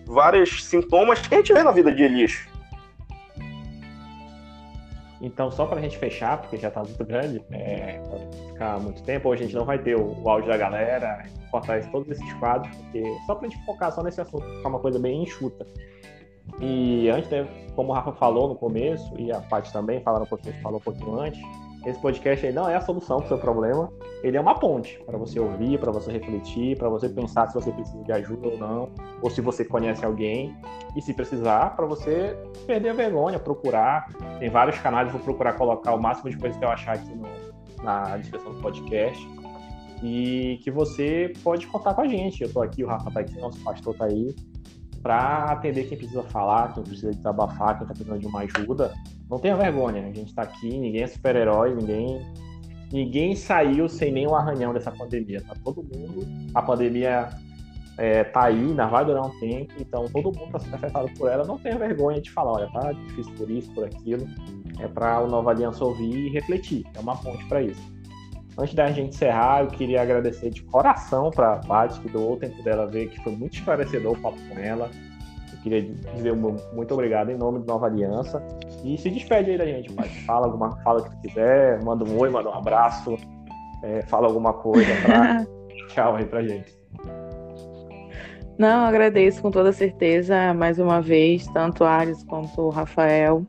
vários 0.06 0.64
sintomas 0.64 1.20
que 1.20 1.34
a 1.34 1.38
gente 1.38 1.52
vê 1.52 1.62
na 1.62 1.70
vida 1.70 1.92
de 1.92 2.02
Elias. 2.02 2.46
Então, 5.26 5.50
só 5.50 5.66
para 5.66 5.80
a 5.80 5.82
gente 5.82 5.98
fechar, 5.98 6.40
porque 6.40 6.56
já 6.56 6.68
está 6.68 6.84
muito 6.84 7.04
grande, 7.04 7.42
é, 7.50 8.00
ficar 8.46 8.78
muito 8.78 9.02
tempo, 9.02 9.28
hoje 9.28 9.42
a 9.42 9.46
gente 9.46 9.56
não 9.56 9.64
vai 9.64 9.76
ter 9.76 9.96
o, 9.96 10.22
o 10.22 10.30
áudio 10.30 10.48
da 10.48 10.56
galera, 10.56 11.26
cortar 11.50 11.84
todos 11.90 12.08
esses 12.08 12.32
quadros, 12.34 12.74
porque 12.76 13.02
só 13.26 13.34
para 13.34 13.48
a 13.48 13.50
gente 13.50 13.66
focar 13.66 13.92
só 13.92 14.04
nesse 14.04 14.20
assunto, 14.20 14.46
ficar 14.46 14.68
uma 14.68 14.78
coisa 14.78 15.00
bem 15.00 15.24
enxuta. 15.24 15.66
E 16.60 17.10
antes, 17.10 17.28
né, 17.28 17.44
como 17.74 17.90
o 17.90 17.92
Rafa 17.92 18.12
falou 18.12 18.48
no 18.48 18.54
começo, 18.54 19.12
e 19.18 19.32
a 19.32 19.40
Paty 19.40 19.72
também 19.72 20.00
falaram 20.00 20.26
um 20.26 20.28
pouquinho, 20.28 20.54
falou 20.62 20.78
um 20.78 20.82
pouquinho 20.82 21.18
antes, 21.18 21.40
esse 21.86 22.00
podcast 22.00 22.50
não 22.50 22.68
é 22.68 22.74
a 22.74 22.80
solução 22.80 23.18
para 23.18 23.26
o 23.26 23.28
seu 23.28 23.38
problema, 23.38 23.92
ele 24.20 24.36
é 24.36 24.40
uma 24.40 24.58
ponte 24.58 24.98
para 25.06 25.16
você 25.16 25.38
ouvir, 25.38 25.78
para 25.78 25.92
você 25.92 26.10
refletir, 26.10 26.76
para 26.76 26.88
você 26.88 27.08
pensar 27.08 27.46
se 27.46 27.54
você 27.54 27.70
precisa 27.70 28.02
de 28.02 28.10
ajuda 28.10 28.48
ou 28.48 28.58
não, 28.58 28.90
ou 29.22 29.30
se 29.30 29.40
você 29.40 29.64
conhece 29.64 30.04
alguém, 30.04 30.52
e 30.96 31.00
se 31.00 31.14
precisar, 31.14 31.76
para 31.76 31.86
você 31.86 32.36
perder 32.66 32.88
a 32.88 32.92
vergonha, 32.92 33.38
procurar. 33.38 34.08
Tem 34.40 34.50
vários 34.50 34.76
canais, 34.80 35.12
vou 35.12 35.20
procurar 35.20 35.52
colocar 35.52 35.94
o 35.94 36.02
máximo 36.02 36.28
de 36.28 36.36
coisas 36.36 36.58
que 36.58 36.64
eu 36.64 36.70
achar 36.70 36.96
aqui 36.96 37.14
no, 37.14 37.84
na 37.84 38.16
descrição 38.16 38.52
do 38.52 38.60
podcast. 38.60 39.24
E 40.02 40.58
que 40.62 40.70
você 40.70 41.32
pode 41.42 41.66
contar 41.68 41.94
com 41.94 42.02
a 42.02 42.08
gente. 42.08 42.42
Eu 42.42 42.48
estou 42.48 42.62
aqui, 42.62 42.84
o 42.84 42.86
Rafa 42.86 43.08
está 43.08 43.20
aqui, 43.20 43.38
nosso 43.38 43.62
pastor 43.62 43.94
está 43.94 44.06
aí 44.06 44.34
para 45.06 45.52
atender 45.52 45.84
quem 45.84 45.96
precisa 45.96 46.24
falar, 46.24 46.74
quem 46.74 46.82
precisa 46.82 47.12
desabafar, 47.12 47.76
quem 47.76 47.84
está 47.84 47.94
precisando 47.94 48.18
de 48.18 48.26
uma 48.26 48.40
ajuda. 48.40 48.92
Não 49.30 49.38
tenha 49.38 49.54
vergonha, 49.54 50.02
a 50.02 50.12
gente 50.12 50.26
está 50.26 50.42
aqui, 50.42 50.76
ninguém 50.76 51.02
é 51.02 51.06
super-herói, 51.06 51.76
ninguém 51.76 52.20
ninguém 52.92 53.36
saiu 53.36 53.88
sem 53.88 54.10
nenhum 54.10 54.34
arranhão 54.34 54.72
dessa 54.72 54.90
pandemia. 54.90 55.40
Tá 55.42 55.54
todo 55.62 55.84
mundo, 55.84 56.26
a 56.52 56.60
pandemia 56.60 57.28
é, 57.96 58.24
tá 58.24 58.46
aí, 58.46 58.58
ainda 58.58 58.86
vai 58.86 59.04
durar 59.04 59.24
um 59.24 59.38
tempo, 59.38 59.74
então 59.78 60.06
todo 60.08 60.36
mundo 60.36 60.46
está 60.46 60.58
sendo 60.58 60.74
afetado 60.74 61.08
por 61.16 61.30
ela. 61.30 61.44
Não 61.44 61.56
tenha 61.56 61.78
vergonha 61.78 62.20
de 62.20 62.32
falar, 62.32 62.54
olha, 62.54 62.70
tá 62.72 62.90
difícil 62.90 63.32
por 63.34 63.48
isso, 63.48 63.72
por 63.74 63.84
aquilo. 63.84 64.26
É 64.80 64.88
para 64.88 65.20
o 65.20 65.28
Nova 65.28 65.52
Aliança 65.52 65.84
ouvir 65.84 66.26
e 66.26 66.30
refletir. 66.30 66.84
É 66.94 66.98
uma 66.98 67.16
ponte 67.16 67.44
para 67.46 67.62
isso. 67.62 67.95
Antes 68.58 68.74
da 68.74 68.90
gente 68.90 69.14
encerrar, 69.14 69.64
eu 69.64 69.68
queria 69.68 70.00
agradecer 70.00 70.48
de 70.48 70.62
coração 70.62 71.30
para 71.30 71.54
a 71.54 71.56
Paty, 71.58 72.00
que 72.00 72.08
doou 72.08 72.34
o 72.34 72.36
tempo 72.36 72.62
dela 72.62 72.86
ver, 72.86 73.08
que 73.10 73.22
foi 73.22 73.36
muito 73.36 73.54
esclarecedor 73.54 74.12
o 74.12 74.20
papo 74.20 74.38
com 74.48 74.58
ela. 74.58 74.90
Eu 75.52 75.58
queria 75.62 75.82
dizer 76.14 76.34
muito 76.34 76.94
obrigado 76.94 77.30
em 77.30 77.36
nome 77.36 77.58
do 77.58 77.66
Nova 77.66 77.86
Aliança. 77.86 78.42
E 78.82 78.96
se 78.96 79.10
despede 79.10 79.50
aí 79.50 79.58
da 79.58 79.66
gente, 79.66 79.92
Paty. 79.92 80.24
Fala 80.24 80.46
alguma 80.46 80.70
fala 80.82 81.02
que 81.02 81.10
tu 81.10 81.22
quiser, 81.22 81.84
manda 81.84 82.04
um 82.04 82.18
oi, 82.18 82.30
manda 82.30 82.48
um 82.48 82.54
abraço, 82.54 83.18
é, 83.82 84.00
fala 84.02 84.26
alguma 84.26 84.54
coisa 84.54 84.90
pra... 85.04 85.46
Tchau 85.88 86.16
aí 86.16 86.24
pra 86.24 86.42
gente. 86.42 86.76
Não, 88.58 88.86
agradeço 88.86 89.42
com 89.42 89.50
toda 89.50 89.70
certeza, 89.70 90.54
mais 90.54 90.78
uma 90.78 91.02
vez, 91.02 91.46
tanto 91.48 91.84
o 91.84 91.86
Ares 91.86 92.24
quanto 92.24 92.62
o 92.62 92.70
Rafael, 92.70 93.44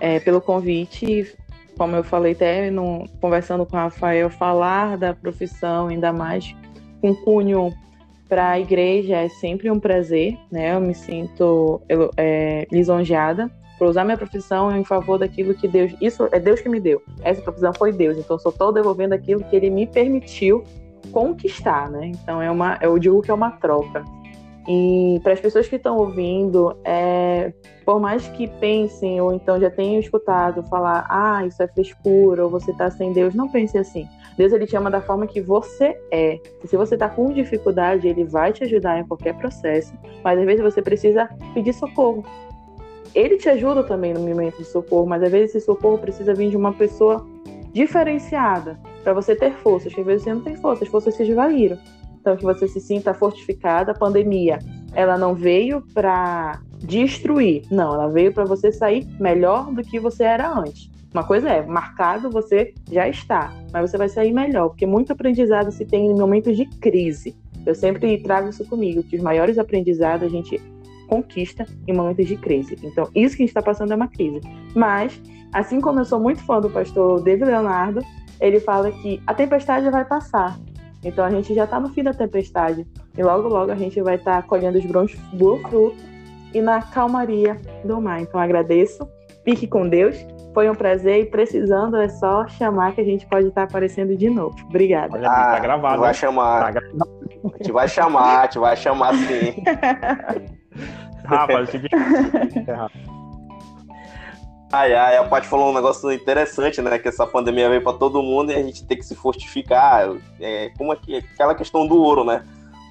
é, 0.00 0.18
pelo 0.20 0.40
convite 0.40 1.36
como 1.78 1.94
eu 1.94 2.02
falei 2.02 2.32
até 2.32 2.70
no, 2.70 3.04
conversando 3.20 3.64
com 3.64 3.76
o 3.76 3.80
Rafael, 3.80 4.28
falar 4.28 4.98
da 4.98 5.14
profissão, 5.14 5.86
ainda 5.86 6.12
mais 6.12 6.54
com 7.00 7.14
cunho 7.14 7.72
para 8.28 8.50
a 8.50 8.60
igreja, 8.60 9.16
é 9.16 9.28
sempre 9.28 9.70
um 9.70 9.80
prazer, 9.80 10.36
né? 10.50 10.74
Eu 10.74 10.80
me 10.80 10.94
sinto 10.94 11.80
é, 12.16 12.66
lisonjeada 12.70 13.50
por 13.78 13.88
usar 13.88 14.04
minha 14.04 14.18
profissão 14.18 14.76
em 14.76 14.84
favor 14.84 15.18
daquilo 15.18 15.54
que 15.54 15.68
Deus. 15.68 15.94
Isso 16.00 16.28
é 16.32 16.40
Deus 16.40 16.60
que 16.60 16.68
me 16.68 16.80
deu. 16.80 17.00
Essa 17.22 17.40
profissão 17.40 17.72
foi 17.72 17.92
Deus, 17.92 18.18
então 18.18 18.36
eu 18.36 18.40
só 18.40 18.50
estou 18.50 18.72
devolvendo 18.72 19.14
aquilo 19.14 19.42
que 19.44 19.56
Ele 19.56 19.70
me 19.70 19.86
permitiu 19.86 20.64
conquistar, 21.12 21.88
né? 21.88 22.06
Então 22.06 22.42
é 22.42 22.50
uma, 22.50 22.76
eu 22.82 22.98
digo 22.98 23.22
que 23.22 23.30
é 23.30 23.34
uma 23.34 23.52
troca. 23.52 24.04
E 24.68 25.18
para 25.22 25.32
as 25.32 25.40
pessoas 25.40 25.66
que 25.66 25.76
estão 25.76 25.96
ouvindo, 25.96 26.76
é, 26.84 27.54
por 27.86 27.98
mais 27.98 28.28
que 28.28 28.46
pensem 28.46 29.18
ou 29.18 29.32
então 29.32 29.58
já 29.58 29.70
tenham 29.70 29.98
escutado 29.98 30.62
falar, 30.64 31.06
ah, 31.08 31.46
isso 31.46 31.62
é 31.62 31.66
frescura, 31.66 32.44
ou 32.44 32.50
você 32.50 32.70
está 32.70 32.90
sem 32.90 33.14
Deus, 33.14 33.34
não 33.34 33.48
pense 33.48 33.78
assim. 33.78 34.06
Deus 34.36 34.52
ele 34.52 34.66
te 34.66 34.76
ama 34.76 34.90
da 34.90 35.00
forma 35.00 35.26
que 35.26 35.40
você 35.40 35.98
é. 36.12 36.38
E 36.62 36.68
se 36.68 36.76
você 36.76 36.96
está 36.96 37.08
com 37.08 37.32
dificuldade, 37.32 38.06
ele 38.06 38.24
vai 38.24 38.52
te 38.52 38.62
ajudar 38.62 39.00
em 39.00 39.06
qualquer 39.06 39.34
processo, 39.38 39.94
mas 40.22 40.38
às 40.38 40.44
vezes 40.44 40.62
você 40.62 40.82
precisa 40.82 41.30
pedir 41.54 41.72
socorro. 41.72 42.22
Ele 43.14 43.38
te 43.38 43.48
ajuda 43.48 43.82
também 43.84 44.12
no 44.12 44.20
momento 44.20 44.58
de 44.58 44.64
socorro, 44.66 45.06
mas 45.06 45.22
às 45.22 45.30
vezes 45.30 45.56
esse 45.56 45.64
socorro 45.64 45.96
precisa 45.96 46.34
vir 46.34 46.50
de 46.50 46.58
uma 46.58 46.74
pessoa 46.74 47.26
diferenciada 47.72 48.78
para 49.02 49.14
você 49.14 49.34
ter 49.34 49.54
forças, 49.54 49.92
às 49.96 50.04
vezes 50.04 50.24
você 50.24 50.34
não 50.34 50.42
tem 50.42 50.56
forças, 50.56 50.82
as 50.82 50.88
forças 50.88 51.14
se 51.14 51.22
esvaíram. 51.22 51.78
Então, 52.20 52.36
que 52.36 52.44
você 52.44 52.66
se 52.68 52.80
sinta 52.80 53.14
fortificada. 53.14 53.92
A 53.92 53.94
pandemia, 53.94 54.58
ela 54.92 55.16
não 55.16 55.34
veio 55.34 55.82
para 55.94 56.60
destruir, 56.78 57.62
não, 57.70 57.94
ela 57.94 58.08
veio 58.08 58.32
para 58.32 58.44
você 58.44 58.70
sair 58.70 59.06
melhor 59.18 59.72
do 59.72 59.82
que 59.82 59.98
você 59.98 60.24
era 60.24 60.52
antes. 60.52 60.90
Uma 61.12 61.24
coisa 61.24 61.48
é, 61.48 61.64
marcado 61.64 62.30
você 62.30 62.74
já 62.90 63.08
está, 63.08 63.52
mas 63.72 63.90
você 63.90 63.96
vai 63.96 64.08
sair 64.08 64.32
melhor, 64.32 64.68
porque 64.68 64.86
muito 64.86 65.12
aprendizado 65.12 65.72
se 65.72 65.84
tem 65.84 66.06
em 66.06 66.14
momentos 66.14 66.56
de 66.56 66.66
crise. 66.66 67.34
Eu 67.64 67.74
sempre 67.74 68.18
trago 68.18 68.48
isso 68.48 68.64
comigo, 68.66 69.02
que 69.02 69.16
os 69.16 69.22
maiores 69.22 69.58
aprendizados 69.58 70.26
a 70.26 70.30
gente 70.30 70.60
conquista 71.08 71.66
em 71.86 71.94
momentos 71.94 72.26
de 72.26 72.36
crise. 72.36 72.76
Então, 72.82 73.08
isso 73.14 73.36
que 73.36 73.42
a 73.42 73.46
gente 73.46 73.48
está 73.48 73.62
passando 73.62 73.92
é 73.92 73.96
uma 73.96 74.08
crise. 74.08 74.40
Mas, 74.74 75.20
assim 75.52 75.80
como 75.80 75.98
eu 75.98 76.04
sou 76.04 76.20
muito 76.20 76.42
fã 76.44 76.60
do 76.60 76.68
pastor 76.68 77.22
David 77.22 77.46
Leonardo, 77.46 78.00
ele 78.40 78.60
fala 78.60 78.92
que 78.92 79.20
a 79.26 79.34
tempestade 79.34 79.90
vai 79.90 80.04
passar, 80.04 80.58
então 81.04 81.24
a 81.24 81.30
gente 81.30 81.54
já 81.54 81.64
está 81.64 81.78
no 81.78 81.88
fim 81.90 82.02
da 82.02 82.12
tempestade. 82.12 82.86
E 83.16 83.22
logo, 83.22 83.48
logo 83.48 83.70
a 83.70 83.76
gente 83.76 84.00
vai 84.02 84.16
estar 84.16 84.42
tá 84.42 84.48
colhendo 84.48 84.78
os 84.78 84.84
bons 84.86 85.12
frutos 85.12 85.94
e 86.52 86.60
na 86.60 86.82
calmaria 86.82 87.56
do 87.84 88.00
mar. 88.00 88.20
Então 88.20 88.40
agradeço. 88.40 89.08
Fique 89.44 89.66
com 89.66 89.88
Deus. 89.88 90.16
Foi 90.52 90.68
um 90.68 90.74
prazer 90.74 91.22
e 91.22 91.26
precisando 91.26 91.96
é 91.96 92.08
só 92.08 92.46
chamar 92.48 92.92
que 92.94 93.00
a 93.00 93.04
gente 93.04 93.26
pode 93.26 93.48
estar 93.48 93.62
tá 93.62 93.68
aparecendo 93.68 94.16
de 94.16 94.28
novo. 94.28 94.56
Obrigada. 94.68 95.14
Olha, 95.14 95.28
tá 95.28 95.56
ah, 95.56 95.58
gravado. 95.60 96.00
Vai 96.00 96.14
chamar. 96.14 96.74
Tá. 96.74 96.80
Te 97.62 97.72
vai 97.72 97.88
chamar, 97.88 98.48
te 98.48 98.58
vai 98.58 98.76
chamar 98.76 99.14
sim. 99.14 99.62
Rapaz, 101.24 101.70
te 101.70 101.80
Ai, 104.70 104.94
ai, 104.94 105.16
a 105.16 105.24
Paty 105.24 105.46
falou 105.46 105.70
um 105.70 105.74
negócio 105.74 106.12
interessante, 106.12 106.82
né? 106.82 106.98
Que 106.98 107.08
essa 107.08 107.26
pandemia 107.26 107.70
veio 107.70 107.82
para 107.82 107.96
todo 107.96 108.22
mundo 108.22 108.52
e 108.52 108.54
a 108.54 108.62
gente 108.62 108.84
tem 108.84 108.98
que 108.98 109.04
se 109.04 109.14
fortificar. 109.14 110.10
É, 110.38 110.70
como 110.76 110.92
é 110.92 110.96
que, 110.96 111.16
aquela 111.16 111.54
questão 111.54 111.86
do 111.86 111.96
ouro, 111.96 112.22
né? 112.22 112.44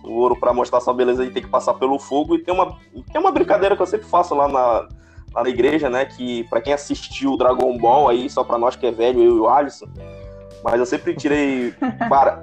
O 0.03 0.13
ouro, 0.13 0.35
para 0.35 0.53
mostrar 0.53 0.81
sua 0.81 0.93
beleza, 0.93 1.21
a 1.21 1.25
gente 1.25 1.35
tem 1.35 1.43
que 1.43 1.49
passar 1.49 1.75
pelo 1.75 1.99
fogo. 1.99 2.35
E 2.35 2.39
tem 2.39 2.51
uma, 2.51 2.75
tem 3.11 3.21
uma 3.21 3.31
brincadeira 3.31 3.75
que 3.75 3.81
eu 3.81 3.85
sempre 3.85 4.07
faço 4.07 4.33
lá 4.33 4.47
na, 4.47 4.87
lá 5.35 5.43
na 5.43 5.49
igreja, 5.49 5.87
né? 5.87 6.05
Que 6.05 6.45
para 6.45 6.61
quem 6.61 6.73
assistiu 6.73 7.33
o 7.33 7.37
Dragon 7.37 7.77
Ball 7.77 8.09
aí, 8.09 8.27
só 8.27 8.43
para 8.43 8.57
nós 8.57 8.75
que 8.75 8.87
é 8.87 8.91
velho, 8.91 9.21
eu 9.21 9.37
e 9.37 9.39
o 9.39 9.47
Alisson, 9.47 9.85
mas 10.63 10.79
eu 10.79 10.85
sempre 10.85 11.13
tirei. 11.13 11.75
Para... 12.09 12.41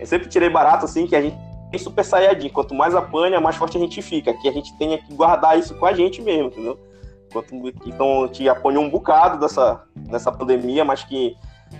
eu 0.00 0.06
sempre 0.06 0.28
tirei 0.28 0.50
barato, 0.50 0.84
assim, 0.84 1.06
que 1.06 1.14
a 1.14 1.22
gente 1.22 1.36
tem 1.70 1.78
super 1.78 2.04
saiyajin. 2.04 2.48
Quanto 2.48 2.74
mais 2.74 2.96
apanha, 2.96 3.40
mais 3.40 3.54
forte 3.54 3.76
a 3.76 3.80
gente 3.80 4.02
fica. 4.02 4.34
Que 4.34 4.48
a 4.48 4.52
gente 4.52 4.76
tenha 4.76 4.98
que 4.98 5.14
guardar 5.14 5.56
isso 5.56 5.72
com 5.76 5.86
a 5.86 5.92
gente 5.92 6.20
mesmo, 6.20 6.48
entendeu? 6.48 6.76
Então 7.84 8.28
te 8.28 8.48
apanhou 8.48 8.82
um 8.82 8.90
bocado 8.90 9.38
dessa, 9.38 9.82
dessa 9.94 10.32
pandemia, 10.32 10.84
mas 10.84 11.04
que 11.04 11.36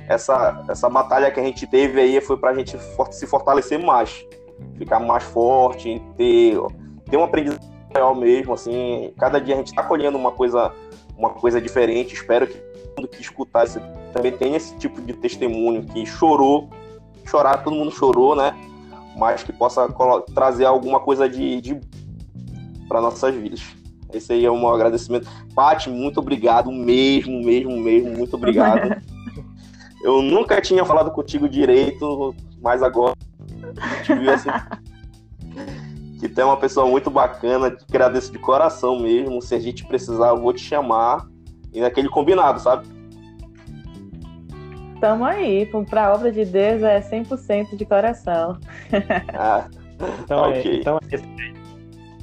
essa, 0.09 0.65
essa 0.69 0.89
batalha 0.89 1.31
que 1.31 1.41
a 1.41 1.43
gente 1.43 1.67
teve 1.67 2.01
aí 2.01 2.21
foi 2.21 2.37
para 2.37 2.51
a 2.51 2.55
gente 2.55 2.77
se 3.11 3.27
fortalecer 3.27 3.79
mais, 3.79 4.25
ficar 4.77 5.01
mais 5.01 5.25
forte, 5.25 6.03
ter, 6.17 6.57
ter 7.09 7.17
um 7.17 7.25
aprendizado 7.25 7.65
maior 7.93 8.15
mesmo, 8.15 8.53
assim, 8.53 9.13
cada 9.19 9.41
dia 9.41 9.55
a 9.55 9.59
gente 9.59 9.69
está 9.69 9.83
colhendo 9.83 10.19
uma 10.19 10.33
coisa, 10.33 10.73
uma 11.17 11.31
coisa 11.31 11.61
diferente, 11.61 12.15
espero 12.15 12.47
que 12.47 12.59
todo 12.95 13.09
que 13.09 13.21
escutar 13.21 13.65
esse, 13.65 13.81
também 14.13 14.33
tenha 14.33 14.57
esse 14.57 14.77
tipo 14.77 15.01
de 15.01 15.15
testemunho, 15.15 15.85
que 15.85 16.05
chorou, 16.05 16.69
chorar, 17.25 17.63
todo 17.63 17.77
mundo 17.77 17.91
chorou, 17.91 18.35
né, 18.35 18.55
mas 19.17 19.43
que 19.43 19.53
possa 19.53 19.89
trazer 20.35 20.67
alguma 20.67 21.01
coisa 21.01 21.29
de, 21.29 21.61
de 21.61 21.81
para 22.89 23.01
nossas 23.01 23.35
vidas. 23.35 23.63
Esse 24.13 24.33
aí 24.33 24.45
é 24.45 24.51
um 24.51 24.69
agradecimento. 24.69 25.29
Paty, 25.55 25.91
muito 25.91 26.21
obrigado 26.21 26.71
mesmo, 26.71 27.43
mesmo, 27.43 27.77
mesmo, 27.79 28.11
muito 28.17 28.35
obrigado. 28.37 29.01
Eu 30.03 30.23
nunca 30.23 30.61
tinha 30.61 30.85
falado 30.85 31.11
contigo 31.11 31.49
direito, 31.49 32.35
mas 32.63 32.83
agora 32.83 33.15
te 34.05 34.15
viu 34.15 34.33
assim. 34.33 34.51
que 36.21 36.29
tem 36.29 36.45
uma 36.45 36.57
pessoa 36.57 36.87
muito 36.87 37.11
bacana, 37.11 37.71
que 37.71 37.85
agradeço 37.89 38.31
de 38.31 38.39
coração 38.39 39.01
mesmo. 39.01 39.43
Se 39.43 39.55
a 39.55 39.59
gente 39.59 39.85
precisar, 39.85 40.29
eu 40.29 40.41
vou 40.41 40.53
te 40.53 40.61
chamar. 40.61 41.27
E 41.73 41.81
naquele 41.81 42.09
combinado, 42.09 42.61
sabe? 42.61 42.87
Tamo 45.01 45.25
aí, 45.25 45.67
para 45.91 46.07
a 46.07 46.15
obra 46.15 46.33
de 46.33 46.45
Deus 46.45 46.83
é 46.83 47.01
100% 47.01 47.77
de 47.77 47.85
coração. 47.85 48.59
Ah, 49.35 49.69
então, 50.23 50.47
é, 50.47 50.59
okay. 50.59 50.73
é, 50.73 50.77
então 50.77 50.99
é 51.03 51.15
isso 51.15 51.25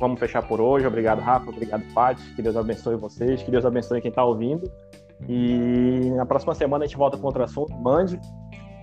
vamos 0.04 0.20
fechar 0.20 0.46
por 0.46 0.60
hoje. 0.60 0.86
Obrigado, 0.86 1.20
Rafa. 1.20 1.50
Obrigado, 1.50 1.82
Paty. 1.94 2.22
Que 2.36 2.42
Deus 2.42 2.58
abençoe 2.58 2.98
vocês. 2.98 3.42
Que 3.42 3.50
Deus 3.50 3.66
abençoe 3.66 4.02
quem 4.02 4.10
está 4.10 4.24
ouvindo. 4.24 4.70
E 5.28 6.12
na 6.16 6.26
próxima 6.26 6.54
semana 6.54 6.84
a 6.84 6.88
gente 6.88 6.98
volta 6.98 7.18
com 7.18 7.26
outro 7.26 7.42
assunto. 7.42 7.74
Mande 7.76 8.20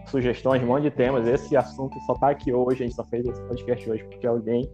sugestões, 0.07 0.63
mande 0.63 0.91
temas. 0.91 1.29
Esse 1.29 1.55
assunto 1.57 1.99
só 2.07 2.15
está 2.15 2.31
aqui 2.31 2.53
hoje. 2.53 2.83
A 2.83 2.87
gente 2.87 2.97
só 2.97 3.05
fez 3.05 3.27
esse 3.27 3.43
podcast 3.43 3.91
hoje 3.91 4.03
porque 4.05 4.27
alguém 4.27 4.67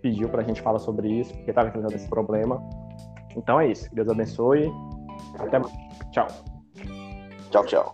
pediu 0.00 0.28
para 0.28 0.42
a 0.42 0.44
gente 0.44 0.62
falar 0.62 0.78
sobre 0.78 1.08
isso, 1.08 1.34
porque 1.34 1.50
estava 1.50 1.68
enfrentando 1.68 1.94
esse 1.94 2.08
problema. 2.08 2.62
Então 3.36 3.60
é 3.60 3.66
isso. 3.66 3.88
Que 3.88 3.96
Deus 3.96 4.08
abençoe. 4.08 4.70
Até 5.38 5.58
mais. 5.58 5.72
Tchau. 6.12 6.28
Tchau, 7.50 7.64
tchau. 7.64 7.92